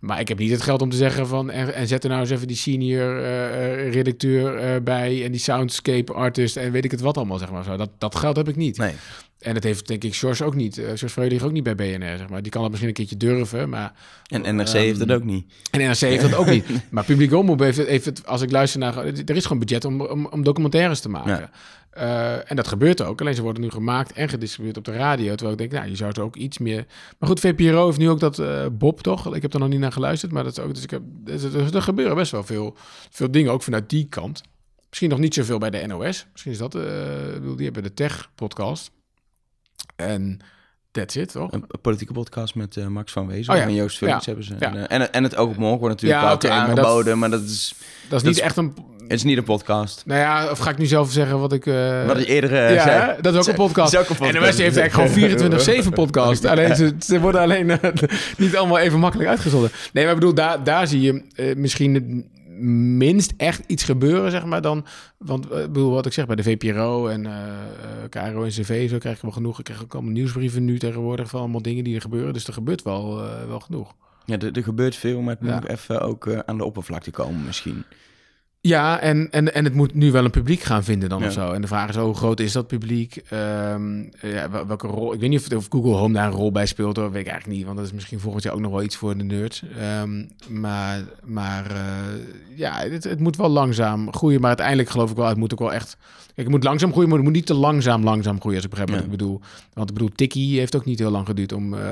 Maar 0.00 0.20
ik 0.20 0.28
heb 0.28 0.38
niet 0.38 0.50
het 0.50 0.62
geld 0.62 0.82
om 0.82 0.90
te 0.90 0.96
zeggen 0.96 1.26
van, 1.26 1.50
en, 1.50 1.88
zet 1.88 2.02
er 2.02 2.08
nou 2.08 2.20
eens 2.20 2.30
even 2.30 2.46
die 2.46 2.56
senior 2.56 3.20
uh, 3.20 3.92
redacteur 3.92 4.74
uh, 4.74 4.82
bij 4.82 5.24
en 5.24 5.30
die 5.30 5.40
soundscape 5.40 6.12
artist 6.12 6.56
en 6.56 6.72
weet 6.72 6.84
ik 6.84 6.90
het 6.90 7.00
wat 7.00 7.16
allemaal, 7.16 7.38
zeg 7.38 7.50
maar 7.50 7.64
zo. 7.64 7.76
Dat, 7.76 7.90
dat 7.98 8.16
geld 8.16 8.36
heb 8.36 8.48
ik 8.48 8.56
niet. 8.56 8.78
Nee. 8.78 8.94
En 9.40 9.54
dat 9.54 9.62
heeft 9.62 9.86
denk 9.86 10.04
ik 10.04 10.14
George 10.14 10.44
ook 10.44 10.54
niet. 10.54 10.78
Uh, 10.78 10.84
George 10.84 11.08
Freulich 11.08 11.42
ook 11.42 11.52
niet 11.52 11.62
bij 11.62 11.74
BNR, 11.74 12.18
zeg 12.18 12.28
maar. 12.28 12.42
Die 12.42 12.50
kan 12.50 12.60
dat 12.60 12.70
misschien 12.70 12.88
een 12.90 12.96
keertje 12.96 13.16
durven, 13.16 13.68
maar... 13.68 13.92
En 14.26 14.56
NRC 14.56 14.68
um, 14.68 14.80
heeft 14.80 14.98
dat 14.98 15.12
ook 15.12 15.24
niet. 15.24 15.52
En 15.70 15.80
NRC 15.80 15.98
heeft 15.98 16.22
dat 16.22 16.34
ook 16.34 16.46
niet. 16.46 16.66
Maar 16.90 17.04
Public 17.04 17.32
Omroep 17.32 17.58
heeft, 17.58 17.86
heeft 17.86 18.04
het, 18.04 18.26
als 18.26 18.42
ik 18.42 18.50
luister 18.50 18.80
naar... 18.80 18.96
Er 19.06 19.36
is 19.36 19.42
gewoon 19.42 19.58
budget 19.58 19.84
om, 19.84 20.00
om, 20.00 20.26
om 20.26 20.42
documentaires 20.42 21.00
te 21.00 21.08
maken. 21.08 21.30
Ja. 21.30 21.50
Uh, 21.98 22.50
en 22.50 22.56
dat 22.56 22.68
gebeurt 22.68 23.02
ook. 23.02 23.20
Alleen 23.20 23.34
ze 23.34 23.42
worden 23.42 23.62
nu 23.62 23.70
gemaakt 23.70 24.12
en 24.12 24.28
gedistribueerd 24.28 24.76
op 24.76 24.84
de 24.84 24.92
radio. 24.92 25.34
Terwijl 25.34 25.52
ik 25.52 25.58
denk, 25.58 25.72
nou, 25.72 25.88
je 25.88 25.96
zou 25.96 26.12
er 26.14 26.22
ook 26.22 26.36
iets 26.36 26.58
meer... 26.58 26.86
Maar 27.18 27.28
goed, 27.28 27.40
VPRO 27.40 27.86
heeft 27.86 27.98
nu 27.98 28.08
ook 28.08 28.20
dat 28.20 28.38
uh, 28.38 28.66
Bob, 28.72 29.00
toch? 29.00 29.34
Ik 29.34 29.42
heb 29.42 29.52
er 29.54 29.60
nog 29.60 29.68
niet 29.68 29.80
naar 29.80 29.92
geluisterd, 29.92 30.32
maar 30.32 30.44
dat 30.44 30.58
is 30.58 30.64
ook... 30.64 30.74
Dus 30.74 30.82
ik 30.82 30.90
heb, 30.90 31.02
er, 31.26 31.74
er 31.74 31.82
gebeuren 31.82 32.16
best 32.16 32.32
wel 32.32 32.44
veel, 32.44 32.76
veel 33.10 33.30
dingen, 33.30 33.52
ook 33.52 33.62
vanuit 33.62 33.90
die 33.90 34.06
kant. 34.08 34.42
Misschien 34.88 35.10
nog 35.10 35.18
niet 35.18 35.34
zoveel 35.34 35.58
bij 35.58 35.70
de 35.70 35.86
NOS. 35.86 36.26
Misschien 36.30 36.52
is 36.52 36.58
dat... 36.58 36.74
Uh, 36.74 36.82
die 37.56 37.64
hebben 37.64 37.82
de 37.82 37.94
Tech-podcast. 37.94 38.90
En 39.96 40.40
that's 40.90 41.16
it, 41.16 41.32
toch? 41.32 41.52
Een 41.52 41.66
politieke 41.82 42.12
podcast 42.12 42.54
met 42.54 42.76
uh, 42.76 42.86
Max 42.86 43.12
van 43.12 43.26
Wezen 43.26 43.52
oh, 43.52 43.58
ja. 43.58 43.66
en 43.66 43.74
Joost 43.74 44.00
ja. 44.00 44.20
hebben 44.24 44.44
ze. 44.44 44.54
Ja. 44.58 44.74
En, 44.74 44.88
en, 44.88 45.12
en 45.12 45.22
het 45.22 45.36
Ook 45.36 45.50
op 45.50 45.56
Morgen 45.56 45.78
wordt 45.78 45.94
natuurlijk 45.94 46.22
ja, 46.22 46.32
okay, 46.32 46.50
aangeboden, 46.50 47.18
maar 47.18 47.30
dat, 47.30 47.40
maar 47.40 47.48
dat 47.48 47.56
is... 47.56 47.74
Dat 48.08 48.22
is 48.22 48.28
niet 48.28 48.38
echt 48.38 48.56
een... 48.56 48.74
Het 49.00 49.18
is 49.18 49.24
niet 49.24 49.36
een 49.36 49.44
podcast. 49.44 50.02
Nou 50.06 50.20
ja, 50.20 50.50
of 50.50 50.58
ga 50.58 50.70
ik 50.70 50.78
nu 50.78 50.86
zelf 50.86 51.10
zeggen 51.10 51.40
wat 51.40 51.52
ik... 51.52 51.66
Uh... 51.66 52.06
Wat 52.06 52.18
ik 52.18 52.26
eerder 52.26 52.72
ja, 52.72 52.82
zei. 52.82 53.20
dat 53.20 53.34
is 53.34 53.40
ook 53.40 53.46
een 53.46 53.54
podcast. 53.54 53.96
Ook 53.96 54.08
een 54.08 54.16
podcast. 54.16 54.34
En 54.34 54.56
de 54.56 54.62
heeft 54.62 54.76
eigenlijk 54.76 55.38
gewoon 55.40 55.84
24-7 55.84 55.88
podcast. 55.94 56.44
alleen 56.50 56.76
ze, 56.76 56.94
ze 57.00 57.20
worden 57.20 57.40
alleen 57.40 57.66
niet 58.36 58.56
allemaal 58.56 58.78
even 58.78 58.98
makkelijk 58.98 59.28
uitgezonden. 59.28 59.70
Nee, 59.92 60.04
maar 60.04 60.12
ik 60.12 60.18
bedoel, 60.18 60.34
daar, 60.34 60.64
daar 60.64 60.86
zie 60.86 61.00
je 61.00 61.54
misschien 61.56 62.28
minst 62.96 63.32
echt 63.36 63.62
iets 63.66 63.84
gebeuren, 63.84 64.30
zeg 64.30 64.44
maar, 64.44 64.62
dan... 64.62 64.84
Want 65.16 65.44
ik 65.44 65.50
bedoel, 65.50 65.90
wat 65.90 66.06
ik 66.06 66.12
zeg, 66.12 66.26
bij 66.26 66.36
de 66.36 66.42
VPRO 66.42 67.08
en 67.08 67.24
uh, 67.24 67.32
KRO 68.08 68.44
en 68.44 68.50
CV, 68.50 68.90
zo 68.90 68.98
krijg 68.98 69.16
ik 69.16 69.22
wel 69.22 69.30
genoeg. 69.30 69.58
Ik 69.58 69.64
krijg 69.64 69.82
ook 69.82 69.94
allemaal 69.94 70.12
nieuwsbrieven 70.12 70.64
nu 70.64 70.78
tegenwoordig 70.78 71.28
van 71.28 71.40
allemaal 71.40 71.62
dingen 71.62 71.84
die 71.84 71.94
er 71.94 72.00
gebeuren. 72.00 72.32
Dus 72.32 72.46
er 72.46 72.52
gebeurt 72.52 72.82
wel, 72.82 73.24
uh, 73.24 73.46
wel 73.46 73.60
genoeg. 73.60 73.94
Ja, 74.24 74.38
er, 74.38 74.52
er, 74.52 74.62
gebeurt 74.62 74.96
veel, 74.96 75.20
maar 75.20 75.36
het 75.40 75.50
moet 75.50 75.68
even 75.68 76.00
ook 76.00 76.26
uh, 76.26 76.38
aan 76.38 76.56
de 76.56 76.64
oppervlakte 76.64 77.10
komen 77.10 77.44
misschien. 77.44 77.84
Ja, 78.62 79.00
en, 79.00 79.28
en, 79.30 79.54
en 79.54 79.64
het 79.64 79.74
moet 79.74 79.94
nu 79.94 80.12
wel 80.12 80.24
een 80.24 80.30
publiek 80.30 80.60
gaan 80.60 80.84
vinden 80.84 81.08
dan 81.08 81.20
ja. 81.20 81.26
of 81.26 81.32
zo. 81.32 81.52
En 81.52 81.60
de 81.60 81.66
vraag 81.66 81.88
is, 81.88 81.96
hoe 81.96 82.14
groot 82.14 82.40
is 82.40 82.52
dat 82.52 82.66
publiek? 82.66 83.22
Um, 83.32 84.10
ja, 84.22 84.66
welke 84.66 84.86
rol? 84.86 85.12
Ik 85.12 85.20
weet 85.20 85.30
niet 85.30 85.52
of, 85.52 85.56
of, 85.56 85.66
Google 85.68 85.92
Home 85.92 86.14
daar 86.14 86.26
een 86.26 86.32
rol 86.32 86.52
bij 86.52 86.66
speelt, 86.66 86.96
hoor. 86.96 87.10
weet 87.10 87.20
ik 87.20 87.28
eigenlijk 87.28 87.58
niet. 87.58 87.66
Want 87.66 87.76
dat 87.78 87.86
is 87.86 87.92
misschien 87.92 88.20
volgend 88.20 88.42
jaar 88.42 88.52
ook 88.52 88.60
nog 88.60 88.70
wel 88.70 88.82
iets 88.82 88.96
voor 88.96 89.16
de 89.16 89.24
nerds. 89.24 89.62
Um, 90.02 90.28
maar 90.48 91.04
maar 91.24 91.70
uh, 91.70 91.78
ja, 92.54 92.78
het, 92.78 93.04
het, 93.04 93.20
moet 93.20 93.36
wel 93.36 93.48
langzaam 93.48 94.12
groeien. 94.12 94.40
Maar 94.40 94.48
uiteindelijk 94.48 94.88
geloof 94.88 95.10
ik 95.10 95.16
wel, 95.16 95.28
het 95.28 95.36
moet 95.36 95.52
ook 95.52 95.58
wel 95.58 95.72
echt... 95.72 95.96
Kijk, 96.26 96.52
het 96.52 96.56
moet 96.56 96.64
langzaam 96.64 96.90
groeien, 96.90 97.08
maar 97.08 97.18
het 97.18 97.26
moet 97.26 97.36
niet 97.36 97.46
te 97.46 97.54
langzaam 97.54 98.04
langzaam 98.04 98.40
groeien, 98.40 98.56
als 98.56 98.64
ik 98.64 98.70
begrijp 98.70 98.90
ja. 98.90 98.96
wat 98.96 99.04
ik 99.04 99.10
bedoel. 99.10 99.40
Want 99.72 99.88
ik 99.88 99.94
bedoel, 99.94 100.10
Tiki 100.14 100.58
heeft 100.58 100.76
ook 100.76 100.84
niet 100.84 100.98
heel 100.98 101.10
lang 101.10 101.26
geduurd 101.26 101.52
om 101.52 101.74
uh, 101.74 101.80
uh, 101.80 101.86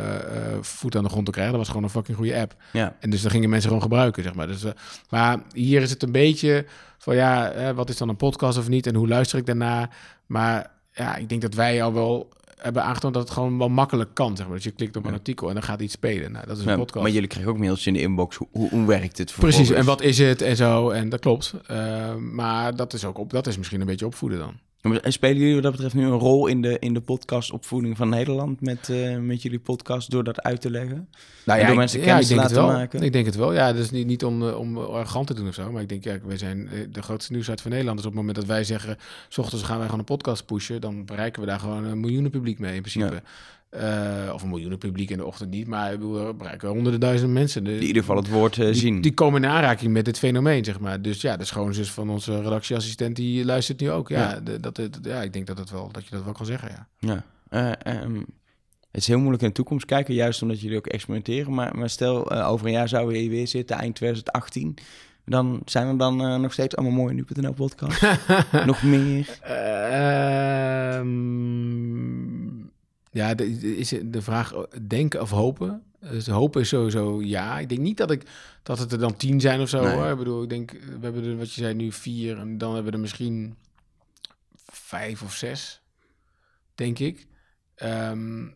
voet 0.60 0.96
aan 0.96 1.02
de 1.02 1.08
grond 1.08 1.24
te 1.24 1.30
krijgen. 1.30 1.52
Dat 1.52 1.62
was 1.62 1.70
gewoon 1.70 1.84
een 1.84 1.94
fucking 1.94 2.16
goede 2.16 2.40
app. 2.40 2.54
En 3.00 3.10
dus 3.10 3.22
daar 3.22 3.30
gingen 3.30 3.50
mensen 3.50 3.68
gewoon 3.68 3.82
gebruiken, 3.82 4.22
zeg 4.22 4.34
maar. 4.34 4.46
Dus, 4.46 4.64
maar 5.10 5.38
hier 5.52 5.82
is 5.82 5.90
het 5.90 6.02
een 6.02 6.12
beetje 6.12 6.57
van 6.98 7.14
ja, 7.14 7.50
eh, 7.50 7.74
wat 7.74 7.88
is 7.88 7.96
dan 7.96 8.09
een 8.09 8.16
podcast 8.16 8.59
of 8.59 8.68
niet 8.68 8.86
en 8.86 8.94
hoe 8.94 9.09
luister 9.09 9.38
ik 9.38 9.46
daarna? 9.46 9.90
Maar 10.26 10.70
ja, 10.92 11.16
ik 11.16 11.28
denk 11.28 11.42
dat 11.42 11.54
wij 11.54 11.82
al 11.82 11.92
wel 11.92 12.28
hebben 12.59 12.84
aangetoond 12.84 13.14
dat 13.14 13.22
het 13.22 13.32
gewoon 13.32 13.59
wel 13.59 13.68
makkelijk 13.68 14.14
kan. 14.14 14.36
Zeg 14.36 14.46
maar. 14.46 14.54
Dus 14.54 14.64
je 14.64 14.70
klikt 14.70 14.96
op 14.96 15.04
een 15.04 15.12
artikel 15.12 15.48
en 15.48 15.54
dan 15.54 15.62
gaat 15.62 15.80
iets 15.80 15.92
spelen. 15.92 16.32
Nou, 16.32 16.46
dat 16.46 16.56
is 16.56 16.64
een 16.64 16.70
ja, 16.70 16.76
podcast. 16.76 17.04
Maar 17.04 17.14
jullie 17.14 17.28
krijgen 17.28 17.52
ook 17.52 17.59
mails 17.59 17.86
in 17.86 17.92
de 17.92 18.00
inbox. 18.00 18.36
Hoe, 18.36 18.68
hoe, 18.68 18.86
werkt 18.86 19.18
het? 19.18 19.34
Precies, 19.38 19.70
en 19.70 19.84
wat 19.84 20.02
is 20.02 20.18
het 20.18 20.42
en 20.42 20.56
zo. 20.56 20.90
En 20.90 21.09
dat 21.09 21.20
klopt. 21.20 21.54
Uh, 21.70 22.14
maar 22.14 22.76
dat 22.76 22.92
is 22.92 23.04
ook 23.04 23.18
op, 23.18 23.30
dat 23.30 23.46
is 23.46 23.56
misschien 23.59 23.80
een 23.80 23.86
beetje 23.86 24.06
opvoeden 24.06 24.38
dan. 24.38 24.54
En 24.80 25.12
spelen 25.12 25.36
jullie 25.36 25.54
wat 25.54 25.62
dat 25.62 25.72
betreft 25.72 25.94
nu 25.94 26.04
een 26.04 26.18
rol 26.18 26.46
in 26.46 26.62
de, 26.62 26.78
in 26.78 26.94
de 26.94 27.00
podcastopvoeding 27.00 27.96
van 27.96 28.08
Nederland 28.08 28.60
met, 28.60 28.88
uh, 28.88 29.16
met 29.16 29.42
jullie 29.42 29.58
podcast 29.58 30.10
door 30.10 30.24
dat 30.24 30.42
uit 30.42 30.60
te 30.60 30.70
leggen? 30.70 31.08
Nou 31.44 31.60
ja, 31.60 31.66
door 31.66 31.76
mensen 31.76 32.00
kennis 32.00 32.28
ja, 32.28 32.34
te 32.34 32.40
het 32.40 32.50
laten 32.50 32.66
wel. 32.66 32.76
maken? 32.76 33.02
Ik 33.02 33.12
denk 33.12 33.26
het 33.26 33.36
wel. 33.36 33.52
Ja, 33.52 33.72
dus 33.72 33.90
niet, 33.90 34.06
niet 34.06 34.24
om, 34.24 34.42
om 34.42 34.78
arrogant 34.78 35.26
te 35.26 35.34
doen 35.34 35.48
of 35.48 35.54
zo. 35.54 35.72
Maar 35.72 35.82
ik 35.82 35.88
denk, 35.88 36.04
ja, 36.04 36.18
wij 36.24 36.38
zijn 36.38 36.68
de 36.90 37.02
grootste 37.02 37.32
nieuwsuit 37.32 37.60
van 37.60 37.70
Nederland. 37.70 37.96
Dus 37.96 38.06
op 38.06 38.12
het 38.12 38.20
moment 38.20 38.38
dat 38.38 38.48
wij 38.48 38.64
zeggen, 38.64 38.96
s 39.28 39.38
ochtends 39.38 39.64
gaan 39.64 39.76
wij 39.76 39.84
gewoon 39.84 40.00
een 40.00 40.04
podcast 40.16 40.46
pushen, 40.46 40.80
dan 40.80 41.04
bereiken 41.04 41.40
we 41.40 41.48
daar 41.48 41.60
gewoon 41.60 41.84
een 41.84 42.00
miljoenen 42.00 42.30
publiek 42.30 42.58
mee 42.58 42.74
in 42.74 42.80
principe. 42.80 43.14
Ja. 43.14 43.22
Uh, 43.70 44.30
of 44.32 44.42
een 44.42 44.48
miljoenen 44.48 44.78
publiek 44.78 45.10
in 45.10 45.16
de 45.16 45.24
ochtend 45.24 45.50
niet, 45.50 45.66
maar 45.66 45.90
bedoel, 45.90 46.34
bereiken 46.34 46.68
honderden 46.68 47.00
duizenden 47.00 47.32
mensen. 47.32 47.64
De, 47.64 47.70
die 47.70 47.80
in 47.80 47.86
ieder 47.86 48.02
geval 48.02 48.16
het 48.16 48.28
woord 48.28 48.56
uh, 48.56 48.64
die, 48.64 48.74
zien. 48.74 49.00
Die 49.00 49.14
komen 49.14 49.42
in 49.42 49.50
aanraking 49.50 49.92
met 49.92 50.04
dit 50.04 50.18
fenomeen, 50.18 50.64
zeg 50.64 50.80
maar. 50.80 51.02
Dus 51.02 51.20
ja, 51.20 51.36
de 51.36 51.44
schoonzus 51.44 51.90
van 51.90 52.10
onze 52.10 52.42
redactieassistent, 52.42 53.16
die 53.16 53.44
luistert 53.44 53.80
nu 53.80 53.90
ook. 53.90 54.08
Ja, 54.08 54.18
ja. 54.18 54.40
De, 54.40 54.60
dat, 54.60 54.76
dat, 54.76 54.98
ja 55.02 55.22
ik 55.22 55.32
denk 55.32 55.46
dat, 55.46 55.58
het 55.58 55.70
wel, 55.70 55.92
dat 55.92 56.04
je 56.04 56.10
dat 56.10 56.24
wel 56.24 56.32
kan 56.32 56.46
zeggen, 56.46 56.70
ja. 56.70 56.88
Ja, 57.50 57.78
uh, 57.86 58.02
um, 58.02 58.26
het 58.90 59.00
is 59.00 59.06
heel 59.06 59.18
moeilijk 59.18 59.42
in 59.42 59.48
de 59.48 59.54
toekomst 59.54 59.86
kijken, 59.86 60.14
juist 60.14 60.42
omdat 60.42 60.60
jullie 60.60 60.76
ook 60.76 60.86
experimenteren. 60.86 61.54
Maar, 61.54 61.76
maar 61.76 61.90
stel, 61.90 62.30
over 62.32 62.66
een 62.66 62.72
jaar 62.72 62.88
zouden 62.88 63.12
we 63.12 63.18
hier 63.18 63.30
weer 63.30 63.48
zitten, 63.48 63.76
eind 63.76 63.94
2018. 63.94 64.78
Dan 65.28 65.62
zijn 65.64 65.86
er 65.86 65.98
dan 65.98 66.20
eh, 66.20 66.36
nog 66.36 66.52
steeds 66.52 66.76
allemaal 66.76 66.96
mooie 66.96 67.14
nu.nl 67.14 67.52
podcast. 67.52 68.02
nog 68.66 68.82
meer. 68.82 69.38
Ehm, 69.42 71.06
ja, 73.11 73.34
de, 73.34 73.76
is 73.76 73.94
de 74.04 74.22
vraag 74.22 74.52
eh, 74.52 74.62
denken 74.86 75.20
of 75.20 75.30
hopen. 75.30 75.82
Dus 76.00 76.26
hopen 76.26 76.61
is 76.61 76.68
sowieso 76.68 77.22
ja. 77.22 77.59
Ik 77.59 77.68
denk 77.68 77.80
niet 77.80 77.96
dat, 77.96 78.11
ik, 78.11 78.22
dat 78.62 78.78
het 78.78 78.92
er 78.92 78.98
dan 78.98 79.16
tien 79.16 79.40
zijn 79.40 79.61
of 79.61 79.68
zo. 79.68 79.82
Nee. 79.82 79.94
Hoor. 79.94 80.11
Ik 80.11 80.18
bedoel, 80.18 80.42
ik 80.42 80.48
denk, 80.48 80.70
we 80.70 80.98
hebben 81.00 81.24
er, 81.24 81.36
wat 81.36 81.52
je 81.52 81.61
zei, 81.61 81.74
nu 81.74 81.92
vier. 81.92 82.38
En 82.38 82.59
dan 82.59 82.74
hebben 82.74 82.90
we 82.90 82.96
er 82.96 83.02
misschien 83.02 83.56
vijf 84.66 85.22
of 85.22 85.34
zes, 85.34 85.82
denk 86.74 86.98
ik. 86.98 87.26
Ehm, 87.74 88.46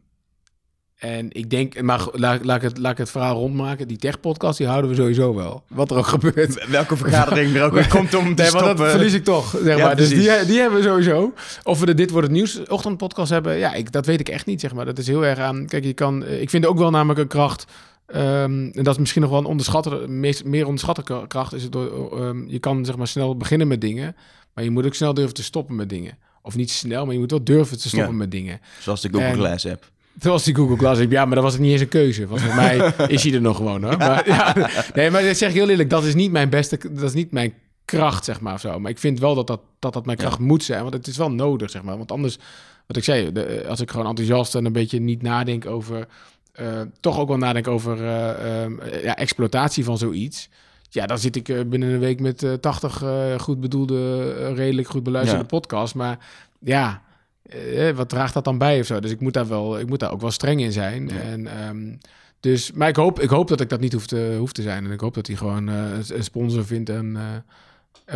en 1.03 1.27
ik 1.33 1.51
denk, 1.51 1.81
maar 1.83 2.07
laat, 2.13 2.45
laat, 2.45 2.57
ik 2.57 2.63
het, 2.63 2.79
laat 2.79 2.93
ik 2.93 2.99
het 2.99 3.11
verhaal 3.11 3.35
rondmaken. 3.35 3.89
Die 3.89 3.97
tech-podcast, 3.97 4.59
die 4.59 4.67
houden 4.67 4.91
we 4.91 4.97
sowieso 4.97 5.35
wel. 5.35 5.63
Wat 5.69 5.91
er 5.91 5.97
ook 5.97 6.07
gebeurt. 6.07 6.67
Welke 6.69 6.97
vergadering 6.97 7.55
er 7.57 7.63
ook 7.65 7.73
weer 7.73 7.89
komt 7.99 8.15
om 8.15 8.35
te 8.35 8.43
Nee, 8.43 8.51
maar 8.53 8.61
dat 8.63 8.71
stoppen. 8.71 8.91
verlies 8.91 9.13
ik 9.13 9.25
toch, 9.25 9.57
zeg 9.65 9.77
Ja, 9.77 9.85
maar. 9.87 9.97
Dus 9.97 10.09
die, 10.09 10.19
die 10.47 10.61
hebben 10.61 10.79
we 10.79 10.85
sowieso. 10.85 11.33
Of 11.63 11.81
we 11.81 11.87
de 11.87 11.95
Dit 11.95 12.11
Wordt 12.11 12.27
Het 12.27 12.37
Nieuws 12.37 12.63
ochtendpodcast 12.69 13.31
hebben, 13.31 13.57
ja, 13.59 13.73
ik, 13.75 13.93
dat 13.93 14.07
weet 14.07 14.21
ik 14.21 14.29
echt 14.29 14.47
niet, 14.47 14.61
zeg 14.61 14.75
maar. 14.75 14.85
Dat 14.85 14.99
is 14.99 15.07
heel 15.07 15.25
erg 15.25 15.39
aan... 15.39 15.67
Kijk, 15.67 15.85
je 15.85 15.93
kan... 15.93 16.25
eh, 16.25 16.41
Ik 16.41 16.51
vind 16.51 16.67
ook 16.67 16.79
wel 16.79 16.91
namelijk 16.91 17.21
een 17.21 17.27
kracht... 17.29 17.65
ehm, 18.07 18.71
en 18.73 18.83
dat 18.83 18.95
is 18.95 18.99
misschien 19.01 19.23
nog 19.23 19.31
wel 19.31 19.39
een 19.41 19.45
onderschatte, 19.47 20.05
meest, 20.09 20.45
meer 20.45 20.65
onderschatte 20.65 21.25
kracht. 21.29 21.55
Is 21.55 21.63
het 21.63 21.73
door, 21.73 22.21
ehm, 22.21 22.49
je 22.49 22.59
kan 22.59 22.85
zeg 22.85 22.97
maar 22.97 23.07
snel 23.09 23.37
beginnen 23.37 23.69
met 23.69 23.81
dingen, 23.81 24.17
maar 24.55 24.65
je 24.65 24.71
moet 24.71 24.87
ook 24.87 24.95
snel 24.95 25.15
durven 25.15 25.35
te 25.35 25.43
stoppen 25.43 25.75
met 25.77 25.89
dingen. 25.89 26.19
Of 26.43 26.57
niet 26.57 26.71
snel, 26.71 27.05
maar 27.05 27.15
je 27.15 27.21
moet 27.21 27.31
wel 27.31 27.45
durven 27.45 27.79
te 27.81 27.89
stoppen 27.89 28.11
Ja. 28.11 28.17
met 28.17 28.31
dingen. 28.31 28.61
Zoals 28.81 29.01
de 29.01 29.09
Google 29.09 29.27
En- 29.27 29.35
Glass 29.35 29.67
app. 29.67 29.91
Dat 30.15 30.33
was 30.33 30.45
die 30.45 30.55
Google 30.55 30.77
Glass. 30.77 31.01
Ik- 31.01 31.11
Ja, 31.11 31.25
maar 31.25 31.35
dat 31.35 31.45
was 31.45 31.59
niet 31.59 31.73
eens 31.73 31.81
een 31.81 31.89
keuze. 31.89 32.27
Volgens 32.27 32.55
mij 32.55 32.93
is 33.09 33.23
hij 33.25 33.33
er 33.35 33.41
nog 33.41 33.57
gewoon 33.57 33.83
hoor. 33.85 33.97
Maar, 33.97 34.29
ja, 34.29 34.55
nee, 34.95 35.11
maar 35.11 35.23
dat 35.23 35.37
zeg 35.37 35.49
ik 35.49 35.55
heel 35.55 35.69
eerlijk. 35.69 35.91
Dat 35.91 36.05
is 36.05 36.15
niet 36.15 36.31
mijn 36.33 36.49
beste... 36.49 36.79
Dat 36.91 37.03
is 37.03 37.13
niet 37.15 37.31
mijn 37.33 37.55
kracht, 37.85 38.25
zeg 38.25 38.41
maar. 38.41 38.55
Of 38.55 38.61
zo. 38.61 38.79
Maar 38.81 38.91
ik 38.91 38.99
vind 38.99 39.19
wel 39.21 39.35
dat 39.35 39.47
dat, 39.47 39.61
dat, 39.79 39.93
dat 39.93 40.07
mijn 40.07 40.19
kracht 40.19 40.39
moet 40.39 40.65
zijn. 40.65 40.83
Want 40.83 40.95
het 40.95 41.07
is 41.07 41.17
wel 41.17 41.31
nodig, 41.31 41.71
zeg 41.71 41.83
maar. 41.83 41.97
Want 41.97 42.13
anders, 42.13 42.39
wat 42.87 42.97
ik 42.97 43.05
zei... 43.05 43.33
De, 43.33 43.65
als 43.69 43.81
ik 43.81 43.91
gewoon 43.91 44.07
enthousiast 44.07 44.55
en 44.55 44.65
een 44.65 44.73
beetje 44.73 45.01
niet 45.01 45.23
nadenk 45.23 45.67
over... 45.67 46.07
eh, 46.53 46.67
toch 47.01 47.19
ook 47.19 47.29
wel 47.29 47.37
nadenk 47.37 47.69
over 47.69 47.99
eh, 48.05 48.63
ehm, 48.63 48.73
ja, 49.03 49.17
exploitatie 49.17 49.85
van 49.85 49.99
zoiets... 49.99 50.49
Ja, 50.91 51.07
dan 51.07 51.19
zit 51.19 51.37
ik 51.37 51.49
eh, 51.49 51.61
binnen 51.67 51.89
een 51.89 51.99
week 51.99 52.21
met 52.21 52.43
eh 52.43 52.53
80 52.53 53.03
eh, 53.03 53.39
goed 53.39 53.61
bedoelde, 53.61 54.35
eh, 54.41 54.55
redelijk 54.57 54.89
goed 54.89 55.03
beluisterde 55.03 55.41
Ja. 55.43 55.49
podcasts. 55.49 55.93
Maar 55.95 56.19
ja, 56.59 57.03
eh, 57.43 57.91
wat 57.91 58.09
draagt 58.09 58.35
dat 58.35 58.45
dan 58.45 58.59
bij 58.59 58.81
of 58.81 58.87
zo? 58.87 59.01
Dus 59.01 59.11
ik 59.11 59.21
moet 59.21 59.33
daar 59.33 59.49
wel, 59.49 59.79
ik 59.79 59.89
moet 59.89 60.01
daar 60.01 60.13
ook 60.13 60.21
wel 60.21 60.31
streng 60.31 60.61
in 60.61 60.73
zijn. 60.73 61.09
Ja. 61.09 61.15
En, 61.21 61.47
ehm, 61.47 61.95
dus, 62.41 62.73
maar 62.73 62.89
ik 62.89 62.97
hoop, 62.97 63.21
ik 63.21 63.29
hoop 63.31 63.49
dat 63.49 63.61
ik 63.61 63.69
dat 63.69 63.81
niet 63.81 63.93
hoef 63.93 64.07
te, 64.07 64.35
hoef 64.39 64.53
te 64.53 64.63
zijn. 64.63 64.85
En 64.85 64.91
ik 64.91 65.01
hoop 65.01 65.15
dat 65.15 65.27
hij 65.27 65.37
gewoon 65.37 65.69
eh, 65.69 65.91
een- 66.09 66.25
sponsor 66.25 66.65
vindt 66.67 66.89
en 66.91 67.17
eh, 67.17 67.23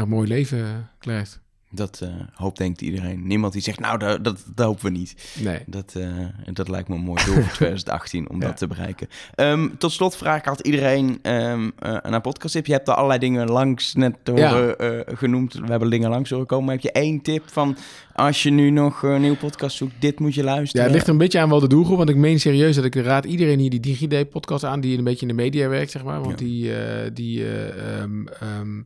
een 0.01 0.09
mooi 0.09 0.29
leven 0.29 0.91
krijgt. 0.99 1.41
Dat 1.71 2.01
eh, 2.03 2.09
hoopt 2.35 2.59
denkt 2.59 2.81
iedereen. 2.83 3.27
Niemand 3.27 3.53
die 3.53 3.63
zegt, 3.63 3.81
nou, 3.81 3.99
dat, 3.99 4.25
dat, 4.25 4.45
dat 4.55 4.67
hopen 4.67 4.85
we 4.85 4.91
niet. 4.91 5.35
Nee. 5.43 5.59
Dat, 5.67 5.95
eh, 5.97 6.09
dat 6.53 6.69
lijkt 6.69 6.89
me 6.89 6.95
een 6.95 7.01
mooi 7.01 7.25
doel 7.25 7.35
voor 7.35 7.53
2018 7.61 8.29
om 8.29 8.41
Ja. 8.41 8.47
dat 8.47 8.57
te 8.57 8.67
bereiken. 8.67 9.09
Ehm, 9.35 9.69
tot 9.79 9.93
slot 9.93 10.17
vraag 10.17 10.39
ik 10.39 10.47
altijd 10.47 10.67
iedereen 10.67 11.19
ehm 11.23 11.71
eh, 11.79 11.97
naar 12.03 12.21
podcast 12.21 12.55
tip. 12.55 12.67
Je 12.67 12.73
hebt 12.73 12.89
er 12.89 12.95
allerlei 12.95 13.19
dingen 13.21 13.49
langs 13.51 13.95
net 13.95 14.17
horen, 14.25 15.05
genoemd. 15.19 15.53
We 15.55 15.67
hebben 15.67 15.91
dingen 15.91 16.11
langs 16.11 16.31
horen 16.31 16.47
komen. 16.47 16.65
Maar 16.65 16.75
heb 16.75 16.83
je 16.83 16.93
één 16.93 17.21
tip 17.23 17.43
van 17.47 17.77
als 18.15 18.43
je 18.43 18.51
nu 18.51 18.71
nog 18.71 19.03
een 19.03 19.21
nieuwe 19.21 19.37
podcast 19.37 19.77
zoekt, 19.77 19.95
dit 20.01 20.19
moet 20.21 20.35
je 20.35 20.41
Ja, 20.43 20.47
luisteren? 20.47 20.85
het 20.87 20.95
ligt 20.95 21.09
een 21.09 21.19
beetje 21.19 21.39
aan 21.41 21.49
wel 21.49 21.61
de 21.61 21.69
doelgroep. 21.69 21.97
Want 21.97 22.09
ik 22.09 22.17
meen 22.17 22.41
serieus 22.41 22.77
dat 22.77 22.85
ik 22.85 22.95
raad 22.95 23.25
iedereen 23.25 23.59
hier 23.59 23.71
die 23.71 23.81
DigiD-podcast 23.81 24.65
aan... 24.65 24.81
die 24.81 24.99
een 24.99 25.05
beetje 25.05 25.27
in 25.27 25.37
de 25.37 25.43
media 25.43 25.69
werkt, 25.69 25.91
zeg 25.91 26.05
maar. 26.05 26.21
Want 26.21 26.41
Ja. 26.41 26.47
die... 26.47 26.73
die 27.13 27.45
eh, 27.45 27.99
ehm, 28.01 28.27
ehm, 28.27 28.81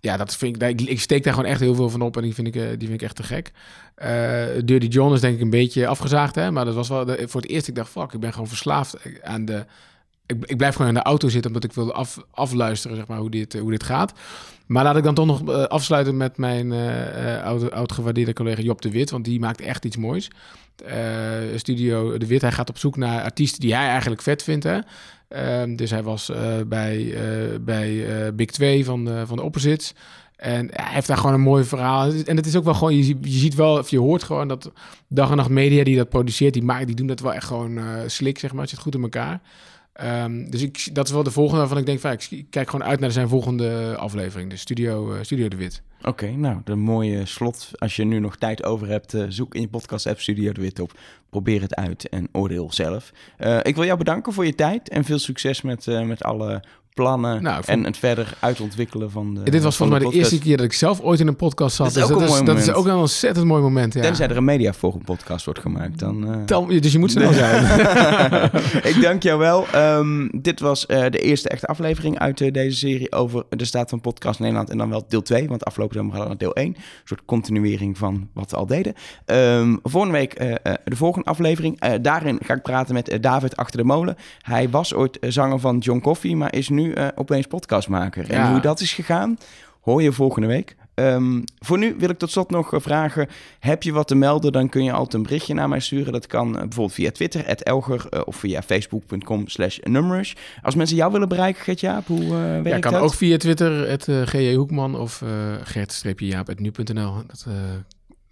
ja, 0.00 0.16
dat 0.16 0.36
vind 0.36 0.62
ik, 0.62 0.80
ik... 0.80 1.00
Steek 1.00 1.24
daar 1.24 1.34
gewoon 1.34 1.50
echt 1.50 1.60
heel 1.60 1.74
veel 1.74 1.90
van 1.90 2.02
op. 2.02 2.16
En 2.16 2.22
die 2.22 2.34
vind 2.34 2.46
ik, 2.46 2.56
eh, 2.56 2.68
die 2.68 2.88
vind 2.88 2.92
ik 2.92 3.02
echt 3.02 3.16
te 3.16 3.22
gek. 3.22 3.52
Eh 3.94 4.46
Dirty 4.64 4.86
John 4.86 5.14
is 5.14 5.20
denk 5.20 5.34
ik 5.34 5.40
een 5.40 5.50
beetje 5.50 5.86
afgezaagd, 5.86 6.34
hè. 6.34 6.50
Maar 6.50 6.64
dat 6.64 6.74
was 6.74 6.88
wel... 6.88 7.06
voor 7.06 7.40
het 7.40 7.50
eerst, 7.50 7.68
ik 7.68 7.74
dacht, 7.74 7.90
fuck, 7.90 8.12
ik 8.12 8.20
ben 8.20 8.32
gewoon 8.32 8.48
verslaafd 8.48 8.96
aan 9.22 9.44
de... 9.44 9.64
Ik, 10.26 10.44
ik 10.44 10.56
blijf 10.56 10.74
gewoon 10.74 10.88
in 10.88 10.96
de 10.96 11.02
auto 11.02 11.28
zitten 11.28 11.50
omdat 11.50 11.70
ik 11.70 11.72
wil 11.72 11.92
af, 11.92 12.18
afluisteren, 12.30 12.96
zeg 12.96 13.06
maar, 13.06 13.18
hoe 13.18 13.30
dit, 13.30 13.54
eh, 13.54 13.60
hoe 13.60 13.70
dit 13.70 13.82
gaat. 13.82 14.12
Maar 14.70 14.84
laat 14.84 14.96
ik 14.96 15.02
dan 15.02 15.14
toch 15.14 15.26
nog 15.26 15.48
eh, 15.48 15.62
afsluiten 15.62 16.16
met 16.16 16.36
mijn 16.36 16.72
eh 16.72 17.36
eh, 17.36 17.44
oude, 17.44 17.70
oud 17.72 17.92
gewaardeerde 17.92 18.32
collega 18.32 18.62
Job 18.62 18.80
de 18.82 18.90
Wit. 18.90 19.10
Want 19.10 19.24
die 19.24 19.40
maakt 19.40 19.60
echt 19.60 19.84
iets 19.84 19.96
moois. 19.96 20.30
Studio 21.56 22.18
De 22.18 22.26
Wit, 22.26 22.40
hij 22.40 22.52
gaat 22.52 22.68
op 22.68 22.78
zoek 22.78 22.96
naar 22.96 23.22
artiesten 23.22 23.60
die 23.60 23.74
hij 23.74 23.86
eigenlijk 23.88 24.22
vet 24.22 24.42
vindt. 24.42 24.64
Hè? 24.64 24.78
Ehm, 25.28 25.76
dus 25.76 25.90
hij 25.90 26.02
was 26.02 26.32
bij, 26.66 27.14
bij 27.60 28.04
Big 28.34 28.50
2 28.50 28.84
van 28.84 29.08
van 29.26 29.36
de 29.36 29.42
Opposites. 29.42 29.94
En 30.36 30.68
hij 30.72 30.92
heeft 30.94 31.06
daar 31.06 31.16
gewoon 31.16 31.34
een 31.34 31.40
mooi 31.40 31.64
verhaal. 31.64 32.12
En 32.24 32.36
het 32.36 32.46
is 32.46 32.56
ook 32.56 32.64
wel 32.64 32.74
gewoon, 32.74 32.96
je, 32.96 33.16
ziet- 33.22 33.54
wel, 33.54 33.78
of 33.78 33.90
je 33.90 33.98
hoort 33.98 34.22
gewoon 34.22 34.48
dat 34.48 34.72
dag 35.08 35.30
en 35.30 35.36
nacht 35.36 35.48
media 35.48 35.84
die 35.84 35.96
dat 35.96 36.08
produceert, 36.08 36.54
die, 36.54 36.62
maakt, 36.62 36.86
die 36.86 36.96
doen 36.96 37.06
dat 37.06 37.20
wel 37.20 37.34
echt 37.34 37.46
gewoon 37.46 37.80
slik, 38.06 38.38
zeg 38.38 38.52
maar. 38.52 38.60
Het 38.60 38.70
zit 38.70 38.78
goed 38.78 38.94
in 38.94 39.02
elkaar. 39.02 39.40
Ehm, 40.00 40.50
dus 40.50 40.62
ik, 40.62 40.88
dat 40.92 41.06
is 41.06 41.12
wel 41.12 41.22
de 41.22 41.30
volgende 41.30 41.58
waarvan 41.58 41.78
ik 41.78 41.86
denk, 41.86 42.22
ik 42.30 42.46
kijk 42.50 42.70
gewoon 42.70 42.86
uit 42.86 43.00
naar 43.00 43.10
zijn 43.10 43.28
volgende 43.28 43.96
aflevering. 43.96 44.50
De 44.50 44.56
Studio, 44.56 45.12
eh, 45.12 45.22
Studio 45.22 45.48
De 45.48 45.56
Wit. 45.56 45.82
Oké, 46.02 46.30
nou, 46.30 46.60
de 46.64 46.74
mooie 46.74 47.26
slot. 47.26 47.70
Als 47.74 47.96
je 47.96 48.04
nu 48.04 48.18
nog 48.18 48.36
tijd 48.36 48.64
over 48.64 48.88
hebt, 48.88 49.14
eh, 49.14 49.24
zoek 49.28 49.54
in 49.54 49.60
je 49.60 49.68
podcast-app 49.68 50.20
Studio 50.20 50.52
de 50.52 50.60
Wit 50.60 50.80
op. 50.80 50.98
Probeer 51.30 51.60
het 51.60 51.74
uit 51.74 52.08
en 52.08 52.28
oordeel 52.32 52.72
zelf. 52.72 53.12
Eh, 53.36 53.58
ik 53.62 53.74
wil 53.74 53.84
jou 53.84 53.98
bedanken 53.98 54.32
voor 54.32 54.46
je 54.46 54.54
tijd 54.54 54.88
en 54.88 55.04
veel 55.04 55.18
succes 55.18 55.62
met, 55.62 55.86
met 55.86 56.22
alle 56.22 56.62
plannen 57.02 57.42
Nou, 57.42 57.54
vond- 57.54 57.66
en 57.66 57.84
het 57.84 57.96
verder 57.98 58.34
uitontwikkelen 58.40 59.10
van 59.10 59.34
de 59.34 59.50
Dit 59.50 59.62
was 59.62 59.76
volgens 59.76 59.98
mij 60.02 60.10
de 60.10 60.16
eerste 60.16 60.38
keer 60.38 60.56
dat 60.56 60.66
ik 60.66 60.72
zelf 60.72 61.00
ooit 61.00 61.20
in 61.20 61.26
een 61.26 61.36
podcast 61.36 61.76
zat. 61.76 61.86
Dat 61.86 61.96
is 61.96 62.02
Dus 62.02 62.10
ook 62.12 62.20
dat, 62.20 62.20
een 62.20 62.24
is, 62.26 62.32
mooi 62.32 62.44
dat 62.44 62.56
is 62.60 62.66
moment. 62.66 62.86
ook 62.86 62.92
een 62.92 63.00
ontzettend 63.00 63.46
mooi 63.46 63.62
moment. 63.62 63.94
Ja. 63.94 64.00
Tenzij 64.00 64.28
er 64.28 64.36
een 64.36 64.44
mediaforum 64.44 65.04
podcast 65.04 65.44
wordt 65.44 65.60
gemaakt, 65.60 65.98
dan... 65.98 66.46
eh, 66.46 66.80
dus 66.80 66.92
je 66.92 66.98
moet 66.98 67.10
snel 67.10 67.32
zijn. 67.42 67.64
ik 68.92 68.98
dank 69.02 69.22
jou 69.22 69.38
wel. 69.38 69.66
Ehm, 69.72 70.28
dit 70.40 70.60
was 70.60 70.86
eh, 70.86 71.04
de 71.10 71.18
eerste 71.18 71.48
echte 71.48 71.66
aflevering 71.66 72.18
uit 72.18 72.40
eh, 72.40 72.52
deze 72.52 72.76
serie 72.78 73.12
over 73.12 73.44
de 73.48 73.64
staat 73.64 73.90
van 73.90 74.00
podcast 74.00 74.40
Nederland. 74.40 74.70
En 74.70 74.78
dan 74.78 74.90
wel 74.90 75.04
deel 75.08 75.22
2, 75.22 75.48
want 75.48 75.64
afgelopen 75.64 75.96
zomer 75.96 76.12
hadden 76.12 76.32
we 76.32 76.38
deel 76.38 76.54
1. 76.54 76.66
Een 76.66 76.76
soort 77.04 77.22
continuering 77.24 77.98
van 77.98 78.28
wat 78.34 78.50
we 78.50 78.56
al 78.56 78.66
deden. 78.66 78.94
Ehm, 79.24 79.76
volgende 79.82 80.16
week 80.18 80.38
de 80.84 80.96
volgende 80.96 81.26
aflevering. 81.28 81.78
Daarin 82.02 82.38
ga 82.44 82.54
ik 82.54 82.62
praten 82.62 82.94
met 82.94 83.18
David 83.20 83.56
Achter 83.56 83.78
de 83.78 83.84
Molen. 83.86 84.16
Hij 84.40 84.70
was 84.70 84.94
ooit 84.94 85.18
zanger 85.20 85.58
van 85.58 85.78
John 85.78 86.00
Coffee, 86.00 86.36
maar 86.36 86.54
is 86.54 86.68
nu 86.68 86.89
eh, 86.94 87.08
opeens 87.14 87.46
podcastmaker. 87.46 88.30
En 88.30 88.36
Ja. 88.36 88.50
hoe 88.50 88.60
dat 88.60 88.80
is 88.80 88.92
gegaan, 88.92 89.38
hoor 89.80 90.02
je 90.02 90.12
volgende 90.12 90.46
week. 90.48 90.76
Ehm, 90.94 91.40
voor 91.58 91.78
nu 91.78 91.94
wil 91.98 92.10
ik 92.10 92.18
tot 92.18 92.30
slot 92.30 92.50
nog 92.50 92.74
eh, 92.74 92.80
vragen: 92.80 93.28
heb 93.60 93.82
je 93.82 93.92
wat 93.92 94.08
te 94.08 94.14
melden? 94.14 94.52
Dan 94.52 94.68
kun 94.68 94.84
je 94.84 94.92
altijd 94.92 95.14
een 95.14 95.22
berichtje 95.22 95.54
naar 95.54 95.68
mij 95.68 95.80
sturen. 95.80 96.12
Dat 96.12 96.26
kan 96.26 96.46
eh, 96.54 96.60
bijvoorbeeld 96.60 96.92
via 96.92 97.10
Twitter, 97.10 97.46
Elger, 97.46 98.24
of 98.26 98.36
via 98.36 98.62
facebook.com/slash 98.62 99.78
numerous. 99.82 100.36
Als 100.62 100.74
mensen 100.74 100.96
jou 100.96 101.12
willen 101.12 101.28
bereiken, 101.28 101.62
Gert-Jaap, 101.62 102.06
hoe 102.06 102.20
eh 102.22 102.30
werkt 102.30 102.68
Ja, 102.68 102.78
kan 102.78 102.92
dat? 102.92 103.02
ook 103.02 103.14
via 103.14 103.36
Twitter, 103.36 103.88
het 103.88 104.06
uh, 104.08 104.22
G.J. 104.26 104.54
Hoekman 104.54 104.94
of 104.98 105.20
uh, 105.20 105.30
gert-jaap.nu.nl. 105.62 107.12
Dat 107.26 107.44
uh, 107.48 107.54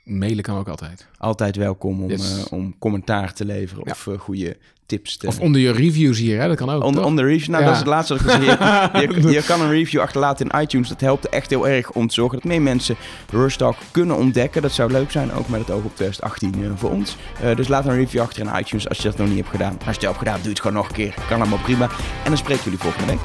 mailen 0.09 0.42
kan 0.44 0.59
ook 0.59 0.68
altijd. 0.68 1.06
Altijd 1.18 1.56
welkom 1.56 2.02
om, 2.02 2.11
Yes. 2.11 2.38
uh, 2.38 2.52
om 2.52 2.74
commentaar 2.78 3.32
te 3.32 3.44
leveren 3.44 3.82
Ja. 3.86 3.92
of 3.92 4.06
uh, 4.06 4.18
goede 4.18 4.56
tips 4.86 5.16
te... 5.16 5.26
Of 5.26 5.40
onder 5.40 5.61
je 5.61 5.72
reviews 5.72 6.18
hier, 6.18 6.40
hè? 6.40 6.48
dat 6.48 6.56
kan 6.56 6.70
ook. 6.70 6.82
On, 6.84 6.94
toch? 6.94 7.04
on 7.04 7.16
the 7.16 7.22
review. 7.22 7.48
Nou, 7.48 7.59
Ja. 7.62 7.64
dat 7.64 7.72
is 7.72 7.78
het 7.78 7.88
laatste 7.88 8.16
wat 8.16 8.34
ik. 8.34 8.40
Je, 8.42 9.20
je, 9.22 9.30
je 9.30 9.42
kan 9.42 9.61
een 9.61 9.70
review 9.70 10.00
achterlaten 10.00 10.48
in 10.48 10.61
iTunes. 10.61 10.88
Dat 10.88 11.00
helpt 11.00 11.28
echt 11.28 11.50
heel 11.50 11.68
erg 11.68 11.90
om 11.90 12.06
te 12.09 12.14
zorgen 12.14 12.38
dat 12.38 12.46
meer 12.48 12.62
mensen 12.62 12.96
Rush 13.30 13.56
Talk 13.56 13.76
kunnen 13.90 14.16
ontdekken. 14.16 14.62
Dat 14.62 14.72
zou 14.72 14.92
leuk 14.92 15.11
zijn, 15.11 15.32
ook 15.32 15.48
met 15.48 15.61
het 15.61 15.70
oog 15.70 15.84
op 15.84 15.94
2018 15.96 16.54
uh, 16.61 16.70
voor 16.76 16.90
ons. 16.90 17.16
Dus 17.56 17.68
laat 17.68 17.86
een 17.86 17.94
review 17.94 18.20
achter 18.20 18.46
in 18.46 18.61
iTunes 18.61 18.88
als 18.88 18.98
je 18.98 19.09
dat 19.09 19.18
nog 19.18 19.26
niet 19.28 19.36
hebt 19.36 19.48
gedaan. 19.50 19.72
Als 19.72 19.84
je 19.84 19.90
het 19.92 20.02
hebt 20.02 20.18
gedaan, 20.18 20.38
doe 20.42 20.50
het 20.50 20.61
gewoon 20.61 20.76
nog 20.76 20.88
een 20.88 20.94
keer. 20.94 21.14
Kan 21.28 21.40
allemaal 21.40 21.59
prima. 21.59 21.84
En 22.24 22.28
dan 22.28 22.36
spreken 22.36 22.64
jullie 22.64 22.78
volgende 22.78 23.06
week. 23.06 23.20